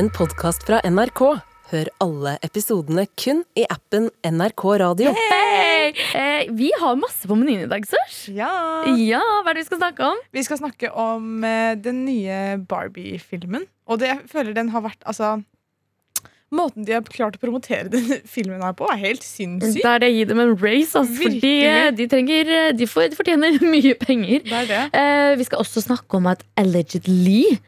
en 0.00 0.08
podkast 0.16 0.62
fra 0.64 0.78
NRK. 0.88 1.20
Hør 1.70 1.88
alle 2.00 2.30
episodene 2.46 3.02
kun 3.20 3.42
i 3.58 3.66
appen 3.68 4.06
NRK 4.24 4.62
Radio. 4.80 5.10
Hei! 5.12 5.90
Eh, 6.16 6.48
vi 6.56 6.70
har 6.80 6.96
masse 6.96 7.28
på 7.28 7.36
menyen 7.36 7.66
i 7.66 7.68
dag, 7.68 7.84
Sørs. 7.84 8.22
Ja. 8.32 8.48
Ja, 8.96 9.20
hva 9.20 9.52
er 9.52 9.58
det 9.58 9.66
vi 9.66 9.68
skal 9.68 9.82
snakke 9.82 10.06
om? 10.08 10.22
Vi 10.32 10.44
skal 10.46 10.60
snakke 10.62 10.88
om 10.96 11.44
eh, 11.44 11.74
den 11.76 12.06
nye 12.06 12.38
Barbie-filmen. 12.70 13.66
Og 13.92 14.00
det, 14.00 14.08
jeg 14.08 14.30
føler 14.32 14.56
den 14.56 14.72
har 14.72 14.86
vært 14.86 15.04
Altså 15.04 15.34
Måten 16.50 16.86
de 16.86 16.96
har 16.96 17.04
klart 17.06 17.36
å 17.36 17.42
promotere 17.42 17.92
den 17.92 18.22
filmen 18.36 18.64
her 18.64 18.72
på, 18.78 18.88
er 18.88 19.02
helt 19.04 19.26
sinnssyk. 19.26 19.82
Der 19.84 19.98
er 19.98 20.04
det 20.06 20.08
å 20.14 20.14
gi 20.16 20.28
dem 20.32 20.40
en 20.46 20.54
race, 20.62 20.94
altså, 20.96 21.18
fordi 21.20 21.56
eh, 21.68 21.90
de, 21.94 22.08
trenger, 22.10 22.54
eh, 22.56 22.70
de, 22.74 22.88
får, 22.88 23.12
de 23.12 23.20
fortjener 23.20 23.60
mye 23.76 23.98
penger. 24.00 24.48
Det 24.48 24.62
er 24.64 24.70
det. 24.72 24.80
Eh, 24.96 25.34
vi 25.38 25.46
skal 25.50 25.60
også 25.60 25.84
snakke 25.84 26.22
om 26.22 26.32
at 26.32 26.46
allegedly 26.58 27.60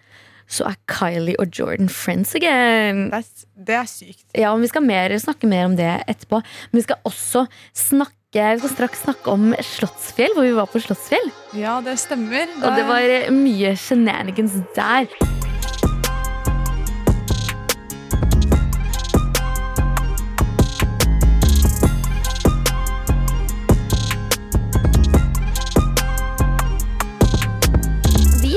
så 0.53 0.69
er 0.69 0.79
Kylie 0.91 1.37
og 1.41 1.53
Jordan 1.57 1.89
friends 1.93 2.35
again. 2.39 3.07
Det 3.13 3.23
er, 3.23 3.45
det 3.69 3.77
er 3.81 3.87
sykt. 3.89 4.27
Ja, 4.37 4.53
og 4.53 4.61
Vi 4.63 4.71
skal 4.73 4.85
mer, 4.85 5.15
snakke 5.19 5.49
mer 5.49 5.69
om 5.71 5.77
det 5.79 5.93
etterpå. 6.07 6.43
Men 6.71 6.83
vi 6.83 6.89
skal 6.89 7.01
også 7.09 7.47
snakke 7.73 8.19
vi 8.33 8.63
skal 8.63 8.71
straks 8.73 9.03
snakke 9.05 9.29
om 9.29 9.51
Slottsfjell, 9.61 10.33
hvor 10.33 10.47
vi 10.47 10.55
var 10.57 10.71
på 10.73 10.81
Slottsfjell. 10.81 11.27
Ja, 11.53 11.83
det 11.85 11.99
stemmer. 12.01 12.49
Og 12.65 12.79
det 12.79 12.87
var 12.89 13.29
mye 13.37 13.75
shenanigans 13.77 14.57
der. 14.73 15.42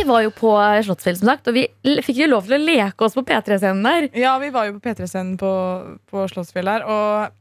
Var 0.09 0.23
jo 0.25 0.31
på 0.35 0.51
Slottsfjell, 0.85 1.17
som 1.19 1.29
sagt, 1.31 1.47
og 1.51 1.57
vi 1.57 1.67
fikk 2.05 2.23
jo 2.23 2.31
lov 2.31 2.47
til 2.47 2.57
å 2.57 2.61
leke 2.61 3.05
oss 3.07 3.15
på 3.17 3.23
P3-scenen 3.27 3.85
der. 3.85 4.09
Ja, 4.17 4.35
vi 4.41 4.51
var 4.55 4.69
jo 4.69 4.77
på 4.77 4.83
P3-scenen 4.87 5.35
på, 5.41 5.51
på 6.11 6.25
Slottsfjell 6.31 6.69
her, 6.71 6.85
og 6.87 7.31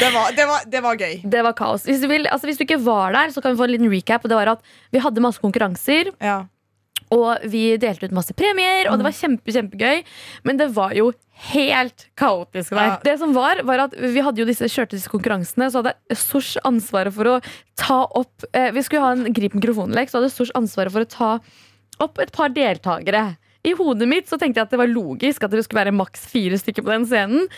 det 0.00 0.08
var, 0.14 0.32
det, 0.36 0.46
var, 0.50 0.64
det 0.66 0.80
var 0.82 0.98
gøy. 0.98 1.14
Det 1.22 1.42
var 1.46 1.54
kaos. 1.58 1.84
Hvis 1.86 2.00
du, 2.02 2.08
vil, 2.10 2.26
altså 2.32 2.48
hvis 2.48 2.58
du 2.58 2.64
ikke 2.66 2.80
var 2.82 3.14
der, 3.14 3.30
så 3.34 3.42
kan 3.42 3.54
vi 3.54 3.60
få 3.60 3.68
en 3.68 3.74
liten 3.76 3.90
recap. 3.92 4.24
Og 4.26 4.32
det 4.32 4.38
var 4.38 4.50
at 4.56 4.64
Vi 4.90 5.02
hadde 5.02 5.22
masse 5.22 5.42
konkurranser, 5.42 6.10
Ja. 6.22 6.40
Og 7.14 7.46
vi 7.46 7.76
delte 7.80 8.08
ut 8.08 8.16
masse 8.16 8.34
premier. 8.36 8.90
Og 8.90 8.98
det 8.98 9.06
var 9.06 9.14
kjempe, 9.14 9.54
kjempegøy, 9.54 10.02
men 10.48 10.60
det 10.60 10.70
var 10.74 10.94
jo 10.96 11.12
helt 11.52 12.06
kaotisk 12.18 12.72
der. 12.72 12.94
Ja. 12.94 12.98
Det 13.04 13.16
som 13.20 13.34
var, 13.36 13.60
var 13.68 13.86
at 13.86 13.96
Vi 14.00 14.24
hadde 14.24 14.40
jo 14.40 14.48
disse, 14.48 14.68
kjørte 14.72 14.96
disse 14.96 15.12
konkurransene, 15.12 15.68
så 15.70 15.82
hadde 15.82 16.16
Sosh 16.16 16.56
ansvaret 16.64 17.14
for 17.14 17.28
å 17.28 17.38
ta 17.76 18.04
opp 18.16 18.46
eh, 18.56 18.70
Vi 18.72 18.84
skulle 18.86 19.04
ha 19.04 19.12
en 19.12 19.36
grip 19.36 19.56
mikrofonlek, 19.58 20.08
så 20.10 20.20
hadde 20.20 20.32
Sosh 20.32 20.54
ansvaret 20.56 20.94
for 20.94 21.04
å 21.04 21.10
ta 21.10 21.32
opp 22.02 22.20
et 22.20 22.32
par 22.32 22.52
deltakere. 22.56 23.36
I 23.66 23.72
hodet 23.74 24.06
mitt 24.08 24.28
så 24.30 24.38
tenkte 24.38 24.60
jeg 24.60 24.68
at 24.68 24.74
det 24.74 24.78
var 24.78 24.90
logisk 24.90 25.42
at 25.42 25.50
det 25.50 25.64
skulle 25.66 25.82
være 25.82 25.94
maks 25.96 26.28
fire 26.30 26.58
stykker 26.60 26.84
på 26.86 26.92
den 26.92 27.06
scenen. 27.08 27.48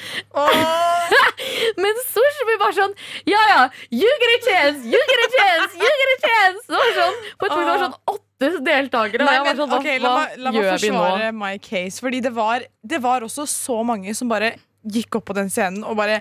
Men 1.82 2.00
Sosh 2.08 2.38
blir 2.48 2.60
bare 2.62 2.76
sånn 2.78 2.94
Ja, 3.28 3.42
ja, 3.52 3.60
you 3.92 4.14
get 4.22 4.32
a 4.32 4.38
chance, 4.46 4.86
you 4.88 5.02
get 5.10 5.24
a 5.26 5.28
chance, 5.34 5.76
you 5.76 5.92
get 6.02 6.14
a 6.14 6.18
chance. 6.24 6.64
Det 6.64 6.80
var 6.80 6.96
sånn, 7.02 7.20
på 7.36 7.50
et 7.50 7.54
punkt 7.54 7.70
var 7.70 7.84
sånn 7.84 8.00
åtte 8.14 8.27
deltakere. 8.38 9.26
Nei, 9.26 9.38
men, 9.44 9.56
sånn, 9.58 9.76
okay, 9.78 10.00
la, 10.02 10.14
meg, 10.14 10.40
la 10.44 10.54
meg 10.54 10.68
forsvare 10.72 11.30
my 11.34 11.54
case. 11.62 11.98
Fordi 12.02 12.22
det 12.24 12.32
var, 12.36 12.64
det 12.82 13.00
var 13.02 13.26
også 13.26 13.46
så 13.50 13.80
mange 13.86 14.14
som 14.14 14.30
bare 14.30 14.54
gikk 14.88 15.18
opp 15.18 15.28
på 15.30 15.36
den 15.36 15.50
scenen 15.52 15.82
og 15.84 15.98
bare 15.98 16.20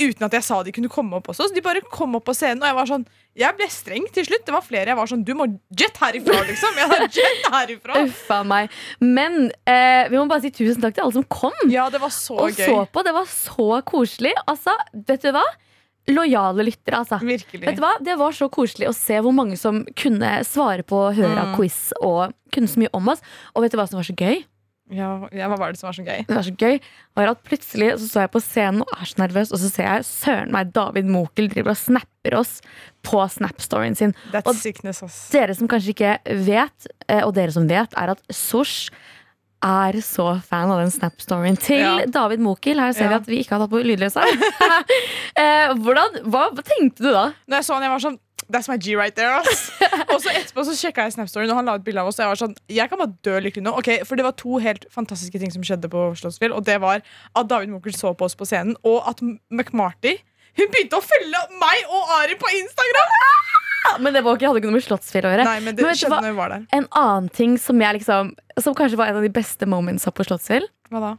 Uten 0.00 0.24
at 0.24 0.32
jeg 0.32 0.44
sa 0.46 0.56
de 0.64 0.72
kunne 0.72 0.88
komme 0.88 1.18
opp 1.18 1.26
også. 1.28 1.50
Så 1.50 1.54
de 1.54 1.60
bare 1.62 1.82
kom 1.92 2.16
opp 2.16 2.24
på 2.24 2.32
scenen, 2.34 2.62
og 2.62 2.70
jeg 2.70 2.76
var 2.78 2.88
sånn 2.88 3.02
Jeg 3.38 3.56
ble 3.58 3.66
streng 3.70 4.06
til 4.14 4.24
slutt. 4.24 4.44
Det 4.46 4.54
var 4.54 4.64
flere 4.64 4.88
jeg 4.88 4.98
var 4.98 5.10
sånn 5.10 5.24
Du 5.28 5.34
må 5.36 5.46
jet 5.78 5.98
herifra, 6.00 6.38
liksom. 6.48 6.78
Jeg 6.80 6.88
sa 6.88 7.08
jet 7.18 7.50
herifra. 7.52 7.98
Uffa 8.08 8.38
meg. 8.48 8.72
Men 9.04 9.50
eh, 9.68 10.08
vi 10.08 10.16
må 10.16 10.24
bare 10.30 10.46
si 10.46 10.52
tusen 10.54 10.80
takk 10.82 10.96
til 10.96 11.04
alle 11.04 11.18
som 11.18 11.26
kom 11.28 11.54
Ja, 11.70 11.90
det 11.92 12.00
var 12.02 12.12
så 12.14 12.38
og 12.40 12.56
gøy. 12.56 12.64
så 12.64 12.86
på. 12.88 13.04
Det 13.04 13.14
var 13.18 13.28
så 13.30 13.68
koselig. 13.92 14.32
Altså, 14.48 14.74
vet 14.96 15.28
du 15.28 15.30
hva? 15.36 15.44
Lojale 16.10 16.64
lyttere, 16.66 16.98
altså. 17.04 17.20
Virkelig. 17.22 17.62
Vet 17.66 17.76
du 17.78 17.82
hva? 17.84 17.92
Det 18.02 18.16
var 18.18 18.32
så 18.34 18.48
koselig 18.50 18.88
å 18.90 18.94
se 18.96 19.20
hvor 19.22 19.32
mange 19.36 19.56
som 19.60 19.84
kunne 19.94 20.40
svare 20.48 20.82
på 20.82 21.12
Høra 21.14 21.44
Mm. 21.52 21.56
quiz 21.56 21.92
og 22.02 22.32
kunne 22.52 22.66
så 22.68 22.80
mye 22.82 22.90
om 22.92 23.08
oss. 23.08 23.20
Og 23.54 23.62
vet 23.62 23.70
du 23.72 23.78
hva 23.78 23.86
som 23.88 23.98
var 24.00 24.04
så 24.08 24.16
gøy? 24.16 24.44
Ja, 24.92 25.28
ja, 25.32 25.46
hva 25.48 25.56
var 25.56 25.70
det 25.72 25.78
som 25.78 25.86
var 25.88 25.94
så 25.94 26.04
gøy? 26.04 26.26
Det 26.26 26.34
var 26.34 26.42
så 26.42 26.52
gøy 26.58 26.80
var 27.16 27.28
at 27.30 27.42
Plutselig 27.46 27.92
så 28.02 28.08
står 28.10 28.20
jeg 28.26 28.32
på 28.34 28.42
scenen 28.42 28.82
og 28.82 28.88
er 29.00 29.06
så 29.08 29.16
nervøs, 29.22 29.52
og 29.54 29.58
så 29.62 29.70
ser 29.70 29.84
jeg 29.88 30.04
søren 30.04 30.50
meg 30.52 30.72
David 30.74 31.06
Mokel 31.08 31.48
driver 31.48 31.70
og 31.70 31.78
snapper 31.80 32.34
oss 32.36 32.60
på 33.06 33.22
Snap-storyen 33.30 33.96
sin. 33.96 34.12
That's 34.34 34.46
Og- 34.50 34.56
sickness, 34.58 35.02
ass. 35.02 35.30
Dere 35.30 35.54
som 35.54 35.68
kanskje 35.68 35.94
ikke 35.94 36.18
vet, 36.44 36.86
eh, 37.08 37.22
og 37.24 37.32
dere 37.34 37.52
som 37.52 37.66
vet, 37.68 37.94
er 37.96 38.10
at 38.10 38.20
Sosh 38.30 38.90
er 39.62 39.98
så 40.04 40.26
fan 40.46 40.70
av 40.74 40.80
den 40.82 40.90
Snap-storyen 40.92 41.56
til 41.60 41.80
Ja. 41.82 41.94
David 42.10 42.42
Mokel. 42.42 42.80
Her 42.82 42.92
ser 42.96 43.08
vi 43.12 43.14
at 43.20 43.28
vi 43.30 43.38
ikke 43.42 43.56
har 43.56 43.62
tatt 43.64 43.72
på 43.72 43.82
lydløsa. 43.86 44.24
eh, 45.42 45.72
hvordan, 45.78 46.22
hva, 46.26 46.48
hva 46.52 46.64
tenkte 46.66 47.04
du 47.06 47.10
da? 47.14 47.28
Når 47.46 47.60
jeg 47.60 47.68
så 47.68 47.78
han, 47.78 47.86
jeg 47.86 47.94
var 47.94 48.04
sånn 48.08 48.20
That's 48.52 48.68
my 48.68 48.76
G 48.76 48.96
right 48.98 49.14
there, 49.16 49.38
ass. 49.38 49.70
og 50.12 50.18
så 50.20 50.32
etterpå 50.34 50.64
så 50.66 50.74
sjekka 50.76 51.06
jeg 51.06 51.14
Snap-storyen, 51.14 51.52
og 51.54 51.60
han 51.60 51.70
la 51.70 51.76
ut 51.78 51.84
bilde 51.86 52.02
av 52.02 52.10
oss. 52.10 52.18
Og 52.18 52.26
jeg 52.26 52.32
var 52.34 52.40
sånn, 52.42 52.56
jeg 52.68 52.90
kan 52.90 53.00
bare 53.00 53.14
dø 53.24 53.38
lykkelig 53.46 53.64
nå. 53.64 53.72
Ok, 53.78 53.88
For 54.04 54.18
det 54.18 54.26
var 54.26 54.34
to 54.36 54.58
helt 54.60 54.84
fantastiske 54.92 55.40
ting 55.40 55.54
som 55.54 55.64
skjedde 55.64 55.88
på 55.92 56.10
Slottsfjell. 56.20 56.52
Og 56.52 56.66
det 56.66 56.76
var 56.82 57.00
at 57.00 57.48
David 57.48 57.72
Mokel 57.72 57.94
så 57.96 58.12
på 58.18 58.28
oss 58.28 58.36
på 58.36 58.44
scenen, 58.50 58.74
og 58.84 59.00
at 59.08 59.22
McMarty 59.24 60.18
hun 60.58 60.68
begynte 60.68 60.98
å 60.98 61.04
følge 61.04 61.38
meg 61.62 61.92
og 61.96 62.10
Ari 62.18 62.34
på 62.36 62.50
Instagram! 62.58 63.61
Men 64.00 64.14
det 64.14 64.22
var 64.24 64.36
ikke, 64.38 64.46
hadde 64.50 64.60
ikke 64.62 64.70
noe 64.70 64.78
med 64.78 64.84
Slottsfjell 64.86 65.26
å 65.26 65.32
gjøre. 65.34 65.44
Nei, 65.48 65.58
men 65.64 65.74
det 65.76 65.82
Men 65.84 65.96
vet 65.96 66.26
vi 66.26 66.34
var. 66.36 66.54
En 66.78 66.86
annen 67.02 67.28
ting 67.34 67.56
som, 67.60 67.80
jeg 67.82 67.98
liksom, 67.98 68.30
som 68.62 68.74
kanskje 68.78 68.98
var 69.00 69.10
en 69.10 69.18
av 69.20 69.26
de 69.26 69.32
beste 69.32 69.66
momentsa 69.68 70.12
på 70.14 70.24
Slottsfjell, 70.28 70.68
Hva 70.92 71.00
da? 71.02 71.12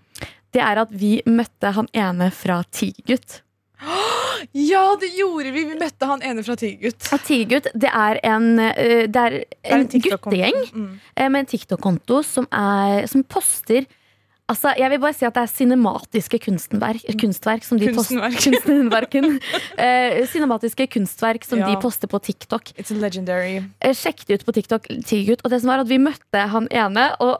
det 0.53 0.61
er 0.61 0.81
at 0.83 0.91
vi 0.93 1.15
møtte 1.25 1.71
han 1.75 1.87
ene 1.97 2.31
fra 2.31 2.61
Tigergutt. 2.71 3.41
Ja, 4.51 4.97
det 4.99 5.07
gjorde 5.15 5.53
vi! 5.55 5.61
Vi 5.69 5.75
møtte 5.79 6.07
han 6.09 6.21
ene 6.25 6.43
fra 6.43 6.55
Tigergutt. 6.59 7.05
Tigergutt, 7.23 7.69
det 7.79 7.87
er 7.95 8.19
en, 8.27 8.47
eh, 8.59 9.05
det 9.07 9.21
er 9.23 9.35
en 9.63 9.85
TikTok-konto. 9.87 10.35
guttegjeng 10.35 10.57
Mm. 10.73 10.99
eh, 11.15 11.29
med 11.29 11.39
en 11.39 11.45
TikTok-konto 11.47 12.17
som, 12.27 12.47
som 13.07 13.23
poster 13.23 13.85
Altså, 14.51 14.73
Jeg 14.77 14.89
vil 14.91 14.99
bare 14.99 15.15
si 15.15 15.25
at 15.25 15.33
det 15.37 15.43
er 15.45 15.51
cinematiske 15.51 16.39
kunstverk, 16.43 17.05
kunstverk 17.19 17.63
som 17.63 17.79
de 17.79 17.93
Kunstverk. 17.93 19.15
Eh, 19.79 20.25
cinematiske 20.27 20.87
kunstverk 20.91 21.45
som 21.47 21.59
Ja. 21.59 21.69
de 21.71 21.77
poster 21.81 22.07
på 22.11 22.19
TikTok. 22.19 22.73
It's 22.77 22.91
legendary. 22.91 23.63
Eh, 23.81 23.93
sjekk 23.95 24.25
det 24.27 24.41
ut 24.41 24.45
på 24.45 24.53
TikTok, 24.53 24.87
Tigergutt. 25.07 25.45
Og 25.45 25.49
det 25.53 25.61
som 25.61 25.71
var 25.71 25.79
at 25.79 25.87
vi 25.87 25.97
møtte 25.97 26.47
han 26.51 26.67
ene, 26.71 27.15
og 27.23 27.39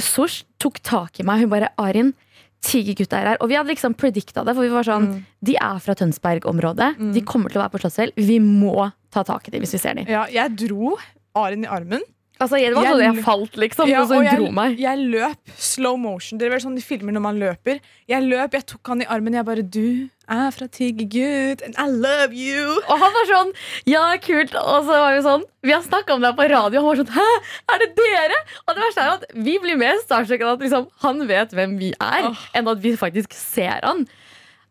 Sosh 0.00 0.44
tok 0.58 0.78
tak 0.80 1.20
i 1.20 1.24
meg. 1.26 1.40
Hun 1.40 1.50
bare 1.50 1.68
'Arin, 1.76 2.14
Tigergutt 2.62 3.12
er 3.12 3.26
her'. 3.34 3.36
Og 3.40 3.48
vi 3.48 3.54
hadde 3.56 3.68
liksom 3.68 3.94
predikta 3.94 4.44
det, 4.44 4.54
for 4.54 4.62
vi 4.62 4.68
var 4.68 4.84
sånn 4.84 5.06
Mm. 5.08 5.24
De 5.44 5.54
er 5.56 5.78
fra 5.80 5.94
Tønsberg-området. 5.94 7.12
De 7.14 7.20
kommer 7.22 7.50
til 7.50 7.60
å 7.60 7.68
være 7.68 7.72
på 7.76 7.80
Slottsfjell. 7.80 8.12
Vi 8.16 8.38
må 8.40 8.92
ta 9.10 9.22
tak 9.22 9.48
i 9.48 9.50
dem 9.50 9.60
hvis 9.60 9.72
vi 9.72 9.78
ser 9.78 9.94
dem. 9.94 10.06
Ja, 10.08 10.24
jeg 10.26 10.56
dro 10.56 10.96
Arin 11.36 11.64
i 11.64 11.68
armen. 11.68 12.00
Altså, 12.38 12.58
det 12.62 12.70
var 12.76 12.86
Jeg 12.86 12.94
sånn 12.94 13.02
jeg 13.02 13.24
falt, 13.26 13.56
liksom. 13.58 13.88
Ja, 13.90 14.02
og 14.04 14.12
så 14.12 14.20
hun 14.20 14.28
dro 14.30 14.50
meg. 14.54 14.76
jeg 14.78 15.06
løp 15.10 15.54
slow 15.58 15.96
motion. 15.98 16.38
Det 16.38 16.46
er 16.46 16.52
vel 16.54 16.62
sånn 16.62 16.76
de 16.78 16.84
filmer 16.84 17.16
når 17.16 17.24
man 17.24 17.40
løper. 17.40 17.80
Jeg 18.10 18.26
løp, 18.28 18.54
jeg 18.54 18.66
tok 18.70 18.92
han 18.92 19.02
i 19.02 19.08
armen. 19.10 19.34
Jeg 19.34 19.46
bare 19.48 19.64
'Du 19.66 20.08
er 20.28 20.50
fra 20.54 20.68
Tiggergutt, 20.68 21.64
and 21.66 21.74
I 21.74 21.88
love 21.90 22.30
you'. 22.30 22.78
Og 22.86 22.94
han 23.02 23.16
var 23.18 23.26
sånn 23.32 23.52
Ja, 23.86 24.04
kult. 24.22 24.54
Og 24.54 24.86
så 24.86 24.94
var 25.02 25.16
vi 25.16 25.22
sånn 25.26 25.44
Vi 25.66 25.72
har 25.72 25.82
snakka 25.82 26.14
om 26.14 26.22
det 26.22 26.36
på 26.36 26.48
radio. 26.48 26.80
Han 26.80 26.88
var 26.88 27.02
sånn 27.02 27.14
Hæ, 27.18 27.28
er 27.74 27.78
det 27.82 27.90
dere? 27.98 28.38
Og 28.68 28.74
det 28.74 28.84
verste 28.86 29.02
er 29.02 29.10
at 29.18 29.24
vi 29.34 29.58
blir 29.58 29.76
mer 29.76 29.98
starstruck 30.04 30.40
enn 30.40 30.54
at 30.54 30.60
liksom, 30.62 30.88
han 31.02 31.26
vet 31.26 31.50
hvem 31.50 31.78
vi 31.78 31.92
er, 31.98 32.30
oh. 32.30 32.46
enn 32.54 32.68
at 32.68 32.78
vi 32.78 32.94
faktisk 32.94 33.34
ser 33.34 33.82
han. 33.82 34.06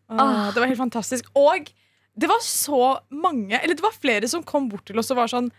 Ah, 0.08 0.50
det 0.52 0.60
var 0.60 0.68
helt 0.70 0.80
fantastisk. 0.80 1.28
Og 1.36 1.68
det 2.18 2.26
var 2.26 2.40
så 2.40 2.98
mange 3.10 3.60
Eller 3.60 3.74
det 3.74 3.84
var 3.84 3.92
flere 3.92 4.28
som 4.28 4.42
kom 4.42 4.68
bort 4.68 4.86
til 4.88 4.98
oss 4.98 5.10
og 5.12 5.20
var 5.20 5.28
sånn 5.28 5.52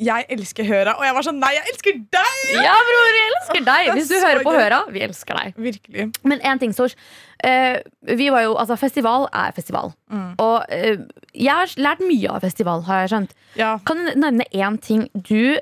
'Jeg 0.00 0.26
elsker 0.32 0.64
Høra'. 0.64 0.96
Og 0.98 1.04
jeg 1.04 1.14
var 1.14 1.22
sånn 1.26 1.40
'Nei, 1.40 1.52
jeg 1.54 1.64
elsker 1.72 1.92
deg'! 2.16 2.52
Ja, 2.56 2.76
bror, 2.88 3.08
jeg 3.16 3.26
elsker 3.30 3.64
deg! 3.66 3.90
Hvis 3.94 4.08
du 4.08 4.16
hører 4.16 4.42
på. 4.42 4.54
Høra, 4.56 4.80
vi 4.90 5.02
elsker 5.04 5.36
deg. 5.36 5.54
Virkelig. 5.56 6.06
Men 6.24 6.40
én 6.40 6.58
ting, 6.58 6.72
Sosh. 6.72 6.96
Eh, 7.44 7.80
vi 8.02 8.30
var 8.32 8.42
jo, 8.42 8.54
altså, 8.56 8.76
festival 8.76 9.28
er 9.32 9.52
festival. 9.52 9.92
Mm. 10.10 10.34
Og 10.38 10.64
eh, 10.68 11.04
jeg 11.34 11.52
har 11.52 11.74
lært 11.76 12.00
mye 12.04 12.30
av 12.32 12.40
festival, 12.40 12.82
har 12.88 13.04
jeg 13.04 13.12
skjønt. 13.12 13.34
Ja. 13.56 13.78
Kan 13.84 14.00
du 14.00 14.12
nevne 14.14 14.44
én 14.52 14.80
ting 14.80 15.08
du 15.14 15.58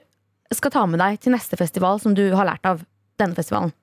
skal 0.54 0.70
ta 0.70 0.86
med 0.86 1.02
deg 1.02 1.20
til 1.20 1.34
neste 1.34 1.58
festival 1.60 2.00
som 2.00 2.14
du 2.14 2.30
har 2.34 2.46
lært 2.48 2.66
av 2.66 2.84
denne 3.20 3.34
festivalen? 3.34 3.74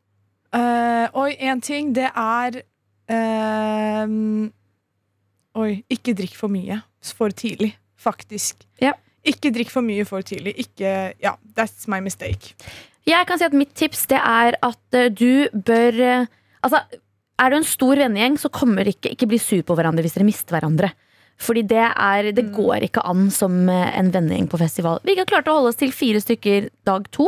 Eh, 0.55 1.07
oi, 1.13 1.35
én 1.35 1.61
ting, 1.61 1.93
det 1.95 2.11
er 2.15 2.61
ehm, 3.11 4.51
Oi, 5.55 5.85
ikke 5.87 6.11
drikk 6.15 6.35
for 6.35 6.51
mye 6.51 6.81
for 7.15 7.31
tidlig. 7.31 7.77
Faktisk. 7.95 8.64
Ikke 9.25 9.51
drikk 9.55 9.71
for 9.73 9.81
mye 9.85 10.05
for 10.05 10.21
tidlig. 10.25 10.53
Ikke 10.67 11.13
Ja, 11.23 11.35
that's 11.57 11.87
my 11.91 11.99
mistake. 12.05 12.53
Jeg 13.05 13.27
kan 13.29 13.37
si 13.37 13.45
at 13.45 13.53
Mitt 13.53 13.73
tips 13.77 14.05
det 14.09 14.17
er 14.21 14.55
at 14.65 14.97
eh, 14.97 15.09
du 15.13 15.47
bør 15.53 15.99
eh, 16.01 16.25
Altså, 16.65 16.79
Er 17.37 17.49
du 17.51 17.57
en 17.57 17.67
stor 17.67 17.95
vennegjeng, 17.99 18.37
så 18.41 18.49
kommer 18.49 18.87
ikke, 18.87 19.11
ikke 19.13 19.27
bli 19.27 19.37
sur 19.37 19.61
på 19.67 19.75
hverandre 19.77 20.01
hvis 20.05 20.15
dere 20.15 20.25
mister 20.25 20.55
hverandre. 20.55 20.91
Fordi 21.37 21.61
det, 21.67 21.81
er, 21.91 22.29
det 22.31 22.45
Mm. 22.45 22.53
går 22.55 22.85
ikke 22.87 23.03
an 23.05 23.25
som 23.29 23.67
eh, 23.69 23.91
en 23.99 24.09
vennegjeng 24.13 24.47
på 24.49 24.57
festival. 24.61 25.01
Vi 25.03 25.17
har 25.19 25.25
klart 25.27 25.49
å 25.51 25.57
holde 25.57 25.73
oss 25.73 25.81
til 25.81 25.91
fire 25.91 26.21
stykker 26.23 26.69
dag 26.87 27.09
to. 27.11 27.27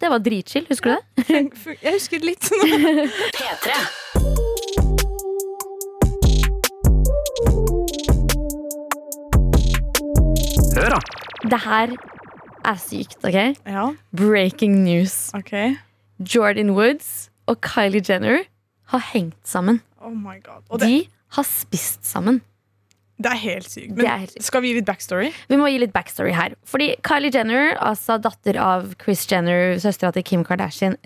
Det 0.00 0.08
var 0.10 0.18
dritchill, 0.24 0.64
husker 0.70 0.96
du 0.96 1.22
det? 1.26 1.52
Jeg 1.82 1.92
husker 1.94 2.18
det 2.18 2.32
litt. 2.32 2.50
P3. 3.36 4.43
Hør, 10.74 10.90
da! 10.94 10.98
Det 11.44 11.58
her 11.64 11.92
er 12.64 12.78
sykt, 12.80 13.18
ok? 13.24 13.36
ja, 13.66 13.84
Breaking 14.16 14.78
news. 14.84 15.30
ok 15.36 15.52
Jordan 16.34 16.70
Woods 16.76 17.28
og 17.50 17.60
Kylie 17.64 18.02
Jenner 18.08 18.44
har 18.92 19.02
hengt 19.12 19.36
sammen. 19.48 19.80
Oh 20.00 20.12
my 20.14 20.38
god 20.44 20.62
Og 20.70 20.80
det, 20.80 20.88
De 20.88 20.98
har 21.36 21.42
spist 21.48 22.04
sammen. 22.06 22.40
det 23.18 23.30
er 23.30 23.38
helt 23.40 23.68
sykt. 23.70 23.90
Det 23.94 24.02
Men 24.02 24.06
er 24.06 24.18
helt 24.24 24.32
sykt. 24.34 24.44
skal 24.48 24.62
vi 24.62 24.68
gi 24.72 24.74
litt 24.80 24.86
backstory? 24.88 25.30
Vi 25.48 25.56
må 25.60 25.68
gi 25.70 25.78
litt 25.78 25.92
backstory 25.94 26.32
her. 26.34 26.54
Fordi 26.66 26.94
Kylie 27.06 27.30
Jenner, 27.34 27.74
altså 27.78 28.18
datter 28.20 28.58
av 28.58 28.94
Chris 29.02 29.26
Jenner, 29.30 29.76
søstera 29.78 30.12
til 30.12 30.22
Kim 30.24 30.44
Kardashian, 30.44 30.96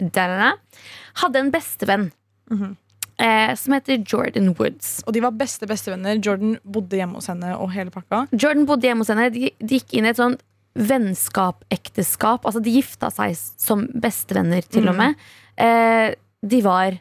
hadde 1.17 1.37
en 1.39 1.51
bestevenn 1.53 2.13
Mhm. 2.51 2.77
Eh, 3.23 3.55
som 3.59 3.75
heter 3.77 4.03
Jordan 4.03 4.53
Woods. 4.59 4.99
Og 5.07 5.15
de 5.17 5.23
var 5.25 5.37
beste 5.39 5.69
bestevenner. 5.71 6.21
Jordan 6.25 6.57
bodde 6.65 7.01
hjemme 7.01 7.19
hos 7.19 7.29
henne 7.31 7.55
og 7.57 7.73
hele 7.75 7.93
pakka. 7.95 8.27
Jordan 8.33 8.67
bodde 8.69 8.89
hjemme 8.89 9.05
hos 9.05 9.13
henne. 9.13 9.29
De, 9.35 9.51
de 9.59 9.81
gikk 9.81 9.97
inn 9.99 10.09
i 10.09 10.13
et 10.13 10.21
sånt 10.21 10.45
vennskap, 10.79 11.65
ekteskap. 11.75 12.47
Altså, 12.47 12.63
de 12.63 12.77
gifta 12.79 13.11
seg 13.15 13.35
som 13.59 13.87
bestevenner, 13.99 14.67
til 14.71 14.91
og 14.91 14.99
med. 14.99 15.19
Eh, 15.59 16.15
de 16.47 16.63
var 16.65 17.01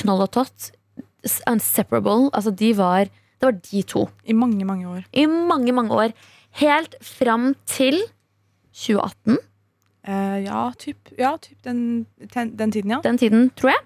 knoll 0.00 0.26
og 0.26 0.32
tott. 0.36 0.72
Unseparable. 1.48 2.28
Altså, 2.36 2.52
de 2.52 2.74
var 2.76 3.08
Det 3.40 3.48
var 3.48 3.56
de 3.60 3.80
to. 3.82 4.08
I 4.24 4.32
mange, 4.32 4.64
mange 4.64 4.86
år. 4.88 5.02
I 5.12 5.26
mange, 5.26 5.72
mange 5.72 5.92
år. 5.92 6.12
Helt 6.60 6.94
fram 7.02 7.54
til 7.66 7.98
2018. 8.72 9.36
Uh, 10.08 10.38
ja, 10.44 10.70
typ, 10.78 11.10
ja, 11.18 11.36
typ 11.36 11.58
den, 11.64 12.06
ten, 12.32 12.54
den 12.56 12.72
tiden, 12.72 12.90
ja. 12.90 13.00
Den 13.04 13.18
tiden, 13.18 13.50
tror 13.56 13.72
jeg. 13.74 13.82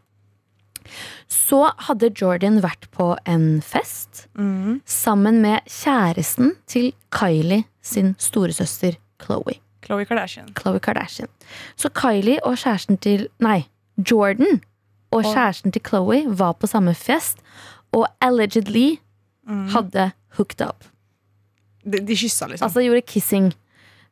Så 1.29 1.65
hadde 1.89 2.13
Jordan 2.15 2.61
vært 2.65 2.89
på 2.95 3.13
en 3.29 3.63
fest 3.65 4.27
mm. 4.39 4.81
sammen 4.89 5.41
med 5.45 5.67
kjæresten 5.71 6.55
til 6.67 6.93
Kylie 7.15 7.65
sin 7.83 8.15
storesøster 8.19 8.99
Chloé. 9.23 9.59
Khloe 9.83 10.05
Kardashian. 10.05 10.49
Khloe 10.55 10.81
Kardashian. 10.81 11.29
Så 11.77 11.89
Kylie 11.89 12.39
og 12.45 12.59
kjæresten 12.59 12.99
til 12.99 13.29
Nei, 13.41 13.63
Jordan 14.11 14.61
og 15.11 15.25
kjæresten 15.25 15.73
til 15.73 15.83
Chloé 15.89 16.25
var 16.29 16.53
på 16.53 16.67
samme 16.67 16.95
fest 16.95 17.39
og 17.93 18.07
allegedly 18.21 18.99
mm. 19.49 19.69
hadde 19.73 20.11
hooked 20.37 20.61
up. 20.69 20.85
De, 21.85 22.01
de 22.07 22.17
kyssa, 22.17 22.47
liksom. 22.47 22.67
Altså 22.67 22.81
gjorde 22.85 23.03
kissing. 23.03 23.53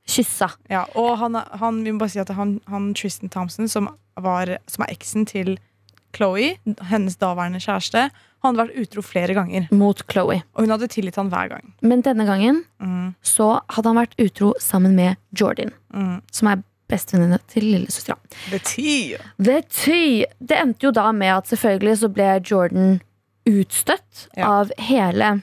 Kyssa. 0.09 0.49
ja, 0.71 0.85
og 0.95 1.19
han, 1.19 1.35
han, 1.35 1.85
vi 1.85 1.91
må 1.91 1.99
bare 1.99 2.15
si 2.15 2.21
at 2.23 2.31
han, 2.31 2.61
han 2.71 2.93
Tristan 2.95 3.29
Thompson, 3.29 3.69
som, 3.69 3.89
var, 4.17 4.57
som 4.71 4.85
er 4.87 4.93
eksen 4.95 5.27
til 5.27 5.57
Chloe, 6.17 6.55
hennes 6.91 7.17
daværende 7.21 7.61
kjæreste, 7.63 8.07
han 8.45 8.55
hadde 8.55 8.67
vært 8.69 8.83
utro 8.87 9.03
flere 9.05 9.35
ganger. 9.37 9.67
Mot 9.75 10.03
Chloe. 10.13 10.41
Og 10.55 10.65
hun 10.65 10.73
hadde 10.75 10.89
tilgitt 10.93 11.17
han 11.21 11.31
hver 11.33 11.51
gang. 11.55 11.73
Men 11.83 12.03
denne 12.07 12.27
gangen 12.29 12.65
Mm, 12.81 13.15
så 13.25 13.57
hadde 13.73 13.89
han 13.93 13.97
vært 14.03 14.17
utro 14.21 14.53
sammen 14.61 14.93
med 14.97 15.17
Jordan, 15.35 15.71
mm. 15.95 16.19
som 16.33 16.51
er 16.53 16.61
bestevenninna 16.91 17.39
til 17.51 17.65
lillesøstera. 17.67 18.15
The 18.53 18.61
tea. 18.63 19.19
The 19.43 19.57
tea. 19.67 20.27
Det 20.39 20.59
endte 20.61 20.87
jo 20.87 20.93
da 20.95 21.09
med 21.17 21.33
at 21.41 21.49
selvfølgelig 21.51 21.97
så 22.05 22.11
ble 22.15 22.29
Jordan 22.47 23.01
utstøtt 23.49 24.27
Ja. 24.37 24.47
av 24.61 24.71
hele 24.79 25.41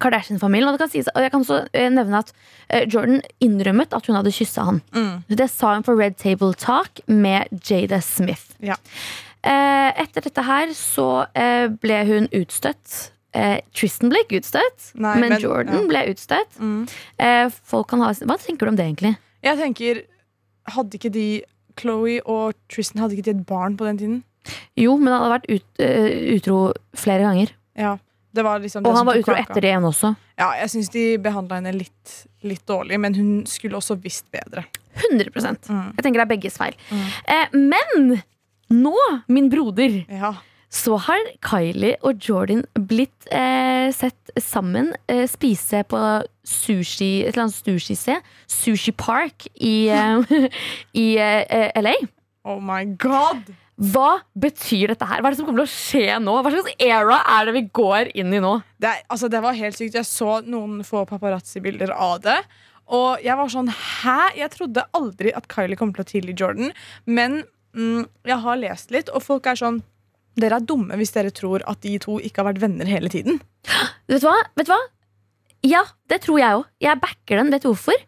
Kardashian-familien. 0.00 0.68
Og, 0.72 0.90
sies, 0.90 1.08
og 1.14 1.22
jeg 1.24 1.32
kan 1.32 1.42
også 1.44 1.62
eh, 1.76 1.88
nevne 1.92 2.20
at 2.24 2.32
eh, 2.68 2.86
Jordan 2.88 3.20
innrømmet 3.44 3.92
at 3.96 4.06
hun 4.08 4.16
hadde 4.16 4.32
kyssa 4.32 4.64
han. 4.68 4.82
Mm. 4.92 5.24
Det 5.28 5.48
sa 5.52 5.74
hun 5.74 5.84
på 5.86 5.96
Red 5.98 6.16
Table 6.20 6.54
Talk 6.54 7.00
med 7.06 7.48
Jada 7.68 8.00
Smith. 8.04 8.54
Ja. 8.64 8.76
Eh, 9.46 9.90
etter 10.02 10.26
dette 10.26 10.42
her 10.44 10.72
så 10.76 11.06
eh, 11.34 11.68
ble 11.80 12.00
hun 12.08 12.28
utstøtt. 12.36 13.10
Eh, 13.32 13.60
Tristan 13.76 14.10
ble 14.10 14.24
ikke 14.24 14.40
utstøtt, 14.42 14.90
Nei, 14.98 15.14
men, 15.22 15.36
men- 15.36 15.42
Jordan 15.44 15.78
ja. 15.78 15.86
ble 15.88 16.02
utstøtt. 16.12 16.58
Mm. 16.58 16.82
Eh, 17.22 17.46
folk 17.72 17.88
kan 17.92 18.02
ha, 18.04 18.10
hva 18.12 18.36
tenker 18.42 18.66
du 18.66 18.72
om 18.74 18.80
det, 18.80 18.88
egentlig? 18.90 19.14
Jeg 19.46 19.56
tenker, 19.60 20.02
hadde 20.74 20.98
ikke 20.98 21.12
de 21.14 21.28
Chloe 21.80 22.18
og 22.28 22.58
Tristan 22.68 23.00
hadde 23.00 23.16
ikke 23.16 23.30
de 23.30 23.38
et 23.38 23.46
barn 23.48 23.78
på 23.78 23.86
den 23.88 24.00
tiden? 24.00 24.18
Jo, 24.76 24.96
men 24.98 25.12
han 25.14 25.22
hadde 25.22 25.36
vært 25.38 25.50
ut, 25.52 25.82
utro 26.36 26.58
flere 26.98 27.24
ganger. 27.24 27.52
Ja, 27.78 27.94
det 28.36 28.44
var 28.44 28.60
liksom 28.62 28.84
Og 28.86 28.96
han 28.96 29.06
var 29.08 29.18
utro 29.20 29.34
etter 29.38 29.62
det 29.62 29.70
igjen 29.72 29.86
også. 29.86 30.12
Ja, 30.40 30.50
jeg 30.60 30.70
syns 30.72 30.90
de 30.92 31.04
behandla 31.22 31.58
henne 31.60 31.72
litt, 31.76 32.12
litt 32.46 32.62
dårlig, 32.68 32.98
men 33.00 33.16
hun 33.16 33.30
skulle 33.48 33.78
også 33.80 33.96
visst 34.02 34.28
bedre. 34.34 34.66
100 35.00 35.30
Mm. 35.70 35.94
Jeg 35.96 36.02
tenker 36.04 36.20
det 36.20 36.26
er 36.26 36.30
begges 36.34 36.58
feil. 36.58 36.76
Mm. 36.90 37.06
Eh, 37.24 37.46
men 37.54 38.22
nå, 38.70 38.94
min 39.28 39.48
broder, 39.52 40.04
Ja. 40.10 40.34
så 40.70 40.96
har 41.02 41.18
Kylie 41.42 41.96
og 42.06 42.20
Jordan 42.22 42.62
blitt 42.78 43.26
eh, 43.34 43.90
sett 43.92 44.30
sammen 44.38 44.92
eh, 45.10 45.24
spise 45.26 45.82
på 45.90 45.98
sushi, 46.46 47.24
et 47.26 47.34
eller 47.34 47.48
annet 47.48 47.58
sushisted. 47.58 48.22
Sushi 48.46 48.92
Park 48.96 49.48
i, 49.58 49.88
eh, 49.88 50.22
i 50.94 51.08
eh, 51.18 51.72
LA. 51.82 51.96
Oh 52.46 52.60
my 52.62 52.84
god! 52.96 53.50
Hva 53.80 54.20
betyr 54.36 54.90
dette 54.92 55.06
her? 55.08 55.22
Hva 55.22 55.30
er 55.30 55.32
det 55.34 55.38
som 55.40 55.46
kommer 55.48 55.64
til 55.64 55.70
å 55.70 55.72
skje 55.72 56.16
nå? 56.20 56.34
Hva 56.44 56.50
slags 56.52 56.74
era 56.84 57.18
er 57.38 57.46
det 57.48 57.54
vi 57.56 57.62
går 57.80 58.10
inn 58.20 58.34
i 58.36 58.40
nå? 58.44 58.58
Det, 58.78 58.90
er- 58.92 59.06
altså, 59.08 59.30
det 59.32 59.40
var 59.40 59.56
helt 59.56 59.76
sykt. 59.78 59.96
Jeg 59.96 60.04
så 60.08 60.38
noen 60.44 60.82
få 60.84 61.06
paparazzi-bilder 61.08 61.90
av 61.96 62.18
det. 62.26 62.36
Og 62.92 63.22
jeg 63.24 63.36
var 63.38 63.48
sånn 63.52 63.70
Hæ? 63.72 64.18
Jeg 64.36 64.50
trodde 64.52 64.84
aldri 64.98 65.32
at 65.36 65.48
Kylie 65.52 65.78
kom 65.80 65.94
til 65.96 66.04
å 66.04 66.08
tilgi 66.10 66.34
Jordan. 66.36 66.72
Men 67.08 67.40
mm, 67.76 68.04
jeg 68.28 68.38
har 68.44 68.60
lest 68.60 68.94
litt, 68.94 69.10
og 69.14 69.24
folk 69.24 69.46
er 69.50 69.58
sånn 69.60 69.82
Dere 70.40 70.60
er 70.60 70.64
dumme 70.64 70.94
hvis 70.96 71.10
dere 71.12 71.32
tror 71.34 71.60
at 71.68 71.80
de 71.82 71.96
to 72.00 72.14
ikke 72.22 72.40
har 72.40 72.52
vært 72.52 72.60
venner 72.62 72.88
hele 72.88 73.10
tiden. 73.12 73.40
Vet 74.08 74.22
du 74.22 74.28
hva? 74.28 74.36
Vet 74.56 74.68
du 74.68 74.72
hva? 74.72 74.78
Ja, 75.66 75.82
det 76.08 76.22
tror 76.24 76.38
jeg 76.40 76.60
òg. 76.60 76.68
Jeg 76.80 77.00
backer 77.02 77.40
den. 77.42 77.50
Vet 77.52 77.66
du 77.66 77.72
hvorfor? 77.72 77.98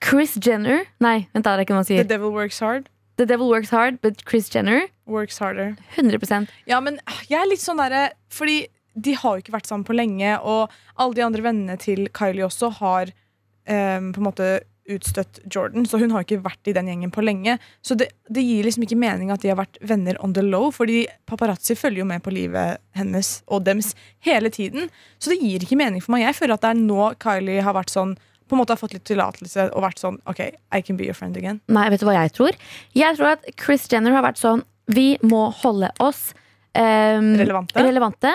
Chris 0.00 0.38
Jenner 0.40 0.86
Nei, 1.04 1.28
vent 1.34 1.44
da, 1.44 1.52
det 1.52 1.60
er 1.60 1.66
ikke 1.66 1.76
noe 1.76 1.84
man 1.84 1.90
The 1.90 2.08
devil 2.08 2.32
works 2.32 2.58
hard. 2.64 2.88
The 3.20 3.26
devil 3.28 3.50
works 3.52 3.70
hard, 3.70 4.00
but 4.00 4.24
Chris 4.24 4.48
Jenner 4.48 4.88
Works 5.04 5.38
harder. 5.38 5.76
100% 5.96 6.48
Ja, 6.70 6.80
men 6.80 6.98
jeg 7.28 7.36
er 7.42 7.50
litt 7.50 7.62
sånn 7.62 7.80
derre 7.82 8.14
Fordi 8.32 8.64
de 8.96 9.14
har 9.20 9.36
jo 9.36 9.44
ikke 9.44 9.54
vært 9.54 9.68
sammen 9.68 9.84
på 9.86 9.94
lenge, 9.94 10.32
og 10.42 10.72
alle 10.98 11.14
de 11.14 11.22
andre 11.22 11.44
vennene 11.44 11.76
til 11.80 12.08
Kylie 12.16 12.42
også 12.48 12.72
har 12.80 13.12
um, 13.12 14.08
på 14.10 14.18
en 14.18 14.26
måte 14.26 14.48
utstøtt 14.90 15.38
Jordan, 15.52 15.84
så 15.86 15.98
hun 16.00 16.10
har 16.14 16.24
ikke 16.24 16.40
vært 16.42 16.70
i 16.70 16.74
den 16.76 16.88
gjengen 16.90 17.12
på 17.14 17.22
lenge. 17.24 17.58
Så 17.84 17.94
det, 17.98 18.08
det 18.32 18.42
gir 18.42 18.64
liksom 18.66 18.86
ikke 18.86 18.98
mening 18.98 19.30
at 19.30 19.42
de 19.44 19.50
har 19.52 19.58
vært 19.60 19.78
venner 19.86 20.16
on 20.24 20.32
the 20.34 20.42
low, 20.42 20.70
fordi 20.74 21.04
paparazzi 21.30 21.76
følger 21.78 22.02
jo 22.02 22.08
med 22.08 22.22
på 22.24 22.32
livet 22.34 22.80
hennes 22.98 23.42
og 23.46 23.66
dems 23.68 23.92
hele 24.26 24.50
tiden. 24.50 24.88
Så 25.20 25.30
det 25.34 25.40
gir 25.42 25.62
ikke 25.62 25.78
mening 25.78 26.02
for 26.02 26.16
meg. 26.16 26.24
Jeg 26.24 26.38
føler 26.40 26.56
at 26.56 26.64
det 26.64 26.72
er 26.72 26.80
nå 26.80 27.12
Kylie 27.22 27.62
har 27.66 27.76
vært 27.76 27.92
sånn 27.94 28.16
på 28.50 28.56
en 28.56 28.64
måte 28.64 28.74
har 28.74 28.80
fått 28.80 28.96
litt 28.96 29.04
tillatelse 29.06 29.68
og 29.70 29.84
vært 29.84 30.00
sånn 30.02 30.16
OK, 30.26 30.40
I 30.74 30.80
can 30.82 30.96
be 30.98 31.04
your 31.06 31.14
friend 31.14 31.36
again. 31.38 31.60
Nei, 31.70 31.84
vet 31.92 32.02
du 32.02 32.06
hva 32.08 32.16
jeg 32.16 32.32
tror? 32.34 32.56
Jeg 32.98 33.14
tror 33.14 33.36
at 33.36 33.44
Chris 33.54 33.84
Jenner 33.92 34.16
har 34.16 34.24
vært 34.26 34.40
sånn 34.42 34.64
Vi 34.90 35.12
må 35.22 35.44
holde 35.60 35.92
oss 36.02 36.32
um, 36.74 37.36
Relevante. 37.38 37.78
relevante. 37.78 38.32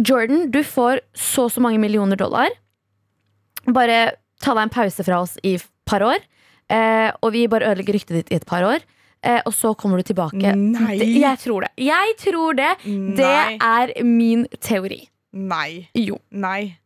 Jordan, 0.00 0.46
du 0.54 0.62
får 0.64 1.02
så 1.12 1.44
og 1.44 1.52
så 1.52 1.60
mange 1.60 1.76
millioner 1.82 2.16
dollar. 2.16 2.48
Bare 3.68 3.98
ta 4.42 4.54
deg 4.54 4.68
en 4.68 4.74
pause 4.74 5.04
fra 5.06 5.22
oss 5.24 5.36
i 5.42 5.56
et 5.58 5.66
par 5.88 6.04
år. 6.06 6.22
Eh, 6.68 7.10
og 7.22 7.32
vi 7.34 7.46
bare 7.50 7.70
ødelegger 7.70 7.96
ryktet 7.98 8.16
ditt 8.20 8.32
i 8.32 8.38
et 8.38 8.46
par 8.48 8.66
år. 8.66 8.84
Eh, 9.24 9.40
og 9.46 9.54
så 9.56 9.72
kommer 9.74 9.98
du 9.98 10.06
tilbake. 10.06 10.52
Nei. 10.54 10.98
Det, 11.00 11.08
jeg 11.18 11.40
tror 11.42 11.66
det. 11.66 11.72
Jeg 11.82 12.18
tror 12.22 12.58
det. 12.58 12.72
Det 13.18 13.32
er 13.58 13.94
min 14.06 14.46
teori. 14.60 15.00
Nei. 15.32 15.88
Jo. 15.98 16.20
Nei. 16.30 16.78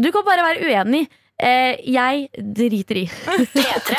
Du 0.00 0.10
kan 0.14 0.24
bare 0.26 0.44
være 0.46 0.70
uenig. 0.70 1.06
Eh, 1.40 1.80
jeg 1.88 2.28
driter 2.36 3.02
i. 3.02 3.06
P3. 3.56 3.96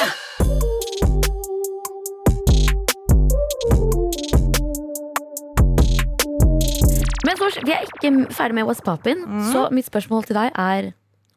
Men 7.26 7.38
Sors, 7.38 7.58
vi 7.66 7.74
er 7.76 7.86
ikke 7.86 8.12
ferdig 8.34 8.56
med 8.58 8.66
What's 8.70 8.82
Poppin', 8.86 9.22
så 9.52 9.68
mitt 9.72 9.86
spørsmål 9.86 10.24
til 10.26 10.36
deg 10.36 10.52
er 10.58 10.92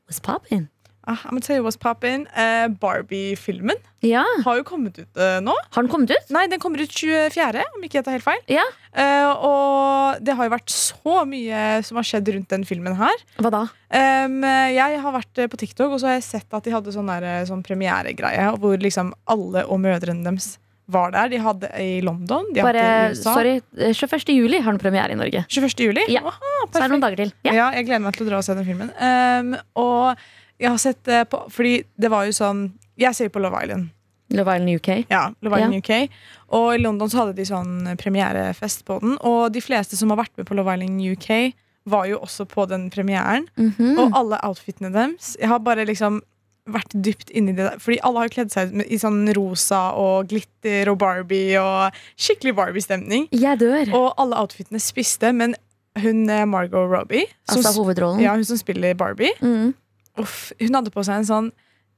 What's 0.08 0.20
Poppin'? 0.24 0.68
Ah, 1.06 1.18
I'm 1.26 1.34
gonna 1.36 1.40
tell 1.44 1.56
you 1.58 1.64
what's 1.66 1.76
poppin'. 1.76 2.24
Uh, 2.32 2.68
Barbie-filmen 2.80 3.76
Ja, 4.04 4.22
har 4.44 4.56
jo 4.56 4.64
kommet 4.64 4.96
ut 4.98 5.20
uh, 5.20 5.36
nå. 5.44 5.52
Har 5.74 5.82
den 5.84 5.90
kommet 5.92 6.10
ut? 6.12 6.30
Nei, 6.32 6.46
den 6.48 6.60
kommer 6.62 6.80
ut 6.80 6.92
24., 6.92 7.60
om 7.76 7.84
ikke 7.84 7.98
jeg 8.00 8.06
tar 8.06 8.16
helt 8.16 8.24
feil. 8.24 8.40
Ja. 8.52 8.64
Uh, 8.96 9.30
og 9.48 10.24
det 10.24 10.36
har 10.38 10.48
jo 10.48 10.54
vært 10.54 10.72
så 10.72 11.22
mye 11.28 11.62
som 11.84 12.00
har 12.00 12.08
skjedd 12.08 12.28
rundt 12.36 12.48
den 12.52 12.64
filmen 12.68 12.96
her. 12.96 13.24
Hva 13.40 13.52
da? 13.52 13.62
Um, 13.94 14.40
jeg 14.44 15.00
har 15.04 15.14
vært 15.14 15.38
eh, 15.44 15.48
på 15.52 15.60
TikTok, 15.60 15.92
og 15.94 16.00
så 16.02 16.08
har 16.10 16.16
jeg 16.18 16.26
sett 16.26 16.56
at 16.56 16.64
de 16.66 16.72
hadde 16.74 16.92
sånn, 16.94 17.08
der, 17.12 17.24
eh, 17.30 17.46
sånn 17.48 17.62
premieregreie 17.64 18.48
hvor 18.60 18.80
liksom 18.80 19.12
alle 19.30 19.64
og 19.68 19.80
mødrene 19.84 20.24
deres 20.26 20.54
var 20.90 21.12
der. 21.14 21.30
De 21.32 21.38
hadde 21.40 21.68
i 21.80 22.00
London, 22.04 22.48
de 22.52 22.60
Bare, 22.64 22.80
hadde 22.84 23.12
i 23.14 23.18
USA. 23.18 23.34
sorry, 23.38 23.54
eh, 23.78 23.92
21. 23.96 24.34
juli 24.36 24.58
har 24.60 24.72
den 24.74 24.80
premiere 24.82 25.14
i 25.14 25.20
Norge. 25.20 25.44
21. 25.48 25.84
juli? 25.86 26.04
Ja. 26.12 26.24
Aha, 26.28 26.54
Så 26.68 26.80
er 26.80 26.88
det 26.88 26.90
noen 26.96 27.04
dager 27.06 27.22
til. 27.24 27.32
Ja. 27.46 27.52
Ja, 27.60 27.68
jeg 27.78 27.86
gleder 27.88 28.04
meg 28.04 28.16
til 28.18 28.26
å 28.26 28.30
dra 28.32 28.40
og 28.42 28.44
se 28.48 28.56
den 28.58 28.66
filmen. 28.68 28.90
Um, 29.00 29.54
og 29.80 30.26
jeg 30.60 30.70
har 30.70 30.78
sett 30.78 31.00
det 31.04 31.24
på 31.30 31.40
Fordi 31.50 31.84
det 31.98 32.10
var 32.12 32.24
jo 32.28 32.32
sånn 32.36 32.72
Jeg 32.96 33.14
ser 33.14 33.28
på 33.34 33.40
Love 33.42 33.58
Island. 33.64 33.88
Love 34.30 34.54
Island 34.56 34.76
UK. 34.80 35.06
Ja, 35.10 35.32
Love 35.42 35.58
Island 35.58 35.74
UK. 35.82 36.10
Og 36.54 36.74
i 36.74 36.78
London 36.78 37.10
så 37.10 37.18
hadde 37.24 37.34
de 37.36 37.44
sånn 37.48 37.96
premierefest 38.00 38.84
på 38.86 39.00
den. 39.02 39.16
Og 39.26 39.50
de 39.52 39.60
fleste 39.60 39.96
som 39.98 40.10
har 40.14 40.20
vært 40.22 40.36
med 40.38 40.46
på 40.46 40.54
Love 40.56 40.74
Island 40.76 41.02
UK, 41.02 41.52
var 41.90 42.06
jo 42.08 42.20
også 42.24 42.46
på 42.48 42.64
den 42.70 42.86
premieren. 42.90 43.44
Mhm. 43.58 43.98
Og 43.98 44.14
alle 44.16 44.38
outfitene 44.46 44.90
deres. 44.94 45.34
Jeg 45.40 45.48
har 45.50 45.58
bare 45.60 45.84
liksom 45.84 46.22
vært 46.70 46.94
dypt 46.96 47.28
inni 47.36 47.52
det 47.52 47.66
der. 47.66 47.78
Fordi 47.82 47.98
alle 48.08 48.22
har 48.24 48.28
kledd 48.32 48.50
seg 48.54 48.72
ut 48.72 48.86
i 48.88 48.96
sånn 48.96 49.26
rosa 49.36 49.82
og 50.00 50.30
glitter 50.30 50.88
og 50.88 50.96
Barbie 51.02 51.58
og 51.60 51.92
skikkelig 52.16 52.54
Barbie-stemning. 52.56 53.26
Jeg 53.36 53.58
dør. 53.60 53.92
Og 53.92 54.14
alle 54.16 54.38
outfitene 54.40 54.80
spiste, 54.80 55.34
men 55.36 55.54
hun 56.00 56.24
eh, 56.30 56.46
Margot 56.48 56.88
Robbie, 56.90 57.26
som, 57.50 57.58
altså 57.60 57.74
hovedrollen. 57.82 58.22
ja, 58.24 58.32
hun 58.34 58.44
som 58.48 58.56
spiller 58.56 58.94
Barbie, 58.94 59.34
Mm. 59.42 59.74
Uff, 60.20 60.52
hun 60.60 60.78
hadde 60.78 60.92
på 60.94 61.04
seg 61.06 61.22
en 61.22 61.28
sånn 61.28 61.50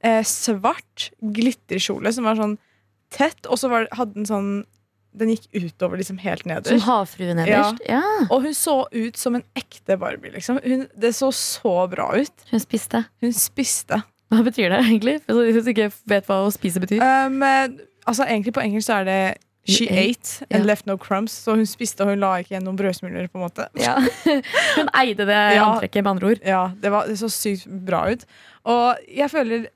eh, 0.05 0.23
svart 0.27 1.11
glitterkjole 1.21 2.13
som 2.15 2.29
var 2.29 2.39
sånn 2.41 2.57
tett, 3.15 3.47
og 3.47 3.61
så 3.61 3.71
var, 3.73 3.89
hadde 3.97 4.19
den 4.19 4.29
sånn 4.29 4.51
Den 5.17 5.31
gikk 5.33 5.47
utover 5.55 5.97
liksom 5.97 6.19
helt 6.21 6.45
nederst. 6.45 6.69
Som 6.69 6.83
havfruen 6.85 7.39
havfrue 7.39 7.57
nederst. 7.57 7.79
Ja. 7.89 8.03
Og 8.29 8.43
hun 8.45 8.53
så 8.53 8.83
ut 8.93 9.17
som 9.17 9.39
en 9.39 9.45
ekte 9.57 9.97
Barbie. 9.97 10.35
liksom 10.35 10.59
hun, 10.61 10.83
Det 10.93 11.15
så 11.17 11.31
så 11.33 11.87
bra 11.89 12.11
ut. 12.13 12.45
Hun 12.51 12.61
spiste. 12.61 13.01
Hun 13.25 13.33
spiste. 13.33 14.03
Hva 14.29 14.43
betyr 14.45 14.75
det 14.75 14.83
egentlig? 14.83 15.15
Hvis 15.25 15.65
du 15.65 15.73
ikke 15.73 15.89
vet 16.05 16.29
hva 16.29 16.43
å 16.45 16.53
spise 16.53 16.83
betyr. 16.85 17.01
Um, 17.01 17.41
eh, 17.47 17.79
altså 18.05 18.27
Egentlig 18.27 18.53
på 18.59 18.61
engelsk 18.67 18.91
så 18.91 19.01
er 19.01 19.09
det 19.09 19.21
She 19.69 19.87
ate 19.91 20.45
and 20.51 20.63
Ja. 20.63 20.67
left 20.67 20.87
no 20.87 20.97
crumbs. 20.97 21.33
Så 21.45 21.57
hun 21.57 21.67
spiste, 21.67 22.01
og 22.05 22.09
hun 22.13 22.21
la 22.23 22.37
ikke 22.39 22.55
igjen 22.55 22.65
noen 22.65 22.77
brødsmuler. 22.79 23.29
på 23.29 23.41
en 23.41 23.47
måte 23.49 23.69
Ja. 23.83 23.97
Hun 24.77 24.89
eide 24.95 25.27
det 25.27 25.41
Ja. 25.57 25.65
antrekket, 25.73 26.03
med 26.05 26.11
andre 26.15 26.27
ord. 26.35 26.41
Ja, 26.47 26.69
det, 26.81 26.91
var, 26.93 27.07
det 27.07 27.17
så 27.19 27.29
sykt 27.33 27.67
bra 27.87 28.05
ut. 28.13 28.25
Og 28.65 28.97
jeg 29.11 29.31
føler 29.31 29.67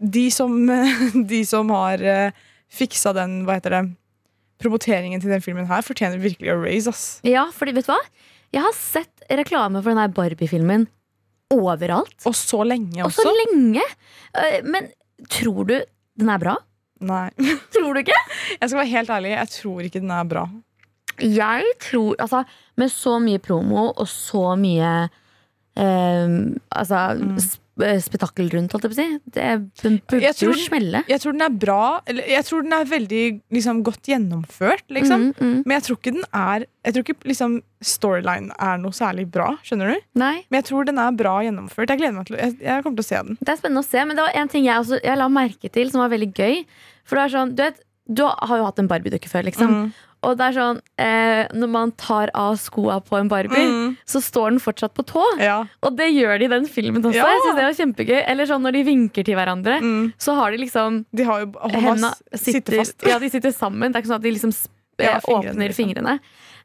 de 0.00 0.30
som, 0.30 0.54
de 1.34 1.44
som 1.44 1.68
har 1.70 1.98
uh, 2.02 2.30
fiksa 2.70 3.12
den, 3.14 3.44
hva 3.46 3.58
heter 3.58 3.70
det, 3.70 3.82
promoteringen 4.62 5.20
til 5.20 5.30
den 5.34 5.42
filmen 5.42 5.66
her, 5.66 5.82
fortjener 5.82 6.20
virkelig 6.22 6.52
å 6.54 6.60
raise, 6.62 6.88
ass. 6.88 7.20
Ja, 7.26 7.48
fordi 7.50 7.74
vet 7.74 7.86
du 7.86 7.92
hva? 7.92 7.98
Jeg 8.54 8.62
har 8.62 8.74
sett 8.78 9.24
reklame 9.30 9.82
for 9.82 9.90
den 9.90 9.98
her 9.98 10.12
Barbie-filmen 10.14 10.86
overalt. 11.52 12.14
Og 12.28 12.34
så 12.38 12.62
lenge 12.64 13.02
Og 13.04 13.10
så 13.12 13.26
lenge! 13.42 13.82
Eh, 14.38 14.60
Men 14.64 14.86
tror 15.28 15.66
du 15.68 15.74
den 16.18 16.28
er 16.30 16.38
bra? 16.38 16.56
Nei. 17.02 17.28
Tror 17.74 17.94
du 17.96 18.00
ikke? 18.04 18.18
Jeg 18.60 18.68
skal 18.70 18.78
være 18.82 18.92
helt 18.96 19.10
ærlig, 19.18 19.34
jeg 19.36 19.52
tror 19.58 19.88
ikke 19.88 20.00
den 20.04 20.10
er 20.14 20.28
bra. 20.30 20.44
Jeg 21.22 21.64
tror 21.84 22.16
Altså, 22.22 22.44
med 22.80 22.88
så 22.94 23.18
mye 23.20 23.38
promo 23.42 23.90
og 23.92 24.06
så 24.08 24.54
mye 24.58 24.92
eh, 25.76 26.38
Altså 26.72 27.02
Mm. 27.18 27.36
sp 27.42 27.58
eh, 27.82 27.98
spetakkel 28.04 28.50
rundt, 28.52 28.72
holdt 28.74 28.84
jeg 28.84 28.92
på 28.92 28.94
å 28.94 29.00
si. 29.00 29.20
Det 29.32 29.44
den 29.82 29.94
burde 30.06 30.30
jo 30.44 30.52
smelle. 30.60 31.00
Jeg 31.08 31.20
tror 31.22 31.32
den 31.32 31.40
er 31.46 31.54
bra, 31.56 32.00
eller 32.06 32.26
jeg 32.28 32.44
tror 32.44 32.62
den 32.66 32.74
er 32.76 32.84
veldig 32.84 33.22
liksom, 33.56 33.80
godt 33.86 34.10
gjennomført, 34.12 34.84
liksom. 34.92 35.24
Mm, 35.30 35.40
mm. 35.40 35.62
Men 35.64 35.74
jeg 35.78 35.82
tror 35.86 35.96
ikke 35.98 36.12
den 36.18 36.26
er 36.36 36.66
Jeg 36.84 36.94
tror 36.94 37.02
ikke 37.06 37.28
liksom, 37.30 37.56
storyline 37.80 38.52
er 38.60 38.76
noe 38.82 38.92
særlig 38.92 39.24
bra. 39.32 39.54
Skjønner 39.64 39.94
du? 39.94 40.04
Nei, 40.20 40.44
Men 40.50 40.60
jeg 40.60 40.68
tror 40.68 40.84
den 40.84 40.98
er 40.98 41.12
bra 41.16 41.34
gjennomført. 41.46 41.88
Jeg 41.88 41.98
gleder 42.02 42.16
meg 42.18 42.26
til 42.28 42.36
Jeg, 42.36 42.56
jeg 42.60 42.82
kommer 42.84 42.96
til 43.00 43.06
å 43.06 43.08
se 43.08 43.22
den. 43.28 43.38
det 43.40 43.48
er 43.48 43.60
spennende 43.62 43.84
å 43.84 43.88
se, 43.88 44.04
men 44.04 44.16
det 44.20 44.24
var 44.28 44.36
en 44.42 44.48
ting 44.52 44.64
jeg, 44.68 44.78
også, 44.84 45.00
jeg 45.02 45.16
la 45.18 45.28
merke 45.28 45.72
til 45.72 45.90
som 45.90 46.00
var 46.04 46.12
veldig 46.12 46.32
gøy. 46.34 46.64
For 47.04 47.16
det 47.16 47.24
er 47.26 47.36
sånn, 47.38 47.54
du 47.54 47.62
vet, 47.62 47.80
du 48.12 48.22
har 48.26 48.56
jo 48.58 48.64
hatt 48.64 48.78
en 48.78 48.88
Barbie-dukke 48.88 49.28
før, 49.30 49.44
liksom. 49.44 49.68
Mm. 49.68 49.92
Og 50.22 50.36
det 50.38 50.44
er 50.46 50.52
sånn, 50.54 50.80
eh, 51.02 51.48
når 51.52 51.68
man 51.68 51.90
tar 51.98 52.30
av 52.38 52.54
skoa 52.62 53.00
på 53.02 53.18
en 53.18 53.26
Barbie, 53.28 53.64
Mm. 53.66 53.96
så 54.06 54.20
står 54.22 54.50
den 54.50 54.60
fortsatt 54.60 54.94
på 54.94 55.02
tå. 55.04 55.22
Ja. 55.40 55.64
Og 55.82 55.96
det 55.96 56.10
gjør 56.14 56.38
de 56.38 56.44
i 56.44 56.48
den 56.48 56.64
filmen 56.66 57.02
også. 57.02 57.14
Ja. 57.16 57.26
Jeg 57.26 57.40
synes 57.42 57.56
det 57.56 57.64
var 57.66 57.78
kjempegøy 57.80 58.24
Eller 58.28 58.46
sånn 58.46 58.62
når 58.62 58.72
de 58.72 58.82
vinker 58.84 59.24
til 59.24 59.34
hverandre, 59.34 59.80
Mm. 59.82 60.12
så 60.18 60.34
har 60.36 60.52
de 60.52 60.58
liksom 60.58 61.04
De 61.12 61.24
har 61.24 61.40
jo 61.40 61.52
Henda 61.70 62.12
sitter 62.36 62.78
fast. 62.78 63.02
Ja, 63.04 63.18
de 63.18 63.28
sitter 63.30 63.50
sammen. 63.50 63.90
Det 63.92 63.96
er 63.96 64.02
ikke 64.02 64.12
sånn 64.12 64.22
at 64.22 64.22
de 64.22 64.30
liksom 64.30 64.52
sp- 64.54 64.68
Ja, 65.00 65.16
eh, 65.16 65.20
fingrene, 65.20 65.50
åpner 65.54 65.68
liksom. 65.68 65.86
fingrene. 65.94 66.20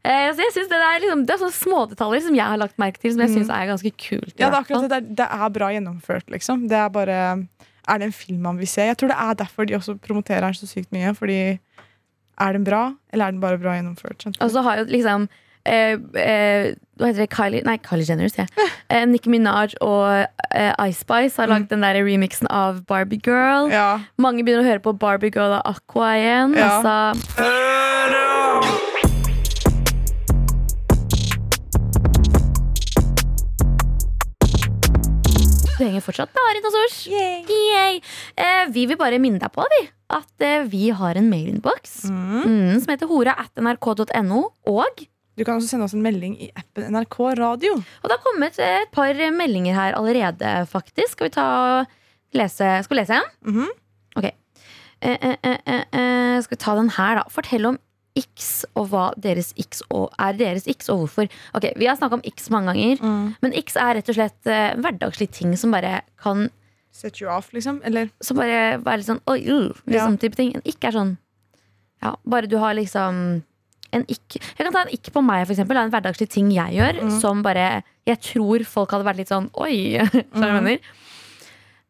Eh, 0.06 0.32
så 0.34 0.38
jeg 0.38 0.54
synes 0.54 0.70
det, 0.70 0.78
er 0.78 1.00
liksom, 1.02 1.26
det 1.26 1.34
er 1.34 1.38
sånne 1.38 1.58
smådetaljer 1.66 2.22
som 2.22 2.36
jeg 2.36 2.46
har 2.46 2.58
lagt 2.58 2.78
merke 2.78 2.98
til, 3.00 3.12
som 3.12 3.22
jeg 3.22 3.30
Mm. 3.30 3.36
syns 3.38 3.50
er 3.50 3.68
ganske 3.74 3.92
kult. 3.98 4.34
Ja, 4.38 4.50
det 4.52 4.54
er 4.54 4.62
akkurat 4.62 4.82
det. 4.82 4.90
Det 4.90 4.98
er, 4.98 5.16
det 5.16 5.28
er 5.42 5.50
bra 5.50 5.68
gjennomført, 5.74 6.30
liksom. 6.30 6.68
Det 6.70 6.78
er 6.78 6.90
bare 6.90 7.48
Er 7.88 8.02
det 8.02 8.10
en 8.10 8.16
film 8.16 8.42
man 8.44 8.58
vil 8.60 8.68
se? 8.68 8.82
Jeg 8.82 8.98
tror 8.98 9.14
det 9.14 9.18
er 9.20 9.34
derfor 9.40 9.66
de 9.66 9.76
også 9.76 9.96
promoterer 10.04 10.44
den 10.46 10.54
så 10.54 10.68
sykt 10.68 10.92
mye. 10.92 11.14
Fordi 11.16 11.40
er 12.38 12.52
den 12.54 12.64
bra, 12.64 12.92
eller 13.14 13.26
er 13.26 13.32
den 13.32 13.42
bare 13.42 13.58
bra 13.58 13.74
gjennomført? 13.78 14.28
Og 14.40 14.50
så 14.52 14.62
har 14.62 14.78
jo 14.78 14.84
liksom 14.92 15.28
eh, 15.66 15.96
eh, 16.22 16.74
Hva 16.98 17.10
heter 17.10 17.24
det? 17.24 17.30
Kylie, 17.34 17.64
nei, 17.66 17.78
Kylie 17.82 18.06
Jenner, 18.10 18.30
sier 18.34 18.46
jeg. 18.46 18.74
Eh, 18.88 19.04
Nicki 19.04 19.28
Minaj 19.30 19.74
og 19.84 20.06
eh, 20.56 20.72
Ice 20.88 21.02
Spice 21.02 21.42
har 21.42 21.50
lagd 21.52 21.68
den 21.74 21.84
der 21.84 22.00
remixen 22.00 22.48
av 22.48 22.80
Barbie 22.88 23.20
Girl. 23.20 23.68
Ja. 23.74 24.00
Mange 24.18 24.48
begynner 24.48 24.64
å 24.64 24.70
høre 24.70 24.84
på 24.86 24.96
Barbie 24.96 25.34
Girl 25.36 25.60
av 25.60 25.68
Aqua 25.76 26.16
igjen. 26.16 26.56
Ja. 26.56 26.80
Altså, 26.80 28.87
du 35.78 35.84
henger 35.86 36.02
fortsatt 36.06 36.32
bare 36.36 36.62
hos 36.66 36.78
oss. 36.86 36.98
Yay. 37.12 38.00
Eh, 38.38 38.66
vi 38.74 38.86
vil 38.90 38.98
bare 39.00 39.20
minne 39.22 39.40
deg 39.42 39.52
på 39.54 39.66
vi, 39.74 39.84
at 40.18 40.44
eh, 40.46 40.64
vi 40.70 40.90
har 40.96 41.18
en 41.20 41.30
mailinnboks 41.32 42.04
Mm. 42.10 42.44
mm, 42.46 42.80
som 42.84 42.92
heter 42.94 43.08
hora 43.12 43.36
at 43.38 43.54
nrk.no. 43.62 44.42
Og 44.68 45.06
Du 45.38 45.44
kan 45.46 45.60
også 45.60 45.70
sende 45.70 45.86
oss 45.86 45.94
en 45.94 46.02
melding 46.02 46.34
i 46.42 46.50
appen 46.58 46.88
NRK 46.96 47.18
Radio. 47.38 47.76
Og 47.78 48.10
det 48.10 48.16
har 48.18 48.24
kommet 48.26 48.58
eh, 48.60 48.82
et 48.88 48.92
par 48.92 49.14
meldinger 49.38 49.76
her 49.78 49.94
allerede, 50.00 50.56
faktisk. 50.72 51.14
Skal 51.14 51.30
vi 51.30 51.36
ta 51.38 51.48
og 51.82 51.98
lese 52.34 52.72
Skal 52.84 52.96
vi 52.98 53.02
lese 53.04 53.20
en? 53.22 53.30
Mhm. 53.46 53.68
Ok. 54.18 54.32
Eh, 55.02 55.14
eh, 55.22 55.36
eh, 55.46 55.58
eh, 55.68 55.84
eh, 55.94 56.42
skal 56.42 56.58
vi 56.58 56.64
ta 56.64 56.74
den 56.76 56.90
her, 56.98 57.20
da. 57.22 57.24
Fortell 57.30 57.68
om 57.70 57.78
X 58.18 58.66
og 58.76 58.90
hva 58.92 59.06
deres 59.22 59.54
X 59.62 59.84
og, 59.90 60.10
er 60.20 60.34
deres 60.40 60.66
X, 60.68 60.90
og 60.90 61.04
hvorfor. 61.06 61.30
Ok, 61.58 61.70
Vi 61.78 61.86
har 61.90 61.96
snakka 62.00 62.18
om 62.20 62.24
X 62.28 62.50
mange 62.54 62.74
ganger, 62.74 63.34
men 63.42 63.54
X 63.62 63.78
er 63.78 63.96
rett 64.00 64.10
og 64.10 64.18
slett 64.18 64.50
eh, 64.52 64.74
hverdagslige 64.82 65.32
ting 65.38 65.56
som 65.58 65.72
bare 65.76 66.02
kan 66.24 66.50
Set 66.98 67.20
you 67.22 67.30
off, 67.30 67.52
liksom? 67.54 67.80
Eller 67.86 68.10
Som 68.26 68.38
bare 68.40 68.80
er 68.82 68.98
litt 68.98 69.06
sånn 69.06 69.20
oi, 69.30 69.38
uh, 69.46 69.70
liksom, 69.86 70.16
Ja. 70.16 70.22
type 70.24 70.36
ting. 70.40 70.56
En 70.58 70.64
ikke 70.66 70.88
er 70.90 70.96
sånn 70.98 71.18
Ja, 72.02 72.16
bare 72.26 72.48
du 72.50 72.58
har 72.58 72.74
liksom 72.74 73.44
en 73.94 74.04
ikk 74.12 74.36
Jeg 74.42 74.58
kan 74.66 74.74
ta 74.74 74.82
en 74.82 74.92
ikk 74.96 75.12
på 75.14 75.22
meg, 75.24 75.46
for 75.46 75.54
eksempel. 75.54 75.78
En 75.78 75.92
hverdagslig 75.94 76.28
ting 76.34 76.50
jeg 76.52 76.74
gjør 76.80 77.02
Mm. 77.04 77.20
som 77.22 77.44
bare 77.46 77.84
Jeg 78.08 78.20
tror 78.22 78.66
folk 78.66 78.92
hadde 78.92 79.06
vært 79.06 79.18
litt 79.22 79.30
sånn 79.30 79.50
oi. 79.56 80.00
Jeg 80.02 80.26
Mm. 80.34 80.80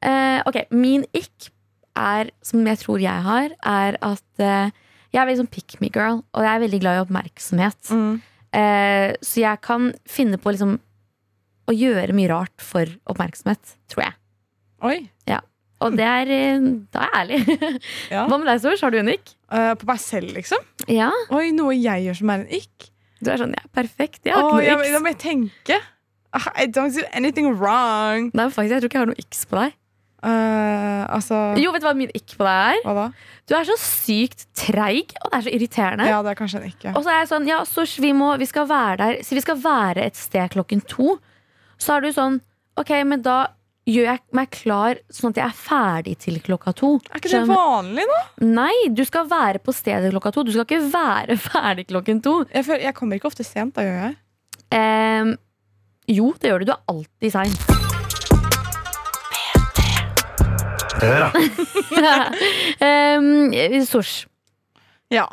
Eh, 0.03 0.41
ok, 0.45 0.57
min 0.71 1.05
ikk 1.17 1.49
er, 1.97 2.29
som 2.45 2.65
jeg 2.67 2.77
tror 2.83 2.99
jeg 3.01 3.23
har, 3.25 3.49
er 3.65 3.97
at 4.05 4.21
eh, 4.43 4.69
jeg 5.17 5.23
er 5.23 5.29
veldig 5.31 5.41
sånn 5.43 5.53
pick 5.53 5.77
me 5.81 5.89
girl, 5.93 6.21
og 6.21 6.45
jeg 6.45 6.53
er 6.53 6.63
veldig 6.63 6.81
glad 6.83 6.97
i 6.97 7.05
oppmerksomhet. 7.05 7.93
mm. 7.93 8.17
Eh, 8.57 9.11
så 9.21 9.41
jeg 9.41 9.59
kan 9.61 9.89
finne 10.07 10.37
på 10.39 10.53
liksom 10.55 10.77
å 11.67 11.73
gjøre 11.75 12.15
mye 12.15 12.29
rart 12.31 12.63
for 12.63 12.89
oppmerksomhet, 13.11 13.75
tror 13.91 14.05
jeg. 14.05 14.15
Oi. 14.87 14.97
Ja. 15.27 15.41
Og 15.83 15.97
det 15.97 16.05
er 16.07 16.31
eh, 16.33 16.69
Da 16.93 17.03
er 17.03 17.11
jeg 17.11 17.19
ærlig. 17.19 17.57
Ja. 18.13 18.23
Hva 18.29 18.39
med 18.39 18.47
deg, 18.49 18.61
Sors? 18.63 18.81
Har 18.81 18.93
du 18.93 19.01
en 19.01 19.11
ikk? 19.11 19.33
Uh, 19.51 19.73
på 19.77 19.89
meg 19.89 19.99
selv, 20.01 20.31
liksom? 20.37 20.63
Ja. 20.89 21.11
Oi, 21.35 21.51
noe 21.55 21.75
jeg 21.75 22.07
gjør 22.07 22.21
som 22.21 22.31
er 22.33 22.45
en 22.45 22.55
ikk? 22.61 22.87
Du 23.19 23.31
er 23.33 23.41
sånn, 23.41 23.53
ja, 23.57 23.67
perfekt. 23.75 24.23
Jeg 24.25 24.37
har 24.37 24.45
oh, 24.45 24.57
ikke 24.61 24.77
noe 24.77 24.85
men 24.85 24.95
da 24.95 25.03
må 25.03 25.11
jeg 25.11 25.21
tenke. 25.25 25.81
Ah, 26.37 26.47
I 26.55 26.67
don't 26.69 26.95
do 26.95 27.03
anything 27.17 27.49
wrong. 27.57 28.31
Nei, 28.37 28.47
faktisk, 28.53 28.77
jeg 28.77 28.83
tror 28.83 28.91
ikke 28.91 28.99
jeg 28.99 29.05
har 29.05 29.11
noe 29.11 29.27
x 29.27 29.45
på 29.49 29.59
deg. 29.59 29.77
Eh, 30.25 31.03
altså 31.13 31.53
Jo, 31.61 31.69
vet 31.75 31.83
du 31.83 31.85
hva 31.85 31.93
min 31.97 32.09
ikk 32.17 32.33
på 32.39 32.45
deg 32.47 32.77
er? 32.77 32.79
Hva 32.87 32.93
da? 32.97 33.03
Du 33.47 33.53
er 33.55 33.67
så 33.69 33.75
sykt 33.79 34.47
treig, 34.57 35.13
og 35.21 35.29
det 35.29 35.37
er 35.37 35.45
så 35.45 35.53
irriterende. 35.53 36.07
Ja, 36.09 36.23
det 36.25 36.33
er 36.33 36.39
kanskje 36.39 36.61
en 36.63 36.71
ikke. 36.71 36.93
Og 36.97 37.03
så 37.05 37.13
er 37.13 37.21
jeg 37.21 37.29
sånn, 37.31 37.45
ja, 37.49 37.59
Sors, 37.69 37.93
vi, 38.01 38.13
må, 38.17 38.31
vi 38.41 38.47
skal 38.49 38.65
være 38.69 38.97
der 39.03 39.21
Så 39.27 39.37
vi 39.37 39.43
skal 39.45 39.61
være 39.61 40.07
et 40.09 40.17
sted 40.19 40.49
klokken 40.55 40.81
to. 40.89 41.19
Så 41.77 41.95
er 41.97 42.03
du 42.07 42.09
sånn, 42.15 42.41
ok, 42.81 42.91
men 43.05 43.21
da 43.25 43.37
gjør 43.87 44.09
jeg 44.09 44.21
meg 44.35 44.51
klar 44.51 44.99
sånn 45.13 45.31
at 45.31 45.39
jeg 45.39 45.47
er 45.47 45.59
ferdig 45.61 46.17
til 46.25 46.41
klokka 46.43 46.73
to. 46.75 46.89
Er 47.07 47.21
ikke 47.21 47.31
det 47.31 47.43
vanlig, 47.47 48.03
da? 48.09 48.19
Nei, 48.43 48.73
du 48.91 49.03
skal 49.07 49.29
være 49.31 49.61
på 49.63 49.75
stedet 49.75 50.11
klokka 50.11 50.33
to. 50.35 50.43
Du 50.43 50.51
skal 50.51 50.67
ikke 50.67 50.83
være 50.91 51.39
ferdig 51.47 51.87
klokken 51.93 52.23
to. 52.25 52.39
Jeg, 52.51 52.67
føler, 52.67 52.89
jeg 52.89 52.97
kommer 52.99 53.19
ikke 53.21 53.31
ofte 53.31 53.47
sent, 53.47 53.77
da 53.77 53.85
gjør 53.87 53.99
jeg. 54.09 54.17
Ehm, 54.75 55.35
jo, 56.11 56.33
det 56.41 56.51
gjør 56.51 56.65
du. 56.65 56.71
Du 56.71 56.75
er 56.75 56.85
alltid 56.97 57.37
sein. 57.37 57.76
Hør, 61.01 61.27
da. 61.27 62.15
um, 63.19 63.53
Sosh, 63.85 64.25
Ja. 65.13 65.27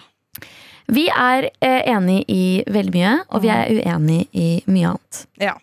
vi 0.89 1.07
er 1.09 1.49
enige 1.65 1.95
enig 1.97 2.25
i 2.29 2.45
veldig 2.71 2.93
mye, 2.95 3.13
og 3.31 3.43
vi 3.45 3.49
er 3.53 3.71
uenig 3.73 4.25
i 4.33 4.49
mye 4.71 4.93
annet. 4.95 5.23
Ja. 5.41 5.55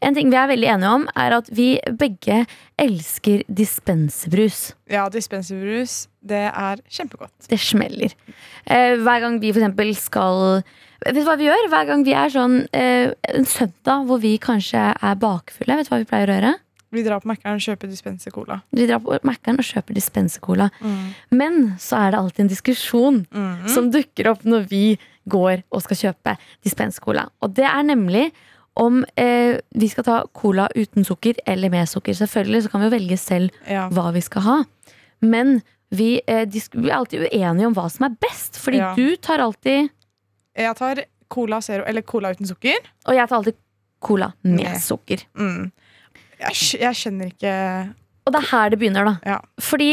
En 0.00 0.14
ting 0.16 0.30
vi 0.32 0.36
er 0.40 0.48
veldig 0.48 0.68
enige 0.72 0.90
om, 0.96 1.02
er 1.18 1.34
at 1.36 1.50
vi 1.52 1.74
begge 2.00 2.44
elsker 2.80 3.42
dispenserbrus. 3.52 4.72
ja 4.88 5.08
dispenserbrus, 5.12 6.06
det 6.24 6.46
er 6.48 6.80
kjempegodt. 6.88 7.34
Det 7.50 7.58
smeller. 7.60 8.14
Eh, 8.64 8.96
hver 8.96 9.20
gang 9.20 9.36
vi 9.42 9.52
for 9.52 9.60
eksempel 9.60 9.92
skal 9.96 10.62
Vet 11.00 11.14
du 11.16 11.22
hva 11.24 11.32
vi 11.40 11.46
gjør? 11.48 11.68
Hver 11.72 11.86
gang 11.88 12.02
vi 12.04 12.12
er 12.12 12.28
sånn 12.28 12.58
eh, 12.76 13.12
en 13.32 13.46
søndag 13.48 14.02
hvor 14.04 14.18
vi 14.20 14.34
kanskje 14.36 14.82
er 15.00 15.14
bakfulle, 15.16 15.78
vet 15.78 15.88
du 15.88 15.92
hva 15.94 15.98
vi 16.02 16.08
pleier 16.10 16.28
å 16.28 16.34
gjøre? 16.36 16.50
Vi 16.92 17.02
drar 17.06 17.20
på 17.22 17.28
Mækkern 17.30 17.54
og 17.54 17.62
kjøper 17.62 17.88
dispenser 17.90 18.32
cola. 18.34 18.60
Vi 18.74 18.86
drar 18.88 18.98
på 19.04 19.18
Mækkern 19.22 19.58
og 19.62 19.66
kjøper 19.66 19.94
dispensercola. 19.94 20.70
Men 21.30 21.76
så 21.78 22.00
er 22.06 22.10
det 22.10 22.18
alltid 22.20 22.40
en 22.44 22.48
diskusjon 22.50 23.26
Mm. 23.30 23.68
som 23.68 23.90
dukker 23.92 24.30
opp 24.30 24.42
når 24.44 24.68
vi 24.68 24.98
går 25.28 25.62
og 25.70 25.82
skal 25.82 25.96
kjøpe 25.96 26.36
dispensercola. 26.64 27.28
Og 27.42 27.54
det 27.54 27.64
er 27.64 27.82
nemlig 27.86 28.32
om 28.76 29.04
eh, 29.16 29.60
vi 29.74 29.88
skal 29.88 30.04
ta 30.04 30.24
cola 30.34 30.68
uten 30.76 31.04
sukker 31.04 31.34
eller 31.46 31.70
med 31.70 31.86
sukker. 31.88 32.12
Selvfølgelig 32.14 32.62
så 32.64 32.70
kan 32.70 32.80
vi 32.80 32.86
jo 32.88 32.96
velge 32.98 33.18
selv 33.18 33.50
Ja. 33.68 33.88
hva 33.88 34.12
vi 34.12 34.20
skal 34.20 34.42
ha. 34.42 34.64
Men 35.22 35.62
vi, 35.90 36.20
eh, 36.26 36.44
vi 36.46 36.88
er 36.90 36.96
alltid 36.96 37.28
uenige 37.32 37.66
om 37.66 37.74
hva 37.74 37.88
som 37.90 38.04
er 38.06 38.16
best. 38.20 38.58
Fordi 38.58 38.78
Ja. 38.78 38.94
du 38.94 39.16
tar 39.16 39.38
alltid 39.38 39.90
Jeg 40.56 40.76
tar 40.76 41.04
Cola 41.28 41.60
Zero, 41.60 41.84
eller 41.86 42.02
Cola 42.02 42.30
uten 42.34 42.46
sukker. 42.46 42.74
Og 43.06 43.14
jeg 43.14 43.28
tar 43.28 43.36
alltid 43.36 43.54
cola 44.00 44.32
med 44.42 44.56
Med. 44.64 44.76
sukker. 44.80 45.22
Mm. 45.36 45.70
Jeg, 46.40 46.80
jeg 46.80 46.96
skjønner 46.96 47.30
ikke 47.34 47.52
Og 48.26 48.32
det 48.34 48.40
er 48.40 48.48
her 48.50 48.72
det 48.72 48.78
begynner, 48.80 49.08
da. 49.10 49.14
Ja. 49.34 49.38
Fordi 49.60 49.90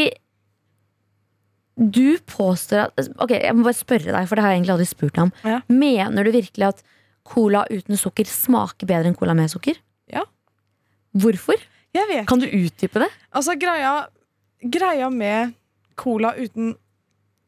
du 1.78 2.18
påstår 2.26 2.88
at 2.88 3.10
Ok, 3.22 3.36
jeg 3.36 3.54
må 3.54 3.66
bare 3.66 3.78
spørre 3.78 4.10
deg, 4.10 4.28
for 4.28 4.34
det 4.38 4.44
har 4.44 4.54
jeg 4.54 4.60
egentlig 4.60 4.74
aldri 4.74 4.88
spurt 4.90 5.14
deg 5.14 5.26
om. 5.28 5.32
Ja. 5.46 5.60
Mener 5.70 6.26
du 6.26 6.32
virkelig 6.34 6.70
at 6.72 6.82
cola 7.28 7.64
uten 7.70 8.00
sukker 8.00 8.28
smaker 8.30 8.88
bedre 8.88 9.10
enn 9.10 9.18
cola 9.18 9.36
med 9.36 9.52
sukker? 9.52 9.78
Ja. 10.10 10.24
Hvorfor? 11.18 11.60
Jeg 11.96 12.08
vet 12.10 12.26
Kan 12.28 12.42
du 12.42 12.48
utdype 12.48 13.00
det? 13.04 13.08
Altså, 13.32 13.54
greia, 13.60 13.92
greia 14.60 15.08
med 15.12 15.54
cola 15.98 16.34
uten 16.38 16.74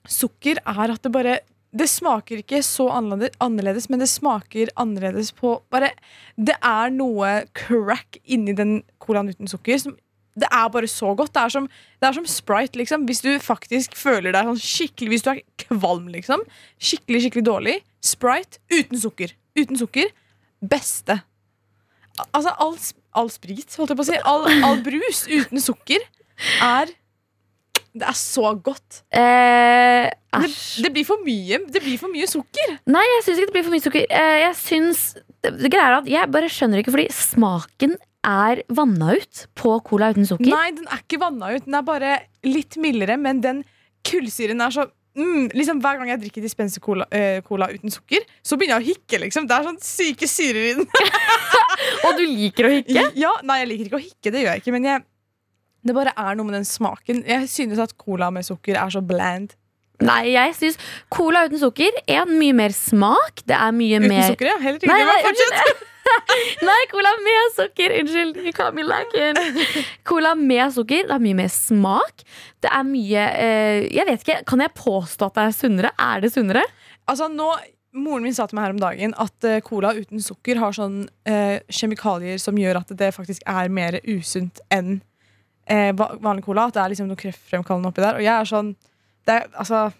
sukker 0.08 0.60
er 0.64 0.94
at 0.94 1.02
det 1.04 1.12
bare 1.14 1.40
Det 1.76 1.86
smaker 1.86 2.40
ikke 2.42 2.58
så 2.66 2.88
annerledes, 2.90 3.86
men 3.92 4.00
det 4.02 4.08
smaker 4.10 4.72
annerledes 4.80 5.30
på 5.36 5.52
bare 5.70 5.92
Det 6.36 6.56
er 6.66 6.90
noe 6.90 7.44
crack 7.54 8.18
inni 8.24 8.56
den 8.58 8.80
colaen 8.98 9.30
uten 9.30 9.46
sukker 9.50 9.78
som 9.78 9.96
det 10.40 10.46
er 10.54 10.68
bare 10.72 10.86
så 10.88 11.10
godt. 11.18 11.32
Det 11.34 11.40
er 11.42 11.50
som, 11.52 11.64
det 12.00 12.06
er 12.06 12.14
som 12.16 12.26
Sprite, 12.30 12.78
liksom. 12.78 13.02
Hvis 13.04 13.20
du 13.20 13.32
faktisk 13.42 13.96
føler 13.98 14.32
deg 14.32 14.46
sånn 14.46 14.60
skikkelig 14.62 15.10
Hvis 15.10 15.24
du 15.26 15.30
er 15.32 15.40
kvalm, 15.64 16.06
liksom. 16.14 16.44
Skikkelig, 16.80 17.24
skikkelig 17.24 17.44
dårlig. 17.48 17.74
Sprite 18.00 18.60
uten 18.72 18.96
sukker. 19.02 19.34
Uten 19.58 19.76
sukker. 19.76 20.12
Beste. 20.62 21.18
Al- 22.20 22.30
Altså, 22.36 22.54
all, 22.62 22.78
all 23.18 23.30
sprit, 23.34 23.74
holdt 23.76 23.90
jeg 23.92 23.98
på 23.98 24.06
å 24.06 24.08
si. 24.12 24.20
All, 24.30 24.46
all 24.70 24.80
brus 24.86 25.24
uten 25.28 25.60
sukker 25.60 26.06
er 26.62 26.94
Det 27.92 28.06
er 28.06 28.16
så 28.18 28.52
godt. 28.62 29.00
Eh, 29.10 30.10
Det, 30.30 30.50
det 30.84 30.92
blir 30.94 31.06
for 31.08 31.18
mye 31.26 31.58
Det 31.74 31.80
blir 31.82 31.98
for 31.98 32.12
mye 32.12 32.28
sukker. 32.30 32.76
Nei, 32.86 33.02
jeg 33.16 33.24
syns 33.26 33.40
ikke 33.40 33.50
det 33.50 33.56
blir 33.56 33.66
for 33.66 33.74
mye 33.74 33.86
sukker. 33.86 34.04
Eh, 34.06 34.36
jeg 34.44 34.54
syns 34.60 35.00
det, 35.42 35.72
er 35.74 35.96
at 35.98 36.06
Jeg 36.10 36.30
bare 36.30 36.50
skjønner 36.52 36.82
ikke, 36.82 36.94
fordi 36.94 37.08
smaken 37.16 37.96
er 38.26 38.62
vanna 38.68 39.14
ut 39.16 39.46
på 39.56 39.74
cola 39.88 40.10
uten 40.12 40.28
sukker. 40.28 40.52
Nei, 40.52 40.70
den 40.76 40.86
er 40.92 41.00
ikke 41.02 41.20
vanna 41.22 41.54
ut. 41.56 41.64
Den 41.66 41.78
er 41.78 41.84
bare 41.86 42.16
litt 42.44 42.76
mildere, 42.80 43.16
men 43.18 43.40
den 43.40 43.62
kullsyren 44.06 44.60
er 44.60 44.74
så 44.74 44.84
mm, 45.16 45.50
liksom 45.56 45.80
Hver 45.80 45.98
gang 46.00 46.12
jeg 46.12 46.20
drikker 46.26 46.44
dispenser 46.44 46.84
cola, 46.84 47.06
uh, 47.10 47.40
cola 47.46 47.70
uten 47.72 47.92
sukker, 47.92 48.26
så 48.44 48.58
begynner 48.60 48.78
jeg 48.78 48.84
å 48.84 48.90
hikke. 48.92 49.22
liksom 49.24 49.48
Det 49.48 49.56
er 49.56 49.66
sånn 49.70 49.80
syke 49.82 50.28
syrer 50.30 50.68
i 50.68 50.74
den. 50.78 50.86
Og 52.06 52.20
du 52.20 52.26
liker 52.28 52.68
å 52.68 52.74
hikke? 52.76 53.08
Ja, 53.18 53.32
Nei, 53.46 53.62
jeg 53.62 53.72
liker 53.72 53.88
ikke 53.88 54.00
å 54.00 54.04
hikke, 54.04 54.34
det 54.34 54.44
gjør 54.44 54.52
jeg 54.52 54.62
ikke. 54.64 54.76
Men 54.76 54.88
jeg, 54.90 55.06
det 55.86 55.96
bare 55.96 56.12
er 56.16 56.36
noe 56.36 56.48
med 56.48 56.58
den 56.58 56.68
smaken. 56.68 57.24
Jeg 57.28 57.48
synes 57.48 57.80
at 57.82 57.96
cola 58.00 58.30
med 58.34 58.46
sukker 58.46 58.78
er 58.80 58.92
så 58.92 59.02
bland. 59.04 59.54
Nei, 60.00 60.32
jeg 60.32 60.54
syns 60.56 60.78
cola 61.12 61.44
uten 61.48 61.60
sukker 61.60 61.96
er 62.08 62.28
mye 62.28 62.54
mer 62.56 62.72
smak. 62.72 63.42
Det 63.48 63.56
er 63.56 63.72
mye 63.76 64.00
Uten 64.00 64.12
mer 64.12 64.28
sukker, 64.32 64.48
ja. 64.48 64.58
Helt 64.62 64.86
Nei, 64.88 65.00
nei, 65.04 65.16
Men 65.20 65.26
fortsett. 65.28 65.86
Nei, 66.68 66.78
cola 66.90 67.10
med 67.22 67.50
sukker. 67.56 67.96
Unnskyld. 68.00 68.38
Camilla. 68.56 69.02
Cola 70.08 70.32
med 70.38 70.72
sukker. 70.74 71.04
Det 71.08 71.16
er 71.16 71.24
mye 71.26 71.40
mer 71.42 71.52
smak. 71.52 72.24
Det 72.64 72.72
er 72.72 72.86
mye 72.88 73.26
eh, 73.40 73.82
Jeg 73.92 74.08
vet 74.08 74.24
ikke, 74.24 74.40
Kan 74.48 74.64
jeg 74.64 74.74
påstå 74.76 75.28
at 75.28 75.36
det 75.36 75.44
er 75.44 75.58
sunnere? 75.58 75.92
Er 76.00 76.24
det 76.24 76.32
sunnere? 76.34 76.64
Altså, 77.10 77.28
nå, 77.32 77.50
moren 78.00 78.24
min 78.24 78.34
sa 78.36 78.46
til 78.48 78.58
meg 78.58 78.68
her 78.68 78.76
om 78.76 78.82
dagen 78.82 79.14
at 79.20 79.48
eh, 79.48 79.60
cola 79.66 79.92
uten 79.98 80.22
sukker 80.22 80.60
har 80.62 80.74
sånn 80.76 81.02
eh, 81.28 81.60
kjemikalier 81.72 82.40
som 82.40 82.58
gjør 82.60 82.82
at 82.82 82.92
det 82.96 83.12
faktisk 83.16 83.44
er 83.50 83.72
mer 83.72 83.98
usunt 84.08 84.62
enn 84.72 85.00
eh, 85.66 85.90
vanlig 85.96 86.46
cola. 86.46 86.68
At 86.68 86.78
det 86.78 86.84
er 86.84 86.94
liksom 86.94 87.10
noe 87.10 87.20
kreftfremkallende 87.20 87.90
oppi 87.90 88.04
der. 88.04 88.20
Og 88.20 88.24
jeg 88.24 88.34
er 88.36 88.48
sånn 88.48 88.72
det 89.28 89.42
altså, 89.52 89.90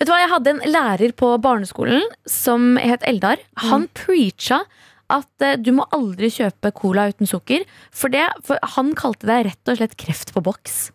Vet 0.00 0.08
du 0.08 0.10
hva, 0.10 0.18
Jeg 0.18 0.32
hadde 0.32 0.50
en 0.50 0.64
lærer 0.66 1.12
på 1.14 1.28
barneskolen 1.38 2.02
som 2.26 2.74
het 2.80 3.04
Eldar. 3.06 3.38
Han 3.68 3.86
preacha 3.94 4.64
at 5.12 5.44
eh, 5.44 5.54
du 5.62 5.70
må 5.76 5.86
aldri 5.94 6.30
kjøpe 6.34 6.72
cola 6.74 7.06
uten 7.12 7.28
sukker. 7.30 7.62
For, 7.94 8.10
det, 8.10 8.26
for 8.46 8.58
han 8.76 8.92
kalte 8.98 9.28
det 9.28 9.40
rett 9.50 9.70
og 9.70 9.78
slett 9.78 9.96
kreft 10.00 10.32
på 10.34 10.42
boks. 10.42 10.88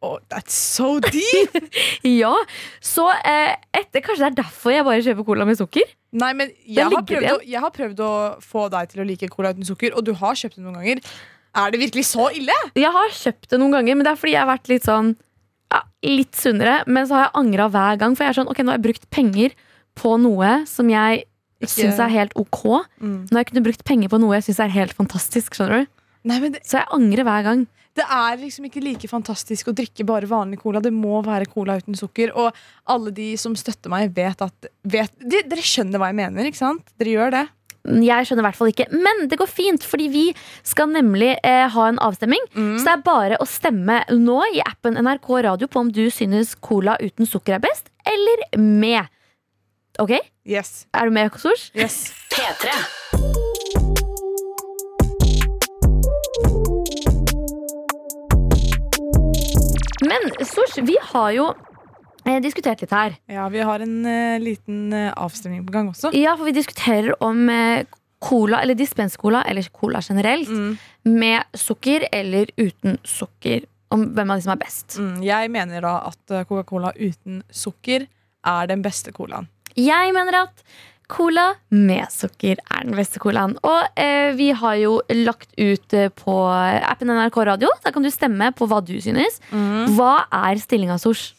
oh, 0.00 0.18
That's 0.30 0.54
so 0.54 1.00
deep! 1.00 1.56
Ja, 2.06 2.36
Så 2.80 3.08
eh, 3.10 3.56
etter, 3.74 4.04
kanskje 4.04 4.28
det 4.28 4.30
er 4.30 4.36
derfor 4.44 4.70
jeg 4.72 4.86
bare 4.86 5.02
kjøper 5.02 5.26
cola 5.26 5.48
med 5.48 5.58
sukker? 5.58 5.90
Nei, 6.18 6.30
men 6.38 6.52
jeg 6.64 6.86
har, 6.86 7.02
prøvd 7.02 7.32
å, 7.32 7.40
jeg 7.44 7.64
har 7.64 7.74
prøvd 7.74 8.04
å 8.06 8.12
få 8.44 8.68
deg 8.72 8.94
til 8.94 9.02
å 9.02 9.08
like 9.08 9.28
cola 9.32 9.50
uten 9.52 9.66
sukker, 9.66 9.96
og 9.98 10.06
du 10.06 10.14
har 10.16 10.38
kjøpt 10.38 10.60
det 10.60 10.64
noen 10.64 10.78
ganger. 10.78 11.02
Er 11.56 11.70
det 11.72 11.80
virkelig 11.80 12.04
så 12.10 12.28
ille? 12.34 12.54
Jeg 12.76 12.90
har 12.92 13.08
kjøpt 13.14 13.48
det 13.50 13.58
noen 13.60 13.72
ganger, 13.72 13.96
men 13.96 14.04
det 14.04 14.12
er 14.12 14.20
fordi 14.20 14.32
jeg 14.36 14.42
har 14.44 14.50
vært 14.52 14.68
litt 14.68 14.84
sånn 14.84 15.14
ja, 15.72 15.80
Litt 16.04 16.36
sunnere. 16.38 16.82
Men 16.86 17.06
så 17.08 17.14
har 17.16 17.24
jeg 17.28 17.34
angra 17.40 17.68
hver 17.72 17.98
gang, 17.98 18.14
for 18.16 18.24
jeg 18.24 18.30
er 18.34 18.38
sånn 18.42 18.48
Ok, 18.52 18.58
nå 18.64 18.72
har 18.72 18.78
jeg 18.78 18.86
brukt 18.88 19.08
penger 19.10 19.56
på 19.98 20.14
noe 20.22 20.52
som 20.70 20.88
jeg 20.92 21.24
Ikke- 21.60 21.72
syns 21.72 21.98
er 21.98 22.08
helt 22.14 22.32
ok. 22.36 22.84
Mm. 23.00 23.16
Nå 23.26 23.32
har 23.34 23.42
jeg 23.44 23.50
kunnet 23.52 23.64
brukt 23.66 23.84
penger 23.84 24.08
på 24.08 24.20
noe 24.20 24.36
jeg 24.38 24.44
syns 24.48 24.60
er 24.60 24.68
helt 24.76 24.92
fantastisk. 24.94 25.52
skjønner 25.58 25.82
du? 25.84 25.90
Nei, 26.24 26.38
men 26.40 26.52
det, 26.52 26.62
Så 26.64 26.78
jeg 26.78 26.86
angrer 26.92 27.24
hver 27.24 27.42
gang. 27.44 27.66
det 27.98 28.04
er 28.06 28.36
liksom 28.38 28.64
ikke 28.68 28.82
like 28.84 29.08
fantastisk 29.10 29.66
å 29.66 29.74
drikke 29.74 30.06
bare 30.06 30.22
vanlig 30.30 30.60
cola. 30.60 30.78
Det 30.80 30.92
må 30.92 31.18
være 31.24 31.48
cola 31.50 31.76
uten 31.80 31.96
sukker. 31.98 32.30
Og 32.36 32.52
alle 32.86 33.10
de 33.10 33.34
som 33.36 33.54
støtter 33.56 33.90
meg, 33.90 34.14
vet 34.14 34.40
at 34.40 34.66
vet, 34.86 35.10
de, 35.18 35.42
Dere 35.42 35.58
skjønner 35.66 35.98
hva 35.98 36.06
jeg 36.12 36.14
mener, 36.14 36.44
ikke 36.46 36.62
sant? 36.62 36.84
Dere 36.96 37.10
gjør 37.16 37.30
det. 37.32 37.48
Jeg 37.86 38.26
skjønner 38.28 38.42
i 38.42 38.46
hvert 38.48 38.58
fall 38.58 38.70
ikke. 38.72 38.88
Men 38.92 39.28
det 39.30 39.38
går 39.40 39.48
fint, 39.48 39.84
fordi 39.86 40.08
vi 40.12 40.24
skal 40.66 40.90
nemlig 40.92 41.34
eh, 41.46 41.66
ha 41.72 41.86
en 41.88 42.00
avstemning. 42.04 42.42
Så 42.52 42.82
det 42.84 42.94
er 42.96 43.04
bare 43.06 43.38
å 43.40 43.46
stemme 43.48 44.00
nå 44.12 44.40
i 44.54 44.60
appen 44.64 44.98
NRK 45.00 45.30
Radio 45.48 45.70
på 45.70 45.84
om 45.86 45.92
du 45.94 46.04
synes 46.12 46.54
cola 46.58 46.98
uten 47.00 47.28
sukker 47.28 47.56
er 47.56 47.64
best, 47.64 47.88
eller 48.04 48.44
med. 48.60 49.08
Ok? 50.02 50.18
Yes. 50.48 50.86
Er 50.94 51.08
du 51.08 51.16
med, 51.16 51.32
Sors? 51.40 51.70
yes. 51.74 52.12
P3. 52.34 53.78
Men 60.08 60.46
Sosh, 60.46 60.78
vi 60.86 60.96
har 61.02 61.30
jo 61.36 61.48
diskutert 62.44 62.80
litt 62.84 62.92
her. 62.94 63.14
Ja, 63.32 63.46
vi 63.52 63.62
har 63.64 63.80
en 63.84 63.96
eh, 64.08 64.38
liten 64.42 64.92
eh, 64.96 65.12
avstemning 65.16 65.64
på 65.66 65.72
gang 65.74 65.88
også. 65.92 66.10
Ja, 66.16 66.34
for 66.36 66.48
vi 66.48 66.54
diskuterer 66.56 67.14
om 67.24 67.48
eh, 67.52 67.84
cola, 68.24 68.60
eller 68.64 68.74
dispenscola, 68.78 69.44
eller 69.48 69.68
cola 69.72 70.00
generelt, 70.02 70.48
Mm. 70.50 70.76
med 71.04 71.42
sukker 71.56 72.08
eller 72.12 72.50
uten 72.58 72.98
sukker. 73.06 73.64
Om 73.90 74.02
hvem 74.12 74.30
av 74.34 74.36
de 74.36 74.42
som 74.44 74.52
er 74.52 74.60
best. 74.60 74.98
Mm, 75.00 75.22
jeg 75.24 75.48
mener 75.54 75.80
da 75.80 75.94
at 76.10 76.32
Coca-Cola 76.50 76.90
uten 76.98 77.38
sukker 77.48 78.04
er 78.44 78.66
den 78.68 78.82
beste 78.84 79.14
colaen. 79.16 79.46
Jeg 79.78 80.12
mener 80.12 80.42
at 80.42 80.60
cola 81.08 81.54
med 81.72 82.04
sukker 82.12 82.58
er 82.68 82.84
den 82.84 82.92
beste 82.98 83.16
colaen. 83.22 83.54
Og 83.64 83.86
eh, 83.96 84.34
vi 84.36 84.50
har 84.52 84.74
jo 84.76 84.98
lagt 85.24 85.54
ut 85.56 85.96
på 86.20 86.34
appen 86.84 87.08
NRK 87.14 87.38
Radio. 87.48 87.70
Der 87.84 87.94
kan 87.96 88.04
du 88.04 88.10
stemme 88.12 88.50
på 88.52 88.68
hva 88.68 88.82
du 88.84 88.92
synes. 89.00 89.40
Hva 89.96 90.26
er 90.28 90.60
stillinga, 90.60 90.98
Sosh? 91.00 91.30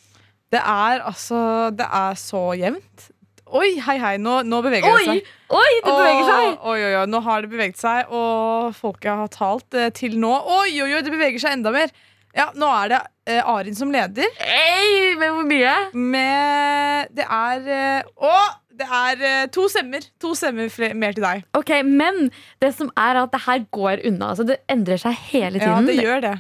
Det 0.50 0.60
er 0.60 1.04
altså 1.06 1.40
Det 1.76 1.86
er 1.86 2.20
så 2.20 2.44
jevnt. 2.58 3.10
Oi, 3.50 3.80
hei, 3.82 3.96
hei, 3.98 4.18
nå, 4.22 4.44
nå 4.46 4.60
beveger 4.62 4.94
det 4.94 5.06
seg. 5.08 5.30
Oi, 5.58 5.70
det 5.82 5.90
beveger 5.90 6.28
seg! 6.28 6.50
Oi, 6.70 6.76
oi, 6.86 6.92
oi, 7.00 7.06
Nå 7.10 7.22
har 7.26 7.42
det 7.42 7.50
beveget 7.50 7.80
seg, 7.82 8.12
og 8.14 8.76
folket 8.78 9.10
har 9.24 9.32
talt 9.34 9.74
eh, 9.74 9.90
til 9.98 10.20
nå. 10.22 10.30
Oi, 10.60 10.76
oi, 10.84 10.92
oi, 10.94 11.02
det 11.02 11.14
beveger 11.16 11.42
seg 11.42 11.56
enda 11.58 11.74
mer. 11.74 11.90
Ja, 12.38 12.52
Nå 12.54 12.70
er 12.70 12.92
det 12.92 13.00
eh, 13.26 13.42
Arin 13.42 13.78
som 13.78 13.90
leder. 13.94 14.30
Hey, 14.38 15.16
med 15.18 15.34
hvor 15.34 15.48
mye? 15.50 15.74
Med 15.98 17.10
Det 17.18 17.26
er 17.26 17.72
eh, 17.80 18.12
Å! 18.22 18.36
Det 18.80 18.86
er 18.86 19.26
eh, 19.28 19.48
to 19.52 19.66
stemmer. 19.68 20.06
To 20.24 20.36
stemmer 20.38 20.70
mer 20.96 21.18
til 21.18 21.26
deg. 21.26 21.42
Ok, 21.58 21.74
Men 21.84 22.30
det 22.62 22.70
som 22.78 22.94
er 22.96 23.18
at 23.26 23.34
det 23.34 23.42
her 23.48 23.66
går 23.76 24.06
unna. 24.08 24.30
Altså, 24.32 24.46
det 24.48 24.62
endrer 24.72 25.02
seg 25.02 25.18
hele 25.34 25.58
tiden. 25.58 25.90
Ja, 25.90 25.90
det 25.90 25.98
gjør 26.06 26.24
det. 26.30 26.36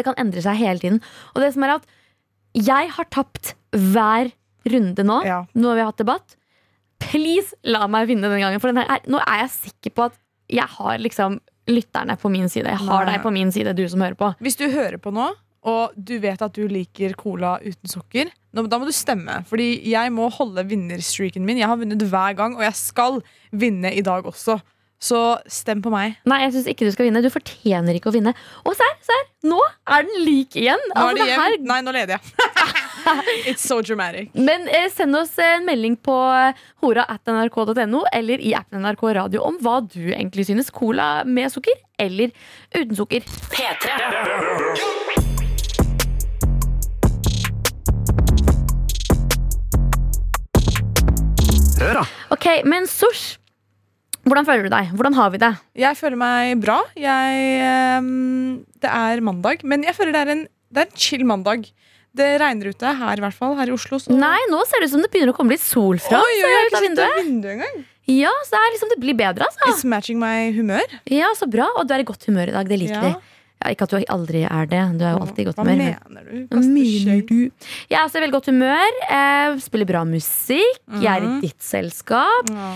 det 0.00 0.08
kan 0.08 0.18
endre 0.18 0.42
seg 0.42 0.58
hele 0.58 0.82
tiden. 0.82 0.98
Og 1.36 1.44
det 1.44 1.52
som 1.54 1.68
er 1.68 1.76
at 1.76 1.86
jeg 2.54 2.90
har 2.96 3.04
tapt 3.10 3.54
hver 3.72 4.32
runde 4.70 5.04
nå. 5.06 5.20
Ja. 5.24 5.44
Nå 5.54 5.68
har 5.72 5.76
vi 5.80 5.86
hatt 5.88 6.00
debatt. 6.02 6.36
Please, 7.00 7.54
la 7.64 7.86
meg 7.90 8.08
vinne 8.10 8.28
den 8.28 8.42
gangen. 8.42 8.60
For 8.60 8.72
denne 8.72 8.84
er- 8.88 9.06
nå 9.08 9.20
er 9.26 9.46
jeg 9.46 9.50
sikker 9.56 9.90
på 9.96 10.04
at 10.10 10.18
jeg 10.50 10.66
har 10.68 10.98
liksom 10.98 11.40
lytterne 11.68 12.18
på 12.18 12.30
min 12.30 12.48
side. 12.48 12.66
Jeg 12.66 12.76
har 12.82 13.04
Nei. 13.06 13.12
deg 13.14 13.22
på 13.22 13.32
min 13.32 13.52
side, 13.52 13.74
du 13.76 13.86
som 13.88 14.00
hører 14.00 14.16
på. 14.16 14.34
Hvis 14.40 14.56
du 14.56 14.68
hører 14.68 14.98
på 14.98 15.12
nå, 15.12 15.30
og 15.62 15.92
du 15.94 16.18
vet 16.18 16.40
at 16.42 16.52
du 16.52 16.66
liker 16.68 17.14
cola 17.14 17.58
uten 17.60 17.86
sukker, 17.88 18.30
da 18.52 18.62
må 18.62 18.84
du 18.86 18.92
stemme. 18.92 19.44
Fordi 19.46 19.82
jeg 19.84 20.10
må 20.10 20.30
holde 20.32 20.64
vinnerstreaken 20.66 21.44
min. 21.44 21.58
Jeg 21.58 21.68
har 21.68 21.76
vunnet 21.76 21.98
hver 22.02 22.34
gang, 22.36 22.56
og 22.56 22.62
jeg 22.62 22.74
skal 22.74 23.22
vinne 23.52 23.92
i 23.96 24.00
dag 24.02 24.24
også. 24.24 24.60
Så 25.00 25.18
stem 25.48 25.80
på 25.80 25.88
meg. 25.92 26.18
Nei, 26.28 26.42
jeg 26.44 26.52
syns 26.58 26.66
ikke 26.68 26.84
du 26.84 26.92
skal 26.92 27.06
vinne. 27.08 27.22
Du 27.24 27.30
fortjener 27.32 27.96
ikke 27.96 28.10
å 28.10 28.14
vinne. 28.14 28.34
Og 28.68 28.74
serr, 28.76 28.98
serr, 29.06 29.22
nå 29.48 29.60
er 29.88 30.04
den 30.04 30.24
lik 30.26 30.58
igjen. 30.60 30.82
Nå 30.92 30.96
Altså, 31.00 31.10
er 31.10 31.16
det 31.16 31.28
det 31.30 31.38
her. 31.40 31.56
Nei, 31.70 31.78
nå 31.86 31.94
leder 31.96 32.18
jeg. 32.18 32.24
It's 33.48 33.64
so 33.64 33.80
dramatic. 33.80 34.28
Men 34.36 34.68
eh, 34.68 34.90
send 34.92 35.16
oss 35.16 35.32
en 35.40 35.64
melding 35.64 35.96
på 36.04 36.12
hora.nrk.no 36.84 36.90
hora 36.90 37.06
at 37.08 37.28
nrk.no 37.32 38.04
eller 38.12 38.42
i 38.44 38.52
appen 38.56 38.84
NRK 38.84 39.02
Radio 39.16 39.44
om 39.48 39.56
hva 39.64 39.80
du 39.84 40.12
egentlig 40.12 40.46
synes. 40.50 40.68
Cola 40.74 41.24
med 41.24 41.48
sukker 41.52 41.80
eller 42.00 42.32
uten 42.76 42.96
sukker. 43.00 43.24
P3 43.52 45.00
Hør, 51.80 51.94
da. 51.96 52.04
Ok, 52.34 52.46
Men 52.68 52.84
Sosh, 52.86 53.38
hvordan 54.30 54.46
føler 54.48 54.66
du 54.68 54.72
deg? 54.72 54.92
Hvordan 54.96 55.16
har 55.18 55.30
vi 55.34 55.38
det? 55.42 55.50
Jeg 55.82 55.98
føler 55.98 56.16
meg 56.20 56.60
bra. 56.62 56.78
Jeg, 56.96 57.44
ehm, 57.66 58.64
det 58.80 58.90
er 58.90 59.20
mandag, 59.26 59.64
men 59.66 59.82
jeg 59.86 59.96
føler 59.98 60.14
det 60.16 60.22
er 60.24 60.32
en, 60.36 60.42
det 60.70 60.84
er 60.84 60.88
en 60.88 60.96
chill 60.96 61.24
mandag. 61.28 61.66
Det 62.16 62.26
regner 62.42 62.72
ute 62.72 62.90
her, 62.98 63.20
i 63.20 63.22
hvert 63.22 63.36
fall. 63.36 63.52
Her 63.58 63.70
i 63.70 63.74
Oslo. 63.76 63.98
Så 64.02 64.10
Nei, 64.10 64.38
nå 64.50 64.64
ser 64.66 64.82
det 64.82 64.88
ut 64.90 64.94
som 64.96 65.02
det 65.04 65.10
begynner 65.12 65.30
å 65.30 65.36
komme 65.36 65.54
litt 65.54 65.62
sol 65.62 65.98
fra. 66.02 66.18
Oi, 66.18 66.32
oi, 66.32 66.38
jeg 66.40 66.56
har 66.56 66.64
ikke 66.66 66.78
sett 66.80 66.88
vinduet. 66.88 67.18
vinduet 67.26 67.52
engang. 67.58 67.84
Ja, 68.10 68.32
så 68.48 68.56
det 68.58 68.72
liksom 68.74 68.90
det 68.90 68.98
blir 69.04 69.14
bedre, 69.14 69.46
altså. 69.46 69.68
It's 69.70 69.84
matching 69.86 70.18
my 70.18 70.50
humør. 70.56 70.96
Ja, 71.06 71.28
så 71.38 71.46
bra. 71.46 71.68
Og 71.78 71.86
du 71.86 71.94
er 71.94 72.02
i 72.02 72.06
godt 72.08 72.24
humør 72.26 72.50
i 72.50 72.56
dag. 72.56 72.66
Det 72.66 72.80
liker 72.80 72.96
Ja. 72.98 73.02
vi. 73.12 73.36
Ja, 73.60 73.70
ikke 73.76 73.82
at 73.86 73.90
du 73.92 74.04
aldri 74.08 74.42
er 74.48 74.66
det. 74.66 74.80
Du 74.98 75.04
er 75.04 75.12
jo 75.14 75.20
alltid 75.20 75.38
i 75.38 75.44
godt 75.52 75.58
humør. 75.60 75.76
Hva 75.76 76.10
mener 76.10 76.24
du? 76.32 76.46
Hva 76.48 76.62
mener 76.64 77.22
du? 77.28 77.50
Jeg 77.92 77.98
er 78.00 78.04
også 78.08 78.16
i 78.18 78.22
veldig 78.24 78.32
godt 78.40 78.46
humør. 78.50 78.90
Eh, 79.06 79.58
spiller 79.62 79.86
bra 79.86 80.02
musikk. 80.08 80.78
Jeg 80.98 81.06
er 81.06 81.22
i 81.22 81.28
Mhm. 81.28 81.40
ditt 81.42 81.60
selskap. 81.62 82.50
Ja. 82.50 82.72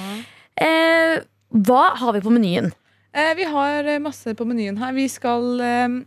Eh, 0.61 1.21
hva 1.55 1.95
har 2.01 2.13
vi 2.17 2.21
på 2.25 2.33
menyen? 2.35 2.73
Eh, 3.15 3.31
vi 3.39 3.45
har 3.47 3.87
eh, 3.87 4.01
masse 4.03 4.35
på 4.35 4.45
menyen 4.49 4.77
her. 4.81 4.93
Vi 4.97 5.07
skal 5.09 5.61
ehm, 5.63 6.01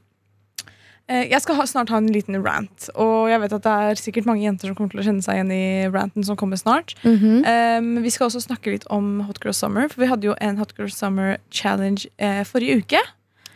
eh, 1.07 1.23
Jeg 1.31 1.39
skal 1.41 1.55
ha, 1.55 1.65
snart 1.69 1.89
ha 1.93 1.97
en 2.01 2.09
liten 2.11 2.35
rant. 2.43 2.89
Og 2.99 3.29
jeg 3.31 3.39
vet 3.45 3.53
at 3.55 3.63
det 3.63 3.75
er 3.87 4.01
sikkert 4.01 4.27
mange 4.27 4.43
jenter 4.43 4.67
som 4.67 4.75
kommer 4.75 4.91
til 4.91 4.99
å 4.99 5.05
kjenne 5.07 5.23
seg 5.23 5.39
igjen 5.39 5.53
i 5.55 5.87
ranten 5.93 6.25
som 6.27 6.35
kommer 6.35 6.59
snart. 6.59 6.95
Mm 7.03 7.15
-hmm. 7.17 7.37
eh, 7.47 8.01
vi 8.03 8.09
skal 8.09 8.27
også 8.27 8.41
snakke 8.43 8.71
litt 8.71 8.85
om 8.89 9.21
Hot 9.21 9.39
Girl 9.43 9.53
Summer, 9.53 9.87
for 9.87 10.01
vi 10.01 10.07
hadde 10.11 10.27
jo 10.27 10.35
en 10.41 10.57
Hot 10.57 10.73
Girl 10.77 10.89
Summer 10.91 11.37
Challenge 11.51 12.05
eh, 12.19 12.43
forrige 12.43 12.77
uke. 12.83 12.99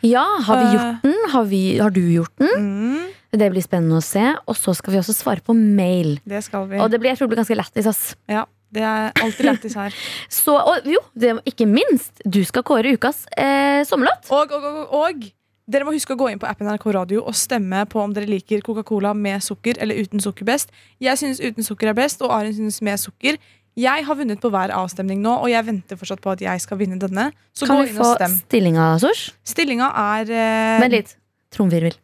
Ja, 0.02 0.26
har 0.48 0.58
vi 0.58 0.64
Eh. 0.66 0.74
gjort 0.74 1.02
den? 1.04 1.30
Har, 1.32 1.44
vi, 1.44 1.78
har 1.78 1.90
du 1.90 2.02
gjort 2.14 2.38
den? 2.40 2.50
Mm, 2.58 3.08
Det 3.32 3.52
blir 3.52 3.62
spennende 3.62 3.98
å 3.98 4.02
se. 4.02 4.36
Og 4.48 4.56
så 4.56 4.74
skal 4.76 4.94
vi 4.94 5.00
også 5.00 5.14
svare 5.14 5.42
på 5.42 5.54
mail. 5.54 6.20
det 6.26 6.44
skal 6.44 6.68
vi. 6.68 6.78
Og 6.80 6.90
det 6.92 7.00
blir, 7.00 7.10
jeg 7.12 7.18
tror 7.18 7.28
det 7.28 7.36
blir 7.38 7.44
ganske 7.46 7.56
lættis. 7.56 8.16
Ja, 8.28 8.46
det 8.72 8.84
er 8.88 9.12
alltid 9.24 9.46
lættis 9.50 9.76
her. 9.76 9.96
Så, 10.42 10.56
og 10.56 10.88
jo, 10.88 11.00
det, 11.20 11.36
ikke 11.52 11.68
minst, 11.70 12.24
du 12.26 12.42
skal 12.48 12.64
kåre 12.68 12.94
ukas 12.96 13.26
eh, 13.38 13.82
sommerlåt. 13.88 14.30
Og, 14.32 14.52
og, 14.58 14.66
og, 14.72 14.98
og 15.02 15.30
dere 15.72 15.86
må 15.88 15.94
huske 15.96 16.16
å 16.16 16.20
gå 16.20 16.28
inn 16.34 16.40
på 16.42 16.48
appen 16.50 16.68
NRK 16.68 16.86
Radio 16.96 17.22
og 17.28 17.36
stemme 17.38 17.86
på 17.88 18.02
om 18.02 18.12
dere 18.16 18.28
liker 18.28 18.64
Coca-Cola 18.66 19.14
med 19.16 19.44
sukker 19.46 19.78
eller 19.80 20.00
uten 20.04 20.20
sukker 20.24 20.48
best. 20.48 20.72
Jeg 21.00 21.20
synes 21.22 21.40
uten 21.40 21.64
sukker 21.64 21.92
er 21.92 21.96
best, 21.96 22.24
og 22.26 22.34
Arin 22.36 22.56
synes 22.58 22.82
med 22.84 23.00
sukker. 23.00 23.38
Jeg 23.80 24.04
har 24.04 24.18
vunnet 24.20 24.42
på 24.44 24.50
hver 24.52 24.74
avstemning 24.76 25.22
nå, 25.24 25.32
og 25.46 25.48
jeg 25.48 25.64
venter 25.64 25.96
fortsatt 25.96 26.20
på 26.24 26.34
at 26.34 26.42
jeg 26.44 26.60
skal 26.60 26.80
vinne 26.82 26.98
denne. 27.00 27.30
Så 27.56 27.70
Kan 27.70 27.80
gå 27.80 27.88
vi 27.88 27.96
få 27.96 28.10
stillinga, 28.34 28.90
Sosh? 29.00 29.32
Stillinga 29.48 29.88
er 30.18 30.34
eh, 30.36 30.82
Vent 30.84 30.96
litt. 30.98 31.16
Tromvirvel. 31.56 31.96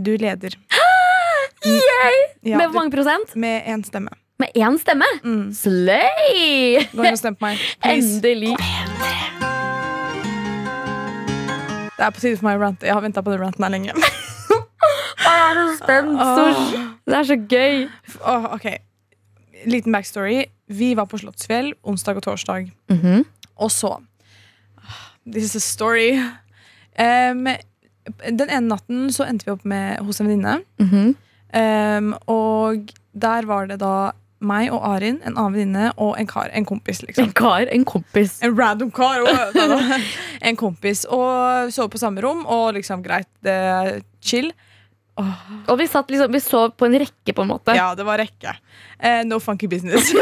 Du 0.00 0.14
leder. 0.16 0.56
Ja, 2.44 2.58
Med 2.60 2.68
hvor 2.68 2.74
mange 2.76 2.92
prosent? 2.92 3.30
med 3.40 3.64
én 3.64 3.80
stemme. 3.86 4.10
Med 4.38 4.50
én 4.58 4.78
stemme? 4.78 5.06
Mm. 5.22 5.52
Slay! 5.54 6.80
Gå 6.90 7.04
inn 7.04 7.14
og 7.14 7.20
stem 7.20 7.36
på 7.38 7.46
meg. 7.46 7.60
Please. 7.84 8.16
Endelig. 8.16 8.56
Det 11.94 12.02
er 12.02 12.10
på 12.10 12.20
tide 12.20 12.38
for 12.40 12.48
meg 12.48 12.58
å 12.58 12.64
rante. 12.64 12.88
Jeg 12.88 12.96
har 12.96 13.04
venta 13.04 13.22
på 13.22 13.30
den 13.30 13.44
ranten 13.44 13.62
her 13.62 13.70
lenge. 13.76 13.94
Jeg 15.24 15.44
er 15.44 15.60
så 15.60 15.76
spent, 15.78 16.18
Så, 16.18 16.88
Det 17.06 17.18
er 17.20 17.28
så 17.28 17.36
gøy. 17.48 17.84
Oh, 18.26 18.48
ok 18.56 18.66
Liten 19.70 19.94
backstory. 19.94 20.42
Vi 20.68 20.90
var 20.98 21.06
på 21.08 21.20
Slottsfjell 21.22 21.70
onsdag 21.86 22.18
og 22.18 22.26
torsdag. 22.26 22.72
Mhm. 22.90 23.22
Og 23.56 23.70
så 23.70 23.96
This 25.24 25.44
is 25.44 25.56
a 25.56 25.60
story. 25.60 26.18
Um, 26.98 27.46
den 28.28 28.50
ene 28.50 28.66
natten 28.68 29.06
så 29.12 29.24
endte 29.24 29.46
vi 29.46 29.54
opp 29.54 29.64
med, 29.64 30.02
hos 30.04 30.20
en 30.20 30.28
venninne. 30.28 30.58
Mm 30.78 30.90
-hmm. 30.90 31.14
um, 31.98 32.14
og 32.26 32.92
der 33.14 33.46
var 33.46 33.66
det 33.66 33.80
da 33.80 34.12
meg 34.48 34.72
og 34.74 34.84
Arin, 34.88 35.20
en 35.24 35.36
annen 35.36 35.56
venninne 35.56 35.88
og 35.96 36.18
en 36.20 36.28
kar. 36.30 36.50
En 36.54 36.66
kompis, 36.68 37.02
liksom. 37.06 37.28
En 37.28 37.34
kar, 37.36 37.66
en 37.72 37.86
kompis. 37.88 38.38
En 38.44 38.54
random 38.58 38.92
kar. 38.94 39.24
Og, 39.24 39.58
en 40.50 40.60
kompis. 40.60 41.04
Og 41.08 41.72
sov 41.74 41.90
på 41.92 42.00
samme 42.02 42.24
rom, 42.24 42.44
og 42.46 42.74
liksom 42.78 43.04
greit, 43.04 43.30
det 43.44 43.54
er 43.54 43.98
chill. 44.24 44.52
Og 45.14 45.76
vi, 45.78 45.86
satt 45.86 46.10
liksom, 46.10 46.32
vi 46.34 46.40
sov 46.42 46.72
på 46.74 46.88
en 46.88 46.96
rekke, 47.04 47.34
på 47.34 47.44
en 47.44 47.52
måte. 47.52 47.74
Ja, 47.78 47.92
det 47.94 48.06
var 48.06 48.18
rekke. 48.18 48.56
Eh, 48.98 49.22
no 49.28 49.38
funky 49.42 49.70
business. 49.70 50.12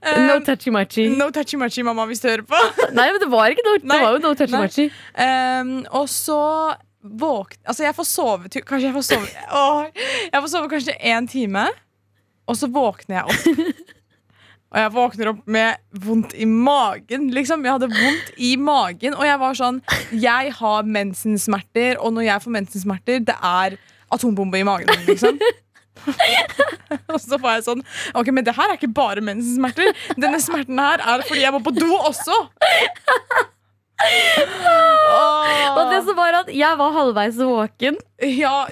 No 0.00 0.38
touchy-matchy. 0.40 1.10
no 1.12 1.26
touchy-matchy, 1.28 1.82
mamma, 1.84 2.06
hvis 2.08 2.22
du 2.22 2.28
hører 2.30 2.44
på. 2.48 2.56
Nei, 2.96 3.10
men 3.12 3.20
det 3.20 3.26
var 3.28 3.52
ikke 3.52 3.64
noe. 3.66 3.80
Det 3.82 3.98
var 4.00 4.14
jo 4.14 4.22
no 4.22 4.30
touchy-matchy. 4.32 4.86
Um, 5.12 5.74
og 5.92 6.06
så 6.08 6.38
våkne 7.00 7.60
Altså, 7.64 7.84
jeg 7.86 7.96
får 7.96 8.04
sove 8.04 8.48
Kanskje 8.52 8.88
jeg 8.90 8.92
får 8.92 9.04
sove 9.06 9.28
Åh, 9.56 9.86
Jeg 10.26 10.42
får 10.42 10.50
sove 10.52 10.68
kanskje 10.68 10.96
én 11.00 11.28
time, 11.30 11.62
og 12.50 12.58
så 12.58 12.68
våkner 12.72 13.20
jeg 13.20 13.30
opp. 13.30 13.96
Og 14.70 14.78
jeg 14.78 14.90
våkner 14.94 15.30
opp 15.32 15.38
med 15.50 15.80
vondt 16.04 16.34
i 16.38 16.46
magen. 16.46 17.24
Liksom, 17.34 17.64
Jeg 17.66 17.74
hadde 17.74 17.88
vondt 17.90 18.28
i 18.38 18.52
magen, 18.54 19.16
og 19.18 19.26
jeg 19.26 19.40
var 19.42 19.56
sånn 19.58 19.80
Jeg 20.14 20.52
har 20.60 20.86
mensensmerter, 20.86 21.98
og 21.98 22.14
når 22.14 22.28
jeg 22.28 22.44
får 22.44 22.54
mensensmerter, 22.54 23.24
det 23.26 23.34
er 23.34 23.74
atombombe 24.14 24.60
i 24.60 24.66
magen. 24.66 24.92
Liksom. 25.08 25.40
og 27.12 27.18
så 27.20 27.36
var 27.42 27.58
jeg 27.58 27.66
sånn 27.66 27.82
Ok, 28.16 28.30
men 28.32 28.46
det 28.46 28.54
her 28.56 28.70
er 28.70 28.78
ikke 28.78 28.94
bare 28.94 29.24
mensensmerter. 29.26 29.90
Denne 30.14 30.38
smerten 30.42 30.78
her 30.78 31.02
er 31.02 31.26
fordi 31.26 31.42
jeg 31.42 31.54
må 31.56 31.64
på 31.66 31.74
do 31.74 31.90
også. 31.98 32.38
Og 35.76 35.82
det 35.90 36.00
som 36.06 36.16
var 36.16 36.36
at 36.40 36.50
jeg 36.54 36.78
var 36.80 36.94
halvveis 36.94 37.38
våken. 37.38 37.98
Ja, 38.24 38.66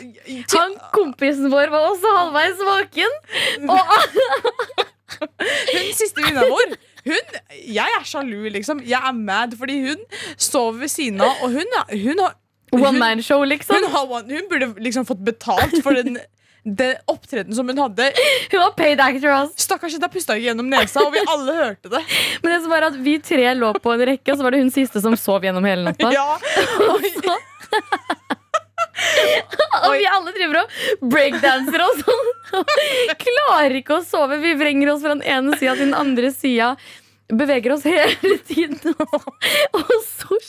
Han 0.55 0.77
kompisen 0.95 1.51
vår 1.53 1.73
var 1.73 1.89
også 1.91 2.13
halvveis 2.17 2.63
våken. 2.69 3.17
Og 3.69 3.83
hun 5.75 5.93
siste 5.97 6.21
venninna 6.23 6.47
vår 6.49 6.77
hun, 7.09 7.39
Jeg 7.65 7.89
er 7.99 8.05
sjalu, 8.05 8.49
liksom. 8.53 8.83
Jeg 8.85 9.01
er 9.01 9.15
mad 9.17 9.55
fordi 9.59 9.79
hun 9.87 10.03
sover 10.37 10.83
ved 10.83 10.93
siden 10.93 11.23
av, 11.25 11.39
og 11.43 11.55
hun, 11.55 11.79
hun 11.93 12.21
har 12.21 12.35
one 12.77 12.99
man 12.99 13.23
show, 13.25 13.43
liksom. 13.49 13.77
hun, 13.81 13.91
har, 13.95 14.25
hun 14.29 14.49
burde 14.51 14.75
liksom 14.85 15.07
fått 15.09 15.23
betalt 15.25 15.79
for 15.83 15.97
den, 15.97 16.19
den 16.65 16.97
opptredenen 17.07 17.55
som 17.57 17.69
hun 17.69 17.79
hadde. 17.79 18.11
Hun 18.53 18.61
var 18.61 18.73
paid 18.77 19.01
actor, 19.01 19.29
også 19.35 19.67
Stakkars, 19.69 19.99
da 20.03 20.09
pusta 20.13 20.37
ikke 20.37 20.51
gjennom 20.51 20.69
nesa, 20.73 21.05
og 21.05 21.15
vi 21.15 21.23
alle 21.29 21.55
hørte 21.57 21.93
det. 21.93 22.03
Men 22.43 22.55
det 22.55 22.61
som 22.65 22.73
var 22.73 22.89
at 22.91 22.99
vi 23.05 23.19
tre 23.25 23.53
lå 23.57 23.73
på 23.83 23.95
en 23.95 24.05
rekke, 24.13 24.33
og 24.33 24.41
så 24.41 24.47
var 24.47 24.57
det 24.57 24.63
hun 24.65 24.73
siste 24.75 25.03
som 25.05 25.17
sov 25.19 25.47
gjennom 25.47 25.67
hele 25.69 25.91
natta. 25.91 26.13
Ja. 26.19 26.39
Og, 26.89 27.03
Og 29.85 29.93
vi 29.95 30.07
alle 30.09 30.33
driver 30.35 30.63
og 30.63 31.03
breakdanser 31.13 31.83
og 31.85 32.01
sånn. 32.01 32.31
Klarer 33.21 33.77
ikke 33.79 33.99
å 33.99 34.07
sove. 34.07 34.39
Vi 34.43 34.55
vrenger 34.59 34.91
oss 34.95 35.05
fra 35.05 35.13
den 35.15 35.23
ene 35.29 35.59
sida 35.61 35.77
til 35.77 35.91
den 35.91 35.99
andre 35.99 36.33
sida. 36.35 36.73
Beveger 37.29 37.77
oss 37.77 37.85
hele 37.87 38.39
tiden. 38.49 38.81
Og 39.77 39.93
så 40.09 40.41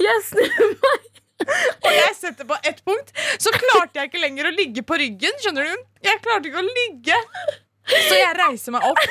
Jeg 0.00 0.24
snur 0.30 0.72
meg. 0.72 1.15
og 1.84 1.90
jeg 1.92 2.16
setter 2.16 2.48
på 2.48 2.56
ett 2.64 2.80
punkt, 2.86 3.12
så 3.38 3.52
klarte 3.54 4.00
jeg 4.00 4.10
ikke 4.10 4.22
lenger 4.22 4.48
å 4.48 4.54
ligge 4.56 4.84
på 4.86 4.98
ryggen. 5.00 5.36
Skjønner 5.42 5.68
du? 5.68 5.86
Jeg 6.06 6.22
klarte 6.24 6.50
ikke 6.50 6.62
å 6.62 6.68
ligge. 6.68 7.20
Så 7.86 8.16
jeg 8.18 8.34
reiser 8.40 8.74
meg 8.74 8.86
opp, 8.88 9.02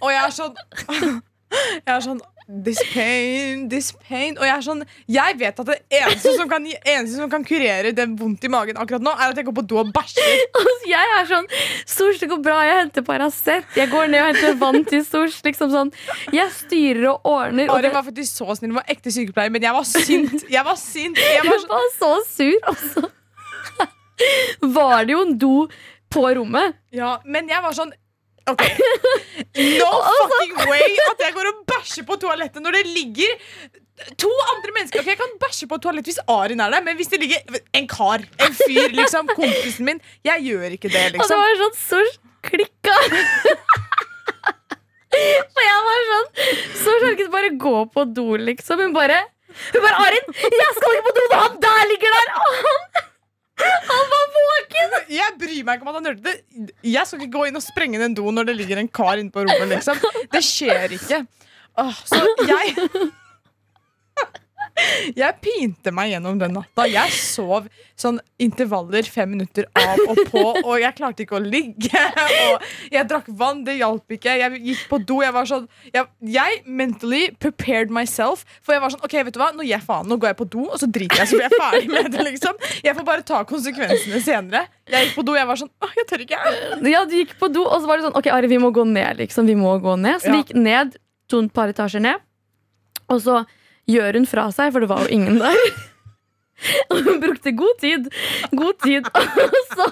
og 0.00 0.08
jeg 0.12 0.22
er 0.22 0.32
sånn 0.32 0.54
Jeg 1.52 1.90
er 1.92 2.00
sånn 2.00 2.20
This 2.52 2.82
pain, 2.92 3.68
this 3.70 3.92
pain 4.04 4.34
Og 4.36 4.44
jeg 4.44 4.52
er 4.52 4.64
sånn 4.66 4.82
Jeg 5.08 5.36
vet 5.40 5.60
at 5.62 5.68
det 5.70 5.78
eneste 6.02 6.34
som 6.36 6.50
kan, 6.50 6.66
eneste 6.66 7.16
som 7.16 7.30
kan 7.32 7.46
kurere 7.48 7.94
den 7.96 8.12
vondt 8.18 8.44
i 8.44 8.50
magen 8.52 8.76
akkurat 8.76 9.04
nå, 9.04 9.14
er 9.14 9.32
at 9.32 9.40
jeg 9.40 9.46
går 9.46 9.54
på 9.56 9.64
do 9.70 9.78
og 9.80 9.92
bæsjer. 9.94 10.42
Altså, 10.62 10.90
jeg 10.90 11.14
er 11.16 11.28
sånn 11.30 11.48
Stors, 11.88 12.20
det 12.20 12.28
går 12.28 12.42
bra. 12.44 12.58
Jeg 12.66 12.78
henter 12.82 13.04
Paracet. 13.06 13.64
Jeg 13.78 13.88
går 13.92 14.10
ned 14.12 14.20
og 14.20 14.28
henter 14.30 14.58
vann 14.60 14.84
til 14.88 15.04
Stors. 15.06 15.38
Liksom 15.46 15.72
sånn. 15.72 15.92
Jeg 16.34 16.52
styrer 16.54 17.08
og 17.12 17.30
ordner. 17.32 17.72
Og 17.72 17.88
var 17.94 18.04
faktisk 18.04 18.42
så 18.42 18.58
snill, 18.58 18.72
hun 18.74 18.80
var 18.80 18.92
ekte 18.92 19.12
sykepleier, 19.14 19.52
men 19.54 19.64
jeg 19.64 19.76
var 19.76 19.88
sint. 19.88 20.44
Jeg 20.52 20.66
var 20.66 20.78
sint 20.80 21.18
Jeg 21.22 21.46
var 21.46 21.62
sånn, 21.62 21.72
var 21.72 21.88
så 21.96 22.12
sur, 22.28 22.58
altså. 22.72 23.08
var 24.76 25.08
det 25.08 25.16
jo 25.16 25.24
en 25.26 25.34
do 25.40 25.56
på 26.12 26.26
rommet. 26.36 26.76
ja, 26.92 27.16
men 27.24 27.48
jeg 27.48 27.64
var 27.64 27.76
sånn 27.76 27.92
Ok, 28.50 28.62
No 29.78 29.90
fucking 30.32 30.56
way 30.66 30.96
at 31.10 31.20
jeg 31.22 31.34
går 31.36 31.48
og 31.52 31.62
bæsjer 31.68 32.06
på 32.08 32.16
toalettet 32.24 32.64
når 32.64 32.78
det 32.78 32.86
ligger 32.90 33.36
to 34.18 34.30
andre 34.54 34.72
mennesker. 34.74 35.02
Ok, 35.02 35.10
Jeg 35.12 35.18
kan 35.20 35.34
bæsje 35.42 35.68
på 35.70 35.78
et 35.78 35.84
toalett 35.84 36.08
hvis 36.10 36.18
Arin 36.32 36.62
er 36.64 36.72
der, 36.74 36.82
men 36.82 36.98
hvis 36.98 37.12
det 37.12 37.20
ligger 37.22 37.60
en 37.78 37.86
kar, 37.90 38.24
en 38.42 38.56
fyr, 38.58 38.88
liksom, 38.98 39.30
kompisen 39.36 39.86
min 39.86 40.00
Jeg 40.26 40.42
gjør 40.48 40.74
ikke 40.78 40.90
det, 40.90 41.04
liksom. 41.14 41.22
Og 41.22 41.28
det 41.28 41.38
liksom. 41.38 41.44
var 41.44 41.50
sånn 41.62 41.76
så 41.78 42.00
klikka. 42.48 42.96
For 45.12 45.60
jeg 45.60 45.80
var 45.86 46.04
sånn 46.08 46.28
Så 46.80 46.92
Sjarket 47.02 47.28
bare 47.32 47.50
gå 47.60 47.76
på 47.92 48.04
do, 48.16 48.26
liksom. 48.40 48.80
Hun 48.80 48.94
bare 48.96 49.18
Hun 49.74 49.82
bare 49.84 49.98
Arin, 50.06 50.30
jeg 50.40 50.76
skal 50.78 50.94
ikke 50.96 51.08
på 51.10 51.16
do! 51.18 51.24
Han 51.36 51.58
der 51.60 51.82
ligger 51.90 52.14
der! 52.16 52.30
Og 52.40 52.62
han, 52.62 53.02
bryr 55.52 55.66
meg 55.68 55.78
ikke 55.78 55.86
om 55.86 55.92
at 55.92 55.98
han 56.00 56.10
hørte 56.10 56.26
det. 56.26 56.74
Jeg 56.92 57.08
skal 57.08 57.20
ikke 57.22 57.36
gå 57.36 57.46
inn 57.48 57.58
og 57.60 57.64
sprenge 57.64 58.00
den 58.02 58.16
doen 58.16 58.34
når 58.38 58.48
det 58.50 58.58
ligger 58.58 58.80
en 58.80 58.88
kar 58.88 59.20
inne 59.20 59.32
på 59.34 59.44
rommet. 59.44 59.68
Liksom. 59.76 60.00
Det 60.32 60.44
skjer 60.46 60.96
ikke. 60.98 61.22
Åh, 61.82 61.98
så 62.04 62.20
jeg 62.48 62.76
Jeg 65.16 65.36
pinte 65.44 65.92
meg 65.94 66.12
gjennom 66.14 66.38
den 66.40 66.54
natta. 66.56 66.86
Jeg 66.88 67.12
sov 67.14 67.66
sånn 67.98 68.18
intervaller 68.42 69.06
fem 69.06 69.30
minutter 69.34 69.66
av 69.78 70.00
og 70.08 70.20
på, 70.32 70.42
og 70.64 70.72
jeg 70.80 70.96
klarte 70.98 71.24
ikke 71.24 71.36
å 71.38 71.42
ligge. 71.42 72.02
Og 72.52 72.64
jeg 72.94 73.06
drakk 73.10 73.28
vann, 73.38 73.62
det 73.66 73.76
hjalp 73.78 74.16
ikke. 74.16 74.34
Jeg 74.40 74.62
gikk 74.64 74.84
på 74.90 74.98
do. 75.06 75.20
Jeg 75.22 75.34
var 75.36 75.48
sånn 75.48 75.68
Jeg, 75.92 76.08
jeg 76.34 76.62
mentally 76.66 77.28
prepared 77.42 77.92
myself. 77.94 78.46
For 78.64 78.74
jeg 78.76 78.82
var 78.84 78.94
sånn, 78.94 79.04
ok, 79.06 79.18
vet 79.28 79.36
du 79.36 79.40
hva, 79.42 79.50
nå 79.54 79.66
gir 79.66 79.76
jeg 79.76 79.86
faen. 79.86 80.08
Nå 80.10 80.18
går 80.22 80.32
jeg 80.32 80.40
på 80.40 80.48
do, 80.56 80.66
og 80.68 80.80
så 80.80 80.88
driter 80.90 81.22
jeg, 81.22 81.30
så 81.30 81.38
blir 81.38 81.48
jeg 81.48 81.60
ferdig 81.60 81.92
med 81.92 82.10
det. 82.16 82.26
liksom 82.32 82.66
Jeg 82.82 82.96
får 82.98 83.08
bare 83.12 83.26
ta 83.28 83.42
konsekvensene 83.48 84.22
senere. 84.24 84.66
Jeg 84.90 85.08
gikk 85.08 85.16
på 85.20 85.26
do, 85.28 85.36
jeg 85.38 85.48
var 85.48 85.60
sånn 85.60 85.72
Å, 85.82 85.92
jeg 86.00 86.08
tør 86.10 86.26
ikke. 86.26 86.42
Ja, 86.90 87.04
du 87.08 87.16
gikk 87.20 87.36
på 87.40 87.52
do, 87.52 87.64
og 87.68 87.84
så 87.84 87.90
var 87.90 88.00
det 88.00 88.08
sånn 88.08 88.18
Ok, 88.18 88.28
Ari, 88.34 88.50
vi 88.50 88.60
må 88.62 88.72
gå 88.74 88.84
ned, 88.88 89.20
liksom. 89.22 89.48
Vi 89.48 89.56
må 89.58 89.76
gå 89.82 89.96
ned. 90.00 90.20
Så 90.22 90.32
vi 90.32 90.42
gikk 90.42 90.56
ned 90.58 90.96
to 91.30 91.40
par 91.54 91.70
etasjer 91.72 92.02
ned. 92.04 92.22
Og 93.12 93.20
så 93.24 93.42
gjør 93.92 94.20
hun 94.20 94.28
fra 94.28 94.48
seg, 94.54 94.72
for 94.74 94.84
det 94.84 94.90
var 94.92 95.06
jo 95.06 95.14
ingen 95.14 95.40
der. 95.42 95.62
Og 96.92 96.98
hun 97.06 97.20
brukte 97.22 97.54
god 97.58 97.78
tid. 97.82 98.08
God 98.54 98.76
tid. 98.84 99.08
Og 99.42 99.60
så 99.72 99.88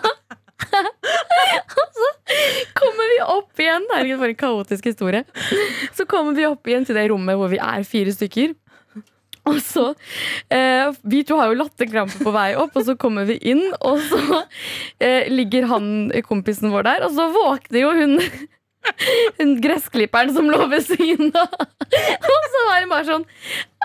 Og 0.71 2.01
kommer 2.79 3.09
vi 3.11 3.19
opp 3.25 3.63
igjen. 3.63 3.87
Herregud, 3.91 4.21
for 4.21 4.31
en 4.31 4.39
kaotisk 4.39 4.91
historie. 4.93 5.25
Så 5.97 6.07
kommer 6.09 6.37
vi 6.37 6.47
opp 6.47 6.69
igjen 6.69 6.87
til 6.87 6.99
det 6.99 7.09
rommet 7.11 7.39
hvor 7.41 7.51
vi 7.51 7.59
er 7.63 7.87
fire 7.89 8.13
stykker. 8.15 8.53
Og 9.49 9.57
så 9.65 9.87
eh, 10.53 10.93
Vi 11.11 11.23
to 11.27 11.39
har 11.41 11.51
jo 11.51 11.59
latterkrampe 11.63 12.23
på 12.23 12.35
vei 12.35 12.53
opp, 12.61 12.77
og 12.77 12.87
så 12.87 12.95
kommer 13.01 13.27
vi 13.29 13.39
inn, 13.51 13.63
og 13.81 14.03
så 14.05 14.43
eh, 15.01 15.31
ligger 15.33 15.67
han 15.71 16.11
kompisen 16.27 16.71
vår 16.75 16.87
der, 16.87 17.07
og 17.09 17.17
så 17.17 17.31
våkner 17.35 17.81
jo 17.81 17.95
hun 17.97 18.19
gressklipperen 19.64 20.33
som 20.35 20.51
lå 20.51 20.66
ved 20.71 20.85
siden 20.87 21.33
av. 21.37 21.55
Og 22.21 22.47
så 22.53 22.64
var 22.69 22.81
det 22.81 22.88
bare 22.90 23.07
sånn 23.09 23.25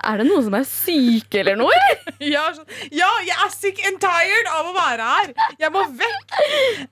Er 0.06 0.20
det 0.22 0.28
noen 0.28 0.44
som 0.46 0.56
er 0.58 0.68
syke 0.70 1.42
eller 1.42 1.58
noe? 1.60 1.80
Ja, 2.24 2.46
sånn, 2.56 2.68
ja, 2.94 3.10
jeg 3.26 3.36
er 3.36 3.52
sick 3.54 3.82
and 3.90 4.00
tired 4.04 4.52
av 4.52 4.70
å 4.70 4.76
være 4.76 5.10
her! 5.10 5.34
Jeg 5.62 5.74
må 5.74 5.84
vekk! 6.00 6.38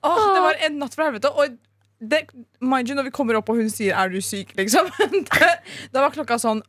Åh, 0.00 0.26
det 0.34 0.44
var 0.48 0.60
en 0.68 0.78
natt 0.82 0.96
fra 0.96 1.08
helvete. 1.08 1.30
Og 1.32 1.56
det, 2.04 2.24
mind 2.60 2.90
you, 2.90 2.96
når 2.98 3.08
vi 3.08 3.14
kommer 3.14 3.38
opp 3.38 3.48
og 3.48 3.60
hun 3.60 3.70
sier 3.72 3.96
'er 3.96 4.12
du 4.12 4.20
syk', 4.20 4.52
liksom 4.58 4.90
det, 5.30 5.52
Da 5.92 6.02
var 6.04 6.10
klokka 6.14 6.38
sånn 6.40 6.62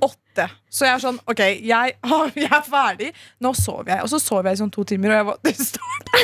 åtte. 0.00 0.48
Så 0.72 0.86
jeg 0.86 0.94
er 0.94 1.02
sånn 1.02 1.18
OK, 1.28 1.40
jeg, 1.60 1.96
jeg 2.40 2.48
er 2.48 2.64
ferdig. 2.64 3.10
Nå 3.44 3.52
sover 3.58 3.96
jeg. 3.96 4.02
Og 4.06 4.08
så 4.14 4.18
sover 4.22 4.50
jeg 4.50 4.58
i 4.58 4.62
sånn 4.62 4.72
to 4.72 4.84
timer, 4.88 5.12
og 5.12 5.16
jeg 5.18 5.26
var 5.28 5.36
Det 5.44 5.54
starter 5.60 6.22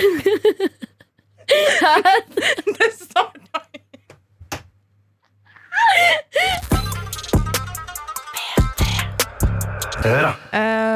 Det 2.80 2.90
da. 3.14 3.49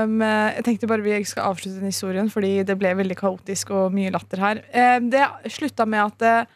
Um, 0.05 0.21
jeg 0.25 0.65
tenkte 0.67 0.89
bare 0.91 1.05
vi 1.05 1.15
skal 1.29 1.51
avslutte 1.53 1.79
den 1.79 1.93
historien, 1.93 2.29
fordi 2.33 2.59
det 2.67 2.77
ble 2.81 2.95
veldig 2.99 3.17
kaotisk 3.19 3.73
og 3.75 3.95
mye 3.95 4.13
latter 4.15 4.43
her. 4.43 4.61
Um, 4.75 5.09
det 5.13 5.25
slutta 5.53 5.87
med 5.89 6.03
at 6.09 6.25
uh, 6.25 6.53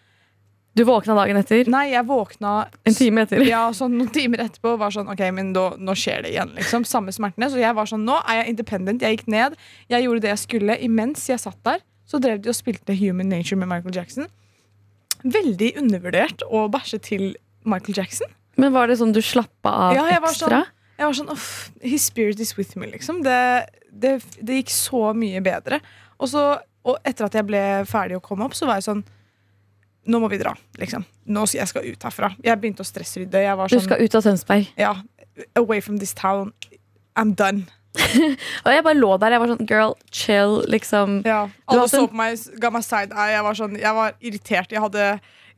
Du 0.79 0.85
våkna 0.87 1.17
dagen 1.19 1.41
etter. 1.41 1.69
Nei, 1.71 1.89
jeg 1.91 2.07
våkna 2.07 2.69
En 2.87 2.95
time 2.95 3.25
etter. 3.25 3.43
Ja, 3.47 3.65
sånn 3.75 3.97
noen 3.99 4.13
timer 4.15 4.45
etterpå 4.45 4.77
var 4.79 4.95
sånn 4.95 5.11
Ok, 5.11 5.25
men 5.35 5.51
da, 5.57 5.73
nå 5.75 5.95
skjer 5.99 6.23
det 6.23 6.35
igjen, 6.35 6.53
liksom. 6.59 6.87
Samme 6.87 7.15
smertene. 7.15 7.49
Så 7.51 7.59
jeg 7.59 7.75
var 7.75 7.89
sånn 7.91 8.07
Nå 8.07 8.21
er 8.23 8.43
jeg 8.43 8.55
independent. 8.55 9.03
Jeg 9.03 9.19
gikk 9.19 9.33
ned. 9.33 9.59
Jeg 9.91 10.07
gjorde 10.07 10.23
det 10.25 10.33
jeg 10.35 10.45
skulle. 10.45 10.79
Imens 10.87 11.27
jeg 11.31 11.43
satt 11.43 11.59
der, 11.67 11.83
så 12.09 12.21
drev 12.23 12.45
de 12.45 12.53
og 12.53 12.59
spilte 12.59 12.95
Human 13.01 13.33
Nature 13.33 13.59
med 13.59 13.73
Michael 13.73 13.99
Jackson. 13.99 14.31
Veldig 15.27 15.73
undervurdert 15.83 16.47
å 16.47 16.69
bæsje 16.71 17.03
til 17.03 17.33
Michael 17.71 18.01
Jackson. 18.03 18.31
Men 18.59 18.75
var 18.75 18.91
det 18.91 18.99
sånn 19.01 19.15
du 19.15 19.21
slappa 19.23 19.71
av 19.89 19.97
Ja, 19.97 20.07
jeg 20.11 20.23
var 20.25 20.35
ekstra? 20.35 20.63
Jeg 20.99 21.07
var 21.07 21.15
sånn 21.15 21.31
Uff, 21.31 21.51
his 21.85 22.09
spirit 22.11 22.41
is 22.43 22.57
with 22.59 22.75
me, 22.81 22.89
liksom. 22.91 23.21
Det, 23.23 23.39
det, 23.93 24.17
det 24.43 24.63
gikk 24.63 24.73
så 24.75 25.13
mye 25.15 25.43
bedre. 25.45 25.79
Og, 26.19 26.27
så, 26.33 26.49
og 26.89 26.99
etter 27.07 27.29
at 27.29 27.39
jeg 27.39 27.47
ble 27.47 27.63
ferdig 27.87 28.19
å 28.19 28.25
komme 28.25 28.49
opp, 28.49 28.57
så 28.59 28.67
var 28.69 28.81
jeg 28.81 28.89
sånn 28.91 29.05
Nå 30.09 30.23
må 30.23 30.31
vi 30.33 30.39
dra, 30.41 30.55
liksom. 30.81 31.03
Nå 31.29 31.43
skal 31.45 31.59
jeg 31.61 31.69
skal 31.69 31.87
ut 31.91 32.05
herfra. 32.07 32.31
Jeg 32.41 32.57
begynte 32.63 32.81
å 32.81 32.87
stressrydde. 32.89 33.43
Var 33.61 33.69
Du 33.69 33.75
sånn 33.77 33.85
skal 33.85 34.01
ut 34.01 34.15
av 34.17 34.23
Tønsberg. 34.25 34.71
Ja, 34.81 34.95
away 35.59 35.83
from 35.85 35.99
this 36.01 36.15
town. 36.17 36.55
I'm 37.19 37.35
done. 37.37 37.67
Og 38.65 38.71
jeg 38.73 38.85
bare 38.87 38.97
lå 38.97 39.11
der. 39.21 39.35
Jeg 39.37 39.43
var 39.43 39.53
sånn 39.53 39.69
girl, 39.69 39.95
chill, 40.15 40.55
liksom. 40.73 41.19
Ja. 41.29 41.43
Alle 41.69 41.89
så 41.91 42.07
på 42.09 42.17
meg, 42.17 42.41
ga 42.63 42.71
meg 42.73 42.87
side 42.87 43.13
eye. 43.13 43.35
Jeg 43.35 43.45
var, 43.47 43.59
sånn, 43.59 43.77
jeg 43.81 43.99
var 43.99 44.17
irritert. 44.31 44.73
Jeg 44.73 44.85
hadde, 44.87 45.09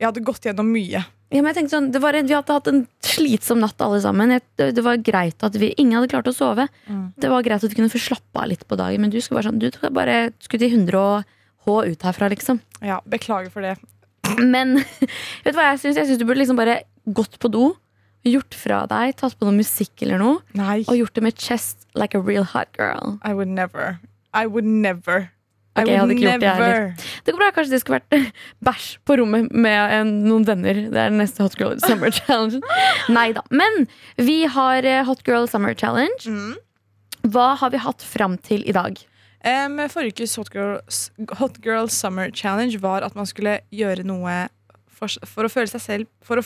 jeg 0.01 0.09
hadde 0.09 0.23
gått 0.25 0.47
gjennom 0.47 0.69
mye. 0.73 1.03
Ja, 1.31 1.39
men 1.39 1.51
jeg 1.51 1.59
tenkte 1.59 1.75
sånn, 1.77 1.91
det 1.93 2.01
var 2.03 2.15
en, 2.17 2.25
Vi 2.27 2.33
hadde 2.35 2.55
hatt 2.57 2.67
en 2.67 2.81
slitsom 3.05 3.61
natt, 3.61 3.79
alle 3.85 4.01
sammen. 4.03 4.33
Jeg, 4.33 4.43
det, 4.59 4.71
det 4.75 4.83
var 4.83 4.97
greit 4.99 5.45
at 5.45 5.55
vi, 5.61 5.69
Ingen 5.79 5.99
hadde 5.99 6.09
klart 6.11 6.27
å 6.27 6.33
sove. 6.35 6.65
Mm. 6.89 7.05
Det 7.21 7.29
var 7.31 7.45
greit 7.45 7.63
at 7.63 7.71
vi 7.71 7.77
kunne 7.77 7.93
få 7.93 8.01
slappe 8.01 8.41
av 8.41 8.49
litt 8.51 8.65
på 8.67 8.79
dagen, 8.79 8.99
men 9.03 9.13
du 9.13 9.19
skulle 9.21 9.39
bare 9.39 9.51
sånn, 9.51 9.61
du 9.61 9.69
skal 9.71 9.93
bare 9.95 10.17
skulle 10.43 10.65
til 10.65 10.75
100 10.81 10.97
og 10.99 11.37
H 11.61 11.77
ut 11.93 12.03
herfra, 12.07 12.31
liksom. 12.33 12.57
Ja, 12.81 12.97
Beklager 13.05 13.53
for 13.53 13.61
det. 13.61 13.75
Men 14.41 14.79
vet 15.45 15.53
du 15.53 15.59
hva 15.59 15.69
jeg 15.69 15.83
syns? 15.83 16.01
Jeg 16.01 16.09
syns 16.09 16.19
du 16.19 16.25
burde 16.25 16.41
liksom 16.41 16.57
bare 16.57 16.79
gått 17.05 17.37
på 17.41 17.51
do, 17.53 17.67
gjort 18.25 18.57
fra 18.57 18.83
deg, 18.89 19.13
tatt 19.21 19.37
på 19.37 19.45
noe 19.47 19.55
musikk 19.61 20.01
eller 20.05 20.19
noe, 20.21 20.41
Nei. 20.57 20.81
og 20.87 20.97
gjort 20.97 21.15
det 21.17 21.23
med 21.25 21.37
chest 21.37 21.85
like 21.97 22.17
a 22.17 22.21
real 22.21 22.45
hot 22.49 22.73
girl. 22.77 23.19
I 23.21 23.37
would 23.37 23.49
never. 23.49 23.99
I 24.33 24.47
would 24.49 24.65
never. 24.65 25.29
Ok, 25.71 25.87
jeg 25.87 25.99
hadde 26.01 26.15
ikke 26.17 26.25
gjort 26.25 26.43
det 26.43 26.53
heller. 26.57 26.87
Det 27.23 27.33
går 27.33 27.39
bra, 27.39 27.51
Kanskje 27.55 27.71
det 27.71 27.81
skulle 27.83 27.99
vært 28.01 28.33
bæsj 28.67 28.87
på 29.07 29.15
rommet 29.21 29.53
med 29.55 29.93
en, 29.95 30.09
noen 30.25 30.47
venner. 30.47 30.81
Det 30.91 30.99
er 30.99 31.13
den 31.13 31.21
neste 31.21 31.45
Hot 31.45 31.55
Girl 31.59 31.77
Summer 31.85 32.11
Challenge. 32.11 32.59
Nei 33.13 33.29
da. 33.37 33.45
Men 33.55 33.85
vi 34.19 34.41
har 34.51 34.87
eh, 34.87 35.05
Hot 35.07 35.23
Girl 35.27 35.47
Summer 35.51 35.77
Challenge. 35.77 36.19
Mm. 36.27 36.57
Hva 37.31 37.53
har 37.61 37.71
vi 37.71 37.79
hatt 37.79 38.03
fram 38.03 38.35
til 38.41 38.65
i 38.67 38.75
dag? 38.75 38.99
Um, 39.41 39.79
forrige 39.89 40.19
ukes 40.19 40.35
Hot 40.37 40.51
Girl, 40.53 40.75
Hot 41.39 41.61
Girl 41.63 41.87
Summer 41.89 42.29
Challenge 42.35 42.77
var 42.81 43.07
at 43.07 43.15
man 43.17 43.29
skulle 43.29 43.61
gjøre 43.73 44.03
noe 44.05 44.35
for, 44.91 45.09
for 45.25 45.47
å 45.47 45.49
føle 45.49 45.71
seg 45.71 45.81
selv 45.81 46.11
For 46.25 46.41
å, 46.41 46.43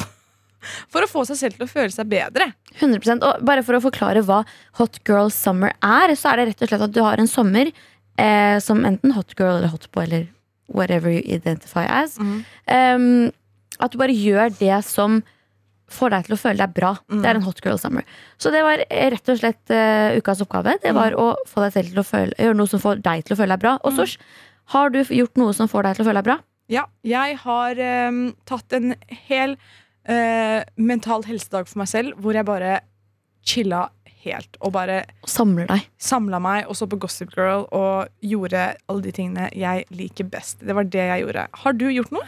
for 0.92 1.04
å 1.04 1.10
få 1.10 1.26
seg 1.28 1.40
selv 1.42 1.58
til 1.58 1.66
å 1.66 1.70
føle 1.70 1.92
seg 1.92 2.08
bedre. 2.08 2.52
100% 2.78 3.26
Og 3.26 3.44
bare 3.44 3.66
for 3.66 3.76
å 3.76 3.82
forklare 3.84 4.22
hva 4.24 4.44
Hot 4.80 5.02
Girl 5.08 5.32
Summer 5.34 5.74
er, 5.84 6.14
så 6.16 6.32
er 6.32 6.40
det 6.40 6.50
rett 6.52 6.64
og 6.64 6.72
slett 6.72 6.86
at 6.88 6.96
du 6.96 7.02
har 7.04 7.20
en 7.20 7.28
sommer 7.28 7.72
eh, 8.18 8.58
som 8.64 8.84
enten 8.88 9.14
hot 9.16 9.34
girl 9.38 9.58
eller 9.58 9.72
hot 9.72 9.88
boy 9.94 10.04
eller 10.04 10.28
whatever 10.68 11.10
you 11.10 11.22
identify 11.24 11.86
as. 11.88 12.18
Mm. 12.18 12.44
Em, 12.66 13.10
at 13.78 13.92
du 13.92 13.98
bare 14.00 14.14
gjør 14.14 14.52
det 14.58 14.78
som 14.84 15.22
får 15.88 16.12
deg 16.12 16.26
til 16.26 16.36
å 16.36 16.40
føle 16.40 16.60
deg 16.60 16.74
bra. 16.76 16.90
Mm. 17.08 17.22
Det 17.22 17.30
er 17.30 17.38
en 17.38 17.46
hot 17.46 17.62
girl 17.64 17.80
summer. 17.80 18.04
Så 18.40 18.52
det 18.52 18.60
var 18.66 18.82
eh, 18.84 19.08
rett 19.14 19.32
og 19.32 19.40
slett 19.40 19.72
uh, 19.72 20.18
ukas 20.18 20.42
oppgave. 20.44 20.76
Det 20.82 20.92
var 20.96 21.16
å 21.16 21.30
få 21.48 21.64
deg 21.64 21.78
selv 21.78 21.94
til 21.94 22.02
å 22.02 22.06
føle, 22.06 22.36
gjøre 22.36 22.58
noe 22.58 22.70
som 22.70 22.82
får 22.82 23.00
deg 23.06 23.24
til 23.24 23.36
å 23.36 23.40
føle 23.40 23.56
deg 23.56 23.64
bra. 23.64 23.74
Og 23.88 23.96
Sosh, 23.96 24.18
har 24.74 24.92
du 24.92 25.00
gjort 25.00 25.40
noe 25.40 25.56
som 25.56 25.70
får 25.70 25.88
deg 25.88 25.96
til 25.96 26.04
å 26.04 26.10
føle 26.10 26.20
deg 26.20 26.28
bra? 26.28 26.38
Ja, 26.68 26.84
jeg 27.06 27.38
har 27.40 27.80
um, 28.10 28.22
tatt 28.48 28.76
en 28.76 28.92
hel 29.30 29.56
uh, 29.56 30.60
mental 30.76 31.24
helsedag 31.24 31.70
for 31.70 31.80
meg 31.80 31.88
selv, 31.88 32.18
hvor 32.20 32.36
jeg 32.36 32.48
bare 32.48 32.82
chilla 33.48 33.86
helt 34.24 34.56
og 34.60 34.72
bare 34.74 35.02
samler 35.26 35.66
deg. 35.70 35.86
samla 35.98 36.40
meg 36.42 36.66
og 36.68 36.74
så 36.78 36.88
på 36.90 36.98
Gossip 37.00 37.30
Girl 37.36 37.66
og 37.72 38.08
gjorde 38.24 38.74
alle 38.88 39.02
de 39.02 39.12
tingene 39.12 39.48
jeg 39.54 39.84
liker 39.94 40.24
best. 40.32 40.60
Det 40.60 40.74
var 40.74 40.84
det 40.84 41.04
jeg 41.06 41.24
gjorde. 41.24 41.46
Har 41.62 41.72
du 41.78 41.86
gjort 41.92 42.10
noe? 42.14 42.26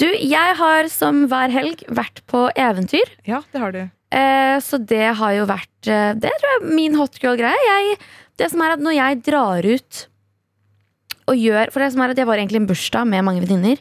Du, 0.00 0.06
jeg 0.08 0.54
har 0.58 0.88
som 0.88 1.26
hver 1.28 1.52
helg 1.52 1.84
vært 1.92 2.22
på 2.26 2.46
eventyr. 2.58 3.10
Ja, 3.28 3.42
det 3.52 3.60
har 3.60 3.72
du. 3.76 3.82
Eh, 4.12 4.56
så 4.64 4.78
det 4.80 5.14
har 5.16 5.32
jo 5.36 5.44
vært 5.48 5.88
eh, 5.88 6.12
Det 6.20 6.32
tror 6.40 6.50
jeg 6.50 6.62
er 6.62 6.74
min 6.76 6.96
hot 7.00 7.18
girl-greie. 7.22 7.60
Jeg- 7.68 7.98
Det 8.36 8.50
som 8.50 8.60
er 8.64 8.72
at 8.72 8.80
når 8.80 8.94
jeg 8.96 9.22
drar 9.22 9.64
ut 9.64 10.06
og 11.28 11.36
gjør 11.38 11.70
For 11.72 11.80
det 11.80 11.92
som 11.94 12.00
er 12.02 12.10
at 12.10 12.18
jeg 12.18 12.26
var 12.26 12.36
egentlig 12.40 12.58
i 12.58 12.62
en 12.64 12.66
bursdag 12.66 13.06
med 13.06 13.24
mange 13.24 13.44
venninner. 13.46 13.78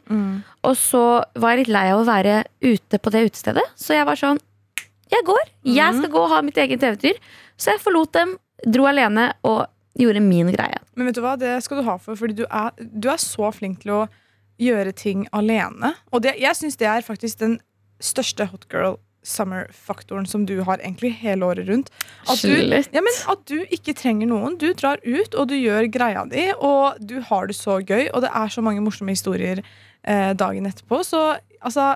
Og 0.64 0.76
så 0.78 1.24
var 1.36 1.56
jeg 1.56 1.66
litt 1.66 1.74
lei 1.74 1.88
av 1.92 2.04
å 2.04 2.06
være 2.08 2.44
ute 2.62 3.00
på 3.02 3.12
det 3.12 3.24
utestedet. 3.32 3.64
Så 3.76 3.96
jeg 3.98 4.06
var 4.06 4.16
sånn 4.20 4.38
Jeg 5.12 5.28
går. 5.28 5.52
Jeg 5.68 5.98
skal 5.98 6.12
gå 6.14 6.24
og 6.24 6.32
ha 6.32 6.42
mitt 6.46 6.58
eget 6.62 6.84
eventyr. 6.84 7.20
Så 7.60 7.76
jeg 7.76 7.84
forlot 7.84 8.14
dem, 8.16 8.38
dro 8.68 8.88
alene 8.90 9.32
og 9.48 9.66
gjorde 10.00 10.24
min 10.24 10.52
greie. 10.54 10.80
Men 10.96 11.10
vet 11.10 11.18
du 11.18 11.24
hva, 11.26 11.36
det 11.40 11.58
skal 11.66 11.82
du 11.82 11.88
ha 11.88 11.98
for, 12.00 12.18
fordi 12.20 12.42
du 12.42 12.46
er, 12.48 12.72
du 12.80 13.10
er 13.12 13.20
så 13.22 13.52
flink 13.56 13.84
til 13.84 13.96
å 13.96 14.02
gjøre 14.62 14.94
ting 14.96 15.26
alene. 15.36 15.96
Og 16.14 16.24
det, 16.24 16.38
jeg 16.40 16.58
syns 16.58 16.80
det 16.80 16.88
er 16.90 17.06
faktisk 17.06 17.42
den 17.42 17.58
største 18.02 18.48
hot 18.52 18.68
girl 18.72 19.00
summer-faktoren 19.28 20.26
som 20.26 20.48
du 20.50 20.56
har 20.66 20.82
egentlig 20.82 21.12
hele 21.22 21.46
året 21.46 21.68
rundt. 21.70 21.92
At 22.30 22.42
du, 22.42 22.56
ja, 22.58 23.04
men 23.06 23.20
at 23.30 23.44
du 23.50 23.60
ikke 23.70 23.94
trenger 23.98 24.30
noen. 24.32 24.58
Du 24.62 24.72
drar 24.78 25.02
ut, 25.06 25.36
og 25.36 25.52
du 25.52 25.56
gjør 25.60 25.90
greia 25.94 26.26
di, 26.30 26.48
og 26.58 26.98
du 26.98 27.20
har 27.28 27.50
det 27.52 27.58
så 27.58 27.78
gøy. 27.82 28.08
Og 28.10 28.24
det 28.26 28.32
er 28.34 28.54
så 28.54 28.64
mange 28.66 28.82
morsomme 28.82 29.14
historier 29.14 29.62
eh, 29.62 30.32
dagen 30.38 30.70
etterpå. 30.70 31.04
Så 31.06 31.22
altså 31.62 31.94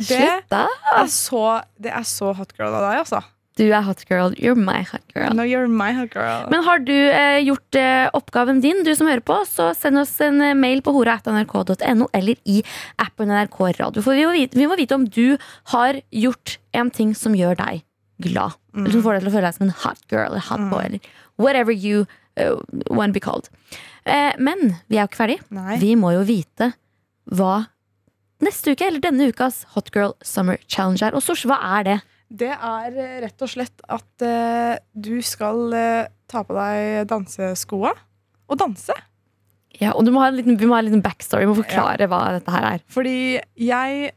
Slutt, 0.00 0.50
da. 0.52 0.66
er 0.96 1.08
så, 1.12 1.46
det 1.82 1.94
er 1.94 2.06
så 2.08 2.32
hot 2.36 2.52
girl 2.56 2.74
av 2.74 2.84
deg, 2.84 3.00
altså. 3.04 3.22
Du 3.56 3.64
er 3.64 3.80
hot 3.86 4.02
girl. 4.04 4.34
You're 4.36 4.58
my 4.58 4.82
hot 4.84 5.04
girl. 5.14 5.32
No, 5.32 5.44
you're 5.48 5.68
my 5.68 5.88
hot 5.96 6.12
girl. 6.12 6.44
Men 6.52 6.60
har 6.66 6.82
du 6.84 6.92
eh, 6.92 7.38
gjort 7.46 7.78
eh, 7.80 8.04
oppgaven 8.16 8.60
din, 8.60 8.82
du 8.84 8.92
som 8.98 9.08
hører 9.08 9.24
på, 9.24 9.38
så 9.48 9.70
send 9.76 9.96
oss 10.02 10.12
en 10.20 10.42
eh, 10.44 10.52
mail 10.56 10.82
på 10.84 10.92
hora.nrk.no 10.92 12.10
eller 12.12 12.36
i 12.44 12.58
appen 13.00 13.32
NRK 13.32 13.56
Radio. 13.80 14.04
For 14.04 14.12
vi 14.12 14.26
må, 14.28 14.34
vite, 14.36 14.60
vi 14.60 14.68
må 14.68 14.76
vite 14.76 14.98
om 14.98 15.08
du 15.08 15.38
har 15.72 16.02
gjort 16.12 16.58
en 16.76 16.92
ting 16.92 17.16
som 17.16 17.36
gjør 17.38 17.56
deg 17.62 17.86
glad. 18.28 18.60
Eller 18.76 18.92
som 18.92 19.06
får 19.06 19.16
deg 19.16 19.24
til 19.24 19.30
å 19.30 19.36
føle 19.38 19.48
deg 19.48 19.56
som 19.56 19.66
en 19.66 19.76
hot 19.86 20.04
girl 20.12 20.28
eller 20.28 20.44
hot 20.50 20.68
boy 20.72 20.84
eller 20.84 21.10
whatever 21.40 21.72
you 21.72 22.04
uh, 22.40 22.60
want 22.92 23.12
to 23.12 23.16
be 23.16 23.24
called. 23.24 23.48
Eh, 24.04 24.36
men 24.38 24.76
vi 24.86 24.98
er 24.98 25.06
jo 25.06 25.10
ikke 25.10 25.22
ferdig. 25.24 25.38
Nei. 25.54 25.78
Vi 25.80 25.94
må 25.96 26.12
jo 26.16 26.26
vite 26.28 26.74
hva 27.32 27.66
neste 28.44 28.74
uke 28.74 28.86
eller 28.86 29.00
denne 29.00 29.28
ukas 29.32 29.62
Hot 29.74 29.90
Girl 29.94 30.14
Summer 30.24 30.58
Challenge 30.68 31.02
her. 31.04 31.16
Og 31.16 31.22
Sosh, 31.24 31.46
hva 31.48 31.58
er 31.78 31.86
det? 31.88 31.96
Det 32.26 32.50
er 32.50 32.96
eh, 32.98 33.18
rett 33.22 33.42
og 33.44 33.50
slett 33.52 33.84
at 33.88 34.24
uh, 34.26 34.74
du 34.92 35.20
skal 35.22 35.60
uh, 35.72 36.08
ta 36.26 36.42
på 36.42 36.56
deg 36.56 37.06
danseskoa 37.10 37.92
og 38.50 38.58
danse. 38.58 38.94
Ja, 39.78 39.92
og 39.92 40.06
du 40.06 40.10
må 40.14 40.22
ha 40.24 40.30
en 40.30 40.38
liten, 40.38 40.56
vi 40.58 40.66
må 40.66 40.74
ha 40.74 40.80
en 40.82 40.88
liten 40.88 41.04
backstory. 41.04 41.44
Vi 41.44 41.50
må 41.52 41.58
forklare 41.60 42.08
hva 42.10 42.20
dette 42.38 42.50
her 42.54 42.66
er. 42.74 42.84
Fordi 42.90 43.36
jeg 43.60 44.10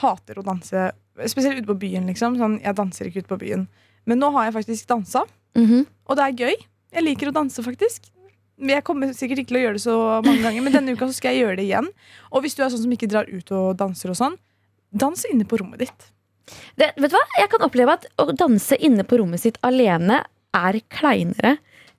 hater 0.00 0.38
å 0.38 0.44
danse, 0.46 0.90
spesielt 1.28 1.58
ute 1.60 1.68
på 1.72 1.78
byen. 1.82 2.06
liksom 2.08 2.38
sånn, 2.38 2.60
Jeg 2.62 2.76
danser 2.78 3.08
ikke 3.10 3.24
ute 3.24 3.32
på 3.34 3.40
byen. 3.42 3.66
Men 4.06 4.20
nå 4.22 4.30
har 4.32 4.46
jeg 4.48 4.54
faktisk 4.60 4.86
dansa, 4.88 5.24
Mhm. 5.54 5.86
og 6.06 6.16
det 6.16 6.24
er 6.24 6.38
gøy. 6.46 6.54
Jeg 6.92 7.02
liker 7.04 7.28
å 7.28 7.34
danse, 7.34 7.60
faktisk. 7.64 8.11
Jeg 8.62 8.84
kommer 8.86 9.10
sikkert 9.16 9.42
ikke 9.42 9.52
til 9.52 9.58
å 9.58 9.62
gjøre 9.64 9.78
det 9.78 9.84
så 9.84 9.96
mange 10.22 10.42
ganger, 10.44 10.64
men 10.64 10.74
denne 10.76 10.94
uka 10.94 11.08
så 11.10 11.16
skal 11.16 11.34
jeg 11.34 11.44
gjøre 11.44 11.58
det 11.58 11.66
igjen. 11.66 11.88
Og 12.30 12.44
hvis 12.44 12.54
du 12.54 12.62
er 12.62 12.70
sånn 12.72 12.84
som 12.84 12.94
ikke 12.94 13.10
drar 13.10 13.30
ut 13.30 13.54
og 13.56 13.72
danser 13.80 14.12
og 14.12 14.18
sånn, 14.18 14.36
dans 14.92 15.24
inne 15.30 15.46
på 15.48 15.58
rommet 15.60 15.82
ditt. 15.82 16.08
Det, 16.78 16.92
vet 16.98 17.10
du 17.10 17.16
hva? 17.16 17.24
Jeg 17.40 17.50
kan 17.52 17.64
oppleve 17.66 17.96
at 17.96 18.06
å 18.20 18.28
danse 18.36 18.76
inne 18.82 19.06
på 19.08 19.18
rommet 19.20 19.42
sitt 19.42 19.58
alene 19.66 20.20
er 20.52 20.78
kleinere 20.92 21.56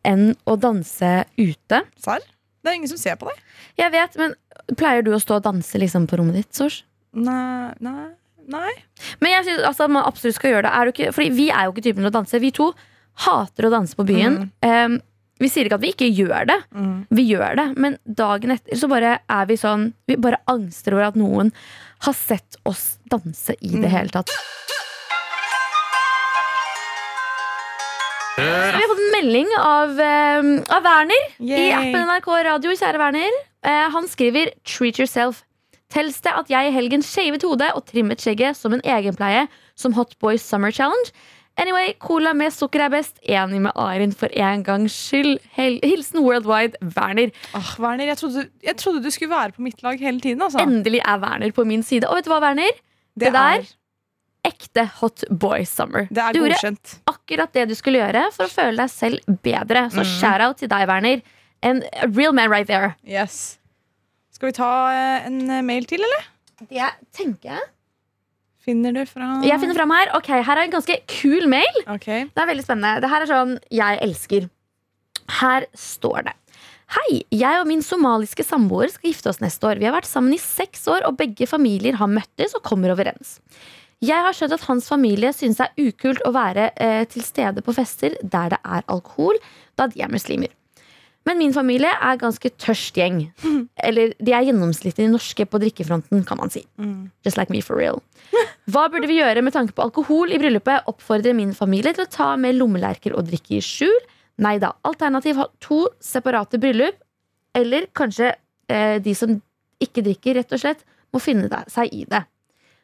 enn 0.08 0.34
å 0.47 0.56
danse 0.60 1.12
ute. 1.39 1.84
Serr? 1.99 2.23
Det 2.63 2.71
er 2.71 2.78
ingen 2.78 2.91
som 2.91 2.99
ser 2.99 3.17
på 3.19 3.28
deg. 3.28 3.39
Jeg 3.82 3.91
vet, 3.91 4.13
men 4.19 4.36
Pleier 4.78 5.04
du 5.04 5.12
å 5.12 5.21
stå 5.21 5.39
og 5.39 5.45
danse 5.45 5.80
liksom 5.82 6.06
på 6.08 6.19
rommet 6.19 6.38
ditt? 6.39 6.52
Sors? 6.56 6.82
Nei, 7.13 7.73
nei, 7.84 8.08
nei. 8.49 8.73
Men 9.19 9.36
jeg 9.36 9.47
synes 9.49 9.65
altså, 9.69 9.89
man 9.91 10.08
absolutt 10.08 10.38
skal 10.38 10.54
gjøre 10.54 10.67
det. 10.67 10.73
Er 10.73 10.86
du 10.86 10.93
ikke, 10.93 11.10
fordi 11.15 11.34
vi 11.36 11.47
er 11.52 11.67
jo 11.67 11.73
ikke 11.73 11.86
typen 11.89 12.06
til 12.06 12.12
å 12.12 12.15
danse. 12.15 12.39
Vi 12.41 12.54
to 12.56 12.69
hater 13.26 13.67
å 13.67 13.73
danse 13.73 13.97
på 13.97 14.06
byen. 14.08 14.39
Um, 14.63 14.97
vi 15.43 15.51
sier 15.51 15.67
ikke 15.67 15.79
at 15.79 15.84
vi 15.84 15.93
ikke 15.93 16.10
gjør 16.15 16.49
det. 16.49 16.60
Mm. 16.73 16.97
Vi 17.13 17.27
gjør 17.29 17.60
det, 17.60 17.67
men 17.77 17.97
dagen 18.08 18.56
etter 18.56 18.79
så 18.79 18.89
bare 18.91 19.17
er 19.21 19.49
vi 19.49 19.60
sånn 19.60 19.91
Vi 20.10 20.17
bare 20.21 20.41
angster 20.51 20.95
over 20.95 21.12
at 21.12 21.19
noen 21.19 21.51
har 22.03 22.15
sett 22.17 22.58
oss 22.67 22.97
danse 23.12 23.56
i 23.62 23.75
det 23.79 23.91
hele 23.91 24.12
tatt. 24.13 24.32
Så 28.34 28.41
vi 28.41 28.82
har 28.82 28.89
fått 28.89 29.01
en 29.03 29.13
melding 29.13 29.49
av, 29.60 29.99
eh, 30.01 30.75
av 30.75 30.84
Werner 30.84 31.25
i 31.38 31.51
Yay. 31.51 31.71
appen 31.71 32.08
NRK 32.08 32.29
Radio. 32.47 32.71
Kjære 32.71 32.97
Werner. 32.97 33.36
Uh, 33.63 33.89
han 33.93 34.08
skriver 34.08 34.51
'Treat 34.65 34.99
yourself'. 34.99 35.43
Tels 35.93 36.19
det 36.21 36.34
at 36.34 36.49
jeg 36.49 36.67
i 36.67 36.73
helgen 36.73 37.03
shavet 37.06 37.43
hodet 37.45 37.69
og 37.75 37.86
trimmet 37.86 38.17
skjegget 38.17 38.58
som 38.58 38.73
en 38.73 38.82
egenpleie 38.82 39.47
som 39.75 39.93
Hot 39.93 40.17
Boys 40.19 40.41
Summer 40.41 40.71
Challenge? 40.71 41.12
Anyway, 41.62 41.94
cola 42.02 42.32
med 42.34 42.54
sukker 42.54 42.82
er 42.82 42.89
best. 42.89 43.20
Enig 43.30 43.60
med 43.62 43.76
Arin 43.78 44.13
for 44.18 44.32
en 44.34 44.63
gangs 44.66 44.96
skyld. 44.96 45.38
Hel 45.54 45.78
Hilsen 45.86 46.24
Worldwide 46.26 46.80
Werner. 46.96 47.30
Åh, 47.54 47.76
Werner, 47.84 48.10
jeg 48.10 48.18
trodde, 48.18 48.48
jeg 48.63 48.78
trodde 48.82 49.04
du 49.04 49.12
skulle 49.13 49.30
være 49.36 49.54
på 49.54 49.62
mitt 49.62 49.84
lag 49.86 50.02
hele 50.02 50.20
tiden. 50.24 50.42
Altså. 50.42 50.63
Endelig 50.63 51.04
er 51.06 51.22
Werner 51.22 51.54
på 51.54 51.66
min 51.70 51.86
side. 51.86 52.10
Og 52.10 52.18
vet 52.18 52.26
du 52.26 52.34
hva, 52.34 52.42
Werner? 52.42 52.82
det 53.20 53.34
der- 53.34 53.62
er, 53.62 53.72
Ekte 54.44 54.84
Hot 55.00 55.24
Boy 55.30 55.63
Summer. 55.63 56.08
det 56.10 56.18
er 56.18 56.34
du 56.34 56.39
gjorde 56.39 56.76
akkurat 57.08 57.54
det 57.54 57.70
du 57.70 57.76
skulle 57.76 58.02
gjøre 58.02 58.26
for 58.34 58.44
å 58.44 58.52
føle 58.52 58.76
deg 58.76 58.89
selv 58.89 59.20
bedre. 59.44 59.86
Så 59.94 60.04
mm. 60.04 60.10
shout-out 60.20 60.58
til 60.60 60.68
deg, 60.68 60.88
Werner. 60.89 61.22
En 61.63 61.84
real 62.12 62.34
man 62.34 62.50
right 62.52 62.68
there. 62.68 62.96
Yes. 63.08 63.58
Skal 64.34 64.50
vi 64.52 64.58
ta 64.58 64.72
eh, 64.92 65.28
en 65.30 65.50
eh, 65.50 65.62
mail 65.63 65.86
til, 65.86 66.04
eller? 66.04 66.28
Det 66.68 66.89
tenker 67.16 67.54
jeg. 67.54 67.70
Finner 68.63 68.95
du 68.95 69.02
fram? 69.10 69.41
Jeg 69.43 69.60
finner 69.60 69.76
fram 69.76 69.91
her. 69.91 70.13
Ok, 70.15 70.30
Her 70.32 70.56
er 70.56 70.67
en 70.67 70.71
ganske 70.71 70.95
kul 71.12 71.49
mail. 71.52 71.82
Okay. 71.97 72.30
Det 72.32 72.43
er 72.43 72.47
veldig 72.47 72.63
spennende. 72.63 73.02
Det 73.04 73.10
her 73.12 73.26
er 73.26 73.32
sånn 73.32 73.58
jeg 73.73 73.99
elsker. 74.06 74.47
Her 75.41 75.67
står 75.76 76.30
det. 76.30 76.38
Hei, 76.93 77.23
jeg 77.34 77.60
og 77.60 77.67
min 77.67 77.82
somaliske 77.84 78.45
samboer 78.45 78.91
skal 78.93 79.10
gifte 79.10 79.32
oss 79.32 79.41
neste 79.41 79.65
år. 79.67 79.80
Vi 79.82 79.88
har 79.88 79.95
vært 79.95 80.08
sammen 80.08 80.36
i 80.36 80.39
seks 80.41 80.86
år, 80.91 81.08
og 81.08 81.17
begge 81.19 81.47
familier 81.49 81.97
har 81.99 82.12
møttes 82.12 82.54
og 82.56 82.63
kommer 82.67 82.93
overens. 82.93 83.39
Jeg 84.04 84.19
har 84.19 84.36
skjønt 84.36 84.56
at 84.58 84.65
hans 84.67 84.89
familie 84.91 85.32
synes 85.36 85.60
det 85.60 85.69
er 85.69 85.88
ukult 85.89 86.21
å 86.28 86.34
være 86.36 86.69
eh, 86.76 87.04
til 87.10 87.23
stede 87.23 87.63
på 87.63 87.76
fester 87.76 88.17
der 88.21 88.52
det 88.54 88.60
er 88.63 88.84
alkohol, 88.91 89.39
da 89.80 89.88
de 89.91 90.04
er 90.04 90.12
muslimer. 90.12 90.52
Men 91.28 91.40
min 91.40 91.54
familie 91.56 91.92
er 91.94 92.20
ganske 92.20 92.52
tørst 92.60 92.98
gjeng. 93.00 93.22
Eller 93.88 94.12
de 94.20 94.34
er 94.36 94.48
gjennomsnittlig 94.50 95.08
norske 95.12 95.46
på 95.48 95.62
drikkefronten, 95.64 96.26
kan 96.28 96.40
man 96.42 96.52
si. 96.54 96.66
Mm. 96.82 97.12
Just 97.26 97.40
like 97.40 97.54
me 97.54 97.62
for 97.64 97.80
real. 97.80 98.02
Hva 98.74 98.90
burde 98.92 99.08
vi 99.10 99.22
gjøre 99.22 99.44
med 99.46 99.56
tanke 99.56 99.76
på 99.76 99.86
alkohol 99.86 100.34
i 100.34 100.42
bryllupet? 100.42 100.90
Oppfordre 100.92 101.36
min 101.38 101.56
familie 101.56 101.96
til 101.96 102.06
å 102.06 102.12
ta 102.12 102.34
med 102.40 102.58
lommelerker 102.60 103.16
og 103.16 103.30
drikke 103.30 103.58
i 103.60 103.64
skjul? 103.64 103.96
Nei 104.44 104.58
da. 104.62 104.74
Alternativ 104.88 105.40
ha 105.40 105.48
to 105.64 105.86
separate 106.04 106.60
bryllup. 106.62 107.00
Eller 107.56 107.88
kanskje 107.96 108.34
eh, 108.68 109.00
de 109.04 109.14
som 109.16 109.38
ikke 109.84 110.04
drikker, 110.06 110.40
rett 110.40 110.56
og 110.56 110.62
slett, 110.64 110.84
må 111.14 111.22
finne 111.22 111.64
seg 111.70 111.92
i 111.94 112.04
det. 112.10 112.24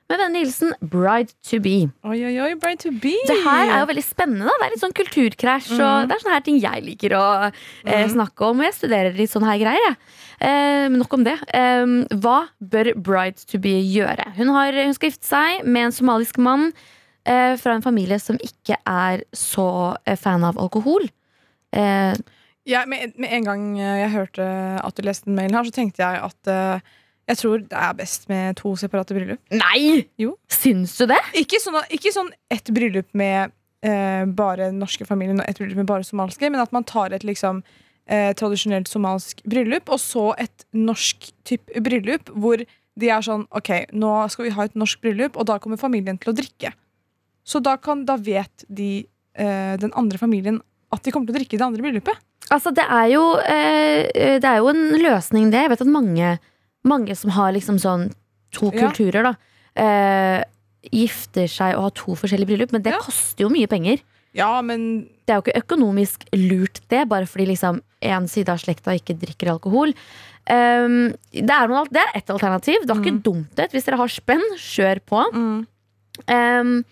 Med 0.09 0.17
vennlig 0.17 0.39
hilsen 0.41 0.71
bride 0.89 1.35
to 1.45 1.59
be. 1.61 1.75
Oi, 2.09 2.17
oi, 2.25 2.31
oi, 2.41 2.53
bride 2.57 2.81
to 2.81 2.89
be. 2.97 3.11
Det 3.29 3.35
her 3.45 3.69
er 3.69 3.83
jo 3.83 3.89
veldig 3.91 4.03
spennende. 4.07 4.47
da 4.49 4.55
Det 4.57 4.65
er 4.65 4.73
litt 4.73 4.81
sånn 4.81 4.95
kulturkrasj. 4.97 5.73
Og 5.77 6.07
det 6.09 6.15
er 6.15 6.23
sånne 6.23 6.33
her 6.37 6.45
ting 6.47 6.57
jeg 6.63 6.81
liker 6.87 7.13
å 7.19 7.25
eh, 7.51 8.07
snakke 8.09 8.47
om. 8.47 8.63
Jeg 8.65 8.73
studerer 8.79 9.13
litt 9.13 9.29
sånne 9.29 9.51
her 9.51 9.59
greier. 9.61 9.85
jeg. 9.85 9.99
Eh, 10.49 10.87
nok 10.95 11.13
om 11.13 11.27
det. 11.27 11.35
Eh, 11.53 11.93
hva 12.23 12.39
bør 12.57 12.89
bride 13.05 13.45
to 13.51 13.61
be 13.61 13.75
gjøre? 13.85 14.25
Hun, 14.39 14.49
har, 14.55 14.73
hun 14.81 14.97
skal 14.97 15.11
gifte 15.13 15.29
seg 15.29 15.61
med 15.69 15.91
en 15.91 15.95
somalisk 15.99 16.41
mann 16.41 16.71
eh, 17.29 17.53
fra 17.61 17.77
en 17.77 17.85
familie 17.85 18.17
som 18.23 18.41
ikke 18.41 18.79
er 18.89 19.21
så 19.37 19.69
eh, 20.09 20.17
fan 20.17 20.43
av 20.49 20.57
alkohol. 20.57 21.05
Eh, 21.75 22.17
Ja, 22.69 22.83
med, 22.85 23.15
med 23.17 23.31
en 23.33 23.45
gang 23.47 23.61
jeg 23.79 24.09
hørte 24.13 24.45
at 24.83 24.93
du 24.97 25.01
leste 25.05 25.25
den 25.29 25.37
mailen 25.39 25.55
her, 25.57 25.65
så 25.65 25.73
tenkte 25.73 26.03
jeg 26.03 26.19
at 26.21 26.49
eh, 26.53 26.81
jeg 27.29 27.37
tror 27.37 27.61
det 27.61 27.77
er 27.77 27.97
best 27.97 28.25
med 28.31 28.57
to 28.57 28.73
separate 28.79 29.13
bryllup. 29.15 29.41
nei! 29.53 30.07
Jo. 30.19 30.35
Syns 30.51 30.95
du 30.97 31.05
det? 31.11 31.19
Ikke 31.37 31.61
sånn, 31.61 31.77
ikke 31.93 32.13
sånn 32.15 32.31
ett 32.51 32.71
bryllup 32.73 33.09
med 33.17 33.53
eh, 33.85 34.25
bare 34.25 34.71
norske 34.75 35.05
familier 35.05 35.37
og 35.37 35.45
ett 35.45 35.61
bryllup 35.61 35.83
med 35.83 35.89
bare 35.89 36.07
somalske, 36.07 36.49
men 36.49 36.63
at 36.63 36.73
man 36.75 36.87
tar 36.89 37.13
et 37.15 37.25
liksom 37.27 37.61
eh, 38.09 38.31
tradisjonelt 38.37 38.89
somalsk 38.89 39.43
bryllup, 39.49 39.91
og 39.93 40.01
så 40.01 40.31
et 40.41 40.65
norsk 40.73 41.29
type 41.47 41.85
bryllup, 41.85 42.33
hvor 42.33 42.65
de 42.99 43.11
er 43.13 43.23
sånn 43.23 43.45
OK, 43.55 43.71
nå 43.95 44.13
skal 44.33 44.49
vi 44.49 44.55
ha 44.57 44.65
et 44.67 44.79
norsk 44.79 45.01
bryllup, 45.05 45.37
og 45.39 45.47
da 45.51 45.59
kommer 45.61 45.79
familien 45.79 46.17
til 46.19 46.33
å 46.33 46.37
drikke. 46.41 46.73
Så 47.47 47.61
da, 47.63 47.77
kan, 47.81 48.03
da 48.05 48.17
vet 48.21 48.65
de, 48.67 49.05
eh, 49.37 49.75
den 49.81 49.93
andre 49.97 50.19
familien, 50.21 50.59
at 50.93 51.05
de 51.05 51.13
kommer 51.13 51.29
til 51.29 51.37
å 51.37 51.39
drikke 51.39 51.55
i 51.55 51.61
det 51.61 51.65
andre 51.65 51.85
bryllupet. 51.85 52.25
Altså, 52.49 52.73
det 52.73 52.85
er 52.85 53.07
jo, 53.13 53.23
eh, 53.45 54.39
det 54.41 54.47
er 54.49 54.57
jo 54.57 54.71
en 54.71 54.85
løsning, 54.97 55.51
det. 55.53 55.63
Jeg 55.63 55.71
vet 55.73 55.83
at 55.85 55.91
mange, 55.93 56.37
mange 56.85 57.15
som 57.17 57.31
har 57.31 57.51
liksom 57.53 57.77
sånn 57.79 58.11
to 58.51 58.71
Ja. 58.73 58.87
kulturer, 58.89 59.23
da, 59.23 59.35
eh, 59.75 60.43
gifter 60.91 61.47
seg 61.47 61.75
og 61.75 61.81
har 61.83 61.91
to 61.91 62.15
forskjellige 62.15 62.47
bryllup, 62.47 62.71
men 62.71 62.81
det 62.81 62.93
Ja. 62.93 62.99
koster 62.99 63.43
jo 63.45 63.49
mye 63.49 63.67
penger. 63.67 63.99
Ja, 64.33 64.61
men 64.61 65.09
Det 65.25 65.33
er 65.35 65.41
jo 65.41 65.51
ikke 65.51 65.61
økonomisk 65.63 66.23
lurt, 66.33 66.79
det, 66.89 67.07
bare 67.09 67.25
fordi 67.25 67.45
liksom 67.47 67.81
en 68.01 68.27
side 68.27 68.49
av 68.49 68.57
slekta 68.57 68.93
ikke 68.99 69.17
drikker 69.19 69.47
alkohol. 69.59 69.93
Um, 70.49 71.13
det, 71.31 71.49
er 71.49 71.67
noe, 71.67 71.85
det 71.91 71.97
er 72.01 72.15
ett 72.17 72.29
alternativ. 72.29 72.81
Det 72.81 72.87
var 72.89 73.03
ikke 73.03 73.21
dumt 73.21 73.53
det. 73.55 73.71
Hvis 73.71 73.85
dere 73.85 73.97
har 73.97 74.07
spenn, 74.07 74.41
kjør 74.57 74.99
på. 75.05 75.33
mm, 75.33 75.67
Um, 76.27 76.83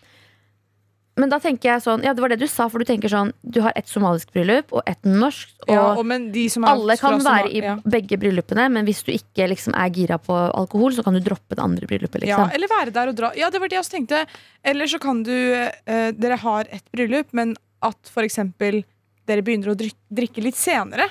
men 1.18 1.32
da 1.32 1.40
tenker 1.42 1.72
jeg 1.72 1.84
sånn 1.84 2.04
Ja, 2.06 2.14
det 2.16 2.22
var 2.24 2.32
det 2.32 2.40
du 2.42 2.48
sa, 2.50 2.68
for 2.72 2.82
du 2.82 2.88
tenker 2.88 3.12
sånn 3.12 3.32
Du 3.42 3.60
har 3.66 3.74
ett 3.80 3.90
somalisk 3.90 4.30
bryllup 4.36 4.74
og 4.76 4.84
ett 4.90 5.02
norsk. 5.08 5.54
Og 5.68 5.74
ja, 5.74 5.86
og 5.98 6.06
men 6.08 6.30
de 6.34 6.46
som 6.54 6.66
alle 6.68 6.98
kan 7.00 7.18
være 7.24 7.52
i 7.52 7.62
ja. 7.64 7.76
begge 7.84 8.20
bryllupene, 8.22 8.68
men 8.74 8.88
hvis 8.88 9.04
du 9.08 9.12
ikke 9.16 9.50
liksom 9.52 9.76
er 9.78 9.92
gira 9.96 10.20
på 10.22 10.36
alkohol, 10.36 10.94
så 10.96 11.06
kan 11.06 11.18
du 11.18 11.22
droppe 11.26 11.58
det 11.58 11.64
andre 11.64 11.90
bryllupet. 11.90 12.24
Ja, 12.24 12.38
Liksom. 12.38 12.54
eller 12.56 12.72
være 12.72 12.94
der 12.96 13.12
og 13.12 13.18
dra. 13.18 13.32
Ja, 13.38 13.50
det 13.54 13.62
var 13.64 13.72
det 13.72 13.78
jeg 13.80 13.86
også 13.86 13.96
tenkte. 13.98 14.26
Eller 14.64 14.90
så 14.92 15.00
kan 15.02 15.24
du 15.26 15.34
eh, 15.34 16.12
Dere 16.18 16.38
har 16.42 16.70
et 16.72 16.86
bryllup, 16.94 17.34
men 17.38 17.56
at 17.86 18.12
for 18.14 18.26
eksempel 18.28 18.84
dere 19.28 19.44
begynner 19.44 19.74
å 19.74 19.78
drikke, 19.78 20.00
drikke 20.22 20.44
litt 20.46 20.60
senere. 20.60 21.10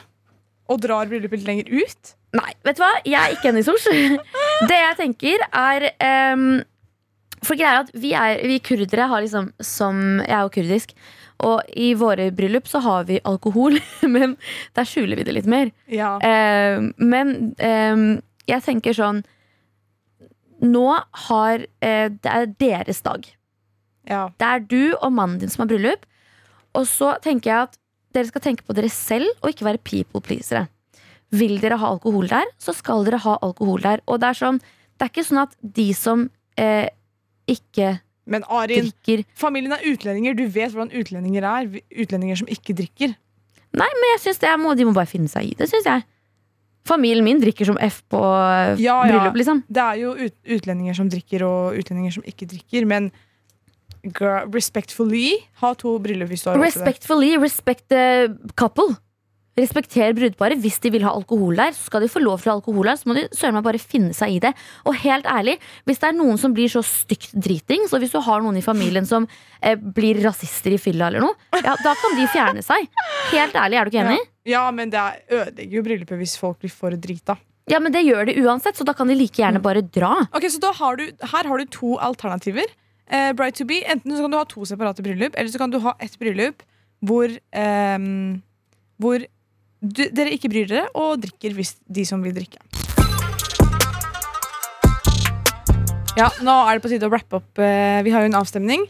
Og 0.72 0.80
drar 0.82 1.06
bryllupet 1.10 1.42
litt 1.42 1.50
lenger 1.50 1.82
ut. 1.82 2.14
Nei, 2.36 2.52
vet 2.66 2.78
du 2.78 2.82
hva? 2.82 2.94
Jeg 3.06 3.18
er 3.20 3.34
ikke 3.36 3.52
enig, 3.52 3.64
Sors. 3.66 3.84
det 4.70 4.80
jeg 4.80 4.96
tenker, 4.98 5.44
er 5.52 5.90
um, 6.34 6.48
For 7.44 7.58
greia 7.58 7.82
at 7.84 7.92
vi, 7.94 8.14
er, 8.16 8.40
vi 8.48 8.58
kurdere 8.64 9.08
har 9.10 9.22
liksom 9.24 9.50
som 9.60 10.20
Jeg 10.24 10.32
er 10.32 10.44
jo 10.46 10.52
kurdisk. 10.54 10.94
Og 11.44 11.60
i 11.76 11.90
våre 11.98 12.30
bryllup 12.32 12.68
så 12.70 12.80
har 12.80 13.04
vi 13.10 13.18
alkohol, 13.28 13.76
men 14.14 14.38
der 14.76 14.88
skjuler 14.88 15.18
vi 15.20 15.26
det 15.28 15.34
litt 15.36 15.48
mer. 15.50 15.72
Ja. 15.92 16.14
Eh, 16.24 16.80
men 16.96 17.34
eh, 17.60 18.04
jeg 18.48 18.64
tenker 18.64 18.96
sånn 18.96 19.24
nå 20.64 20.86
har 21.28 21.66
eh, 21.84 22.08
Det 22.08 22.30
er 22.32 22.46
deres 22.60 23.02
dag. 23.04 23.26
Ja. 24.08 24.28
Det 24.38 24.46
er 24.46 24.62
du 24.64 24.94
og 24.94 25.10
mannen 25.12 25.40
din 25.42 25.52
som 25.52 25.66
har 25.66 25.72
bryllup. 25.74 26.06
Og 26.76 26.86
så 26.88 27.14
tenker 27.24 27.50
jeg 27.50 27.68
at 27.68 27.76
dere 28.16 28.30
skal 28.30 28.44
tenke 28.44 28.64
på 28.64 28.76
dere 28.76 28.88
selv 28.92 29.28
og 29.42 29.50
ikke 29.52 29.66
være 29.66 29.82
people 29.84 30.22
pleasere. 30.24 30.66
Vil 31.34 31.58
dere 31.60 31.78
ha 31.80 31.90
alkohol 31.90 32.28
der, 32.30 32.48
så 32.62 32.72
skal 32.76 33.04
dere 33.04 33.20
ha 33.24 33.36
alkohol 33.44 33.82
der. 33.84 34.02
Og 34.06 34.22
det 34.22 34.30
er 34.30 34.38
sånn, 34.40 34.60
det 34.96 35.06
er 35.06 35.12
ikke 35.12 35.26
sånn 35.26 35.42
at 35.42 35.56
de 35.60 35.88
som 35.96 36.28
eh, 36.60 36.88
ikke 37.50 37.96
Men 38.26 38.42
Arin, 38.50 38.88
drikker 38.90 39.22
familien 39.38 39.72
er 39.76 39.84
utlendinger. 39.86 40.34
Du 40.34 40.46
vet 40.50 40.72
hvordan 40.74 40.90
utlendinger 40.98 41.46
er. 41.46 41.68
Utlendinger 41.94 42.40
som 42.40 42.48
ikke 42.50 42.74
drikker. 42.74 43.14
Nei, 43.76 43.88
men 44.00 44.08
jeg 44.14 44.22
synes 44.24 44.40
det 44.42 44.52
må, 44.58 44.74
de 44.74 44.86
må 44.88 44.94
bare 44.96 45.10
finne 45.10 45.30
seg 45.30 45.52
i 45.52 45.54
det, 45.58 45.68
syns 45.70 45.86
jeg. 45.86 46.02
Familien 46.86 47.24
min 47.26 47.40
drikker 47.42 47.66
som 47.68 47.78
F 47.82 48.00
på 48.10 48.18
eh, 48.18 48.78
Ja, 48.82 49.00
ja. 49.06 49.10
bryllup, 49.10 49.38
liksom. 49.38 49.62
Det 49.68 49.82
er 49.82 50.00
jo 50.00 50.12
ut, 50.18 50.34
utlendinger 50.58 50.94
som 50.98 51.08
drikker, 51.10 51.42
og 51.46 51.78
utlendinger 51.78 52.14
som 52.14 52.26
ikke 52.26 52.46
drikker. 52.50 52.86
Men 52.86 53.10
girl, 54.06 54.46
respectfully, 54.54 55.32
ha 55.62 55.72
to 55.78 55.96
bryllup 56.02 56.30
hvis 56.30 56.44
du 56.46 56.50
har 56.50 56.58
råd 56.58 56.62
til 56.62 56.80
det. 56.80 56.86
Respectfully, 56.86 57.32
respect 57.42 57.88
the 57.90 58.04
couple. 58.58 58.94
Respekter 59.56 60.12
brudeparet. 60.12 60.60
Hvis 60.60 60.76
de 60.84 60.90
vil 60.92 61.04
ha 61.06 61.14
alkohol 61.16 61.56
der, 61.56 61.72
så 61.72 61.86
skal 61.88 62.02
de 62.04 62.10
få 62.12 62.20
lov 62.20 62.42
til 62.42 62.50
å 62.50 62.54
ha 62.54 62.58
alkohol 62.60 62.84
der. 62.90 62.98
Så 63.00 63.08
må 63.08 63.14
de 63.16 63.22
søren 63.32 63.56
meg 63.56 63.64
bare 63.64 63.80
finne 63.80 64.12
seg 64.16 64.34
i 64.36 64.40
det. 64.44 64.50
Og 64.84 64.98
helt 65.00 65.24
ærlig, 65.32 65.56
hvis 65.88 66.02
det 66.02 66.10
er 66.10 66.16
noen 66.18 66.36
som 66.40 66.52
blir 66.56 66.68
så 66.72 66.82
stygt 66.84 67.32
dritings, 67.32 67.94
og 67.96 68.02
hvis 68.04 68.12
du 68.12 68.20
har 68.20 68.44
noen 68.44 68.58
i 68.60 68.64
familien 68.66 69.08
som 69.08 69.24
eh, 69.62 69.76
blir 69.80 70.20
rasister 70.26 70.76
i 70.76 70.80
fylla 70.82 71.08
eller 71.08 71.24
noe, 71.24 71.34
ja, 71.56 71.72
da 71.82 71.94
kan 72.02 72.16
de 72.18 72.28
fjerne 72.34 72.64
seg. 72.66 72.88
Helt 73.32 73.56
ærlig, 73.56 73.80
er 73.80 73.88
du 73.88 73.94
ikke 73.94 74.04
enig? 74.04 74.20
Ja, 74.46 74.66
men 74.70 74.92
det 74.92 75.00
er- 75.00 75.22
ødelegger 75.40 75.78
jo 75.80 75.84
bryllupet 75.88 76.20
hvis 76.20 76.36
folk 76.38 76.60
blir 76.60 76.70
for 76.76 76.90
drita. 76.92 77.38
Ja, 77.66 77.80
men 77.82 77.90
det 77.96 78.04
gjør 78.06 78.26
det 78.28 78.36
uansett, 78.44 78.76
så 78.78 78.84
da 78.86 78.92
kan 78.94 79.08
de 79.10 79.16
like 79.18 79.40
gjerne 79.40 79.58
bare 79.64 79.80
dra. 79.82 80.12
Ok, 80.36 80.44
så 80.52 80.60
da 80.62 80.70
har 80.78 80.96
du, 81.00 81.08
Her 81.32 81.48
har 81.50 81.58
du 81.58 81.64
to 81.66 81.96
alternativer. 81.98 82.68
Eh, 83.08 83.32
Bride 83.32 83.56
to 83.58 83.64
be, 83.64 83.80
Enten 83.88 84.12
så 84.14 84.20
kan 84.22 84.30
du 84.30 84.36
ha 84.38 84.44
to 84.44 84.64
separate 84.68 85.02
bryllup, 85.02 85.34
eller 85.34 85.50
så 85.50 85.58
kan 85.58 85.70
du 85.72 85.80
ha 85.80 85.94
ett 85.98 86.14
bryllup 86.20 86.62
hvor, 87.02 87.26
eh, 87.52 87.98
hvor 89.02 89.24
du, 89.80 90.06
dere 90.12 90.32
ikke 90.34 90.50
bryr 90.52 90.68
dere, 90.70 90.86
og 90.96 91.20
drikker 91.22 91.54
hvis 91.56 91.76
de 91.86 92.04
som 92.08 92.22
vil 92.24 92.34
drikke. 92.36 92.60
Ja, 96.16 96.30
Nå 96.40 96.52
er 96.64 96.78
det 96.78 96.84
på 96.84 96.88
tide 96.88 97.08
å 97.08 97.12
rappe 97.12 97.42
opp. 97.42 97.60
Eh, 97.60 98.00
vi 98.06 98.12
har 98.14 98.24
jo 98.24 98.30
en 98.30 98.38
avstemning 98.38 98.86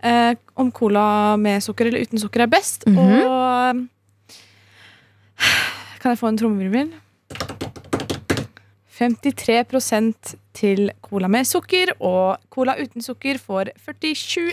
eh, 0.00 0.32
om 0.56 0.70
cola 0.72 1.36
med 1.36 1.60
sukker 1.64 1.90
eller 1.90 2.06
uten 2.08 2.22
sukker 2.22 2.46
er 2.46 2.52
best. 2.52 2.88
Mhm. 2.88 3.20
Og 3.28 3.86
Kan 6.00 6.14
jeg 6.14 6.20
få 6.20 6.28
en 6.30 6.38
trommevirvel? 6.40 6.92
53% 9.00 10.34
til 10.56 10.90
cola 11.00 11.28
med 11.28 11.48
sukker, 11.48 11.92
og 12.04 12.40
cola 12.52 12.74
uten 12.80 13.04
sukker 13.04 13.40
får 13.40 13.72
47 13.80 14.52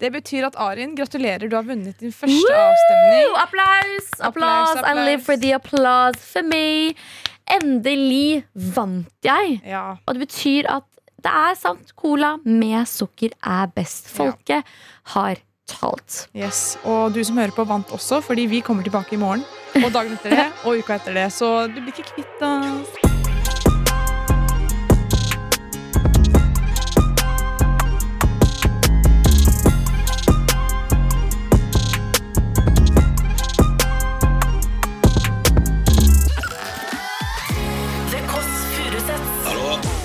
Det 0.00 0.10
betyr 0.12 0.46
at 0.50 0.56
Arin, 0.60 0.94
gratulerer, 0.96 1.48
du 1.48 1.56
har 1.56 1.66
vunnet 1.66 1.98
din 2.00 2.12
første 2.12 2.54
avstemning. 2.56 3.26
Oh, 3.32 3.42
applaus! 3.42 4.08
Applaus, 4.20 4.76
Applaus! 4.76 4.86
I 4.90 5.04
live 5.10 5.24
for 5.26 5.36
the 5.40 5.52
applause 5.56 6.20
for 6.24 6.46
me. 6.46 6.94
Endelig 7.50 8.44
vant 8.54 9.26
jeg. 9.26 9.60
Ja. 9.66 9.96
Og 10.06 10.16
det 10.16 10.26
betyr 10.28 10.68
at 10.70 10.86
det 11.20 11.32
er 11.36 11.54
sant. 11.60 11.92
Cola 11.96 12.36
med 12.44 12.88
sukker 12.88 13.34
er 13.44 13.68
best. 13.76 14.08
Folket 14.08 14.64
har 15.14 15.42
talt. 15.70 16.24
Yes. 16.34 16.78
Og 16.84 17.12
du 17.14 17.20
som 17.24 17.38
hører 17.38 17.54
på, 17.54 17.66
vant 17.68 17.92
også, 17.94 18.22
fordi 18.24 18.48
vi 18.50 18.62
kommer 18.64 18.86
tilbake 18.86 19.14
i 19.14 19.20
morgen. 19.20 19.44
Og 19.84 19.92
dagen 19.94 20.16
etter 20.16 20.34
det, 20.34 20.48
og 20.64 20.80
uka 20.80 20.98
etter 20.98 21.20
det. 21.20 21.28
Så 21.36 21.52
du 21.70 21.80
blir 21.80 21.94
ikke 21.94 22.10
kvitt 22.16 22.46
oss. 22.46 23.09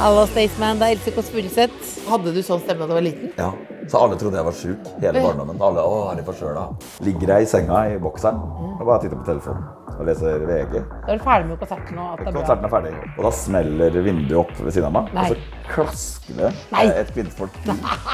Hallo, 0.05 0.27
Staysman. 0.29 0.77
Det 0.77 0.85
er 0.85 0.91
Else 0.93 1.11
Kåss 1.15 1.31
Furuseth. 1.33 1.85
Hadde 2.05 2.29
du 2.35 2.43
sånn 2.45 2.59
stemme 2.61 2.85
da 2.85 2.93
du 2.93 2.93
var 2.93 3.01
liten? 3.01 3.31
Ja, 3.39 3.47
så 3.91 4.01
alle 4.01 4.17
trodde 4.19 4.39
jeg 4.39 4.47
var 4.49 4.59
sjuk 4.59 4.91
hele 5.03 5.21
barndommen. 5.23 5.61
Alle, 5.61 5.85
å, 5.85 6.03
er 6.11 6.19
de 6.19 6.27
forkjøla? 6.27 6.67
Ligger 7.05 7.35
jeg 7.35 7.47
i 7.47 7.49
senga 7.55 7.81
i 7.93 7.97
bokseren 8.01 8.39
og 8.75 8.85
bare 8.85 9.01
titter 9.03 9.19
på 9.19 9.27
telefonen 9.27 9.65
og 9.95 10.07
leser 10.09 10.41
VG. 10.43 10.73
Da 11.05 11.13
er 11.13 11.19
du 11.19 11.23
ferdig 11.23 11.45
med 11.47 11.59
konserten 11.61 11.95
nå. 11.95 12.05
At 12.11 12.19
det 12.19 12.25
er 12.27 12.33
bra. 12.33 12.41
Konserten 12.41 12.67
er 12.67 12.71
ferdig, 12.73 12.93
og 13.15 13.21
da 13.23 13.31
smeller 13.37 13.97
vinduet 14.03 14.39
opp 14.41 14.51
ved 14.59 14.75
siden 14.75 14.87
av 14.89 14.95
meg. 14.97 15.13
Nei. 15.15 15.23
Og 15.23 15.35
så 15.35 15.69
klasker 15.69 16.39
det 16.41 16.49
Nei. 16.73 16.83
et 16.99 17.13
kvinnfolk. 17.15 17.59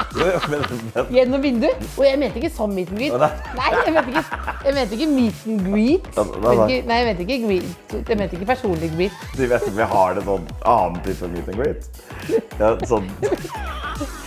Gjennom 1.16 1.42
vinduet? 1.42 1.82
Og 1.96 2.06
jeg 2.06 2.20
mente 2.22 2.38
ikke 2.42 2.52
sånn 2.54 2.76
meet 2.76 2.92
and 2.92 3.02
greet. 3.02 3.18
Nei. 3.58 3.72
Jeg 3.82 3.96
mente 3.96 4.14
ikke, 4.14 4.24
jeg 4.68 4.76
mente 4.78 4.98
ikke 4.98 5.10
meet 5.16 5.42
and 5.50 5.66
greet. 5.66 6.12
Nei, 6.22 6.68
jeg 6.70 7.08
mente 7.10 7.26
ikke 7.26 7.40
greet. 7.48 7.98
Jeg 7.98 8.20
mente 8.22 8.38
ikke 8.38 8.50
personlig 8.52 8.92
greet. 8.94 9.26
de 9.38 9.50
vet 9.50 9.66
ikke 9.66 9.74
om 9.74 9.82
jeg 9.82 9.92
har 9.96 10.18
det 10.18 10.26
sånn 10.28 10.48
annen 10.76 11.02
type 11.08 11.32
meet 11.34 11.50
and 11.50 11.62
greet. 11.64 11.82
Ja, 12.60 12.74
sånn, 12.86 13.10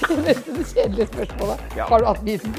Jeg 0.06 0.18
mente 0.22 0.54
det 0.56 0.64
kjedelige 0.70 1.08
spørsmålet 1.10 1.35
på 1.40 1.46
det. 1.46 1.58
Ja. 1.78 1.86
Har 1.90 2.00
du 2.00 2.06
hatt 2.06 2.22
biten? 2.22 2.54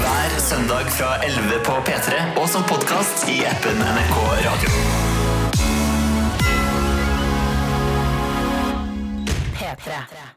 Hver 0.00 0.40
søndag 0.40 0.90
fra 0.90 1.16
11 1.24 1.40
på 1.64 1.72
P3 1.72 2.40
og 2.40 2.48
som 2.48 2.62
podkast 2.62 3.28
i 3.28 3.44
appen 3.46 3.78
NRK 3.78 4.16
Radio. 4.46 4.70
P3. 9.54 10.29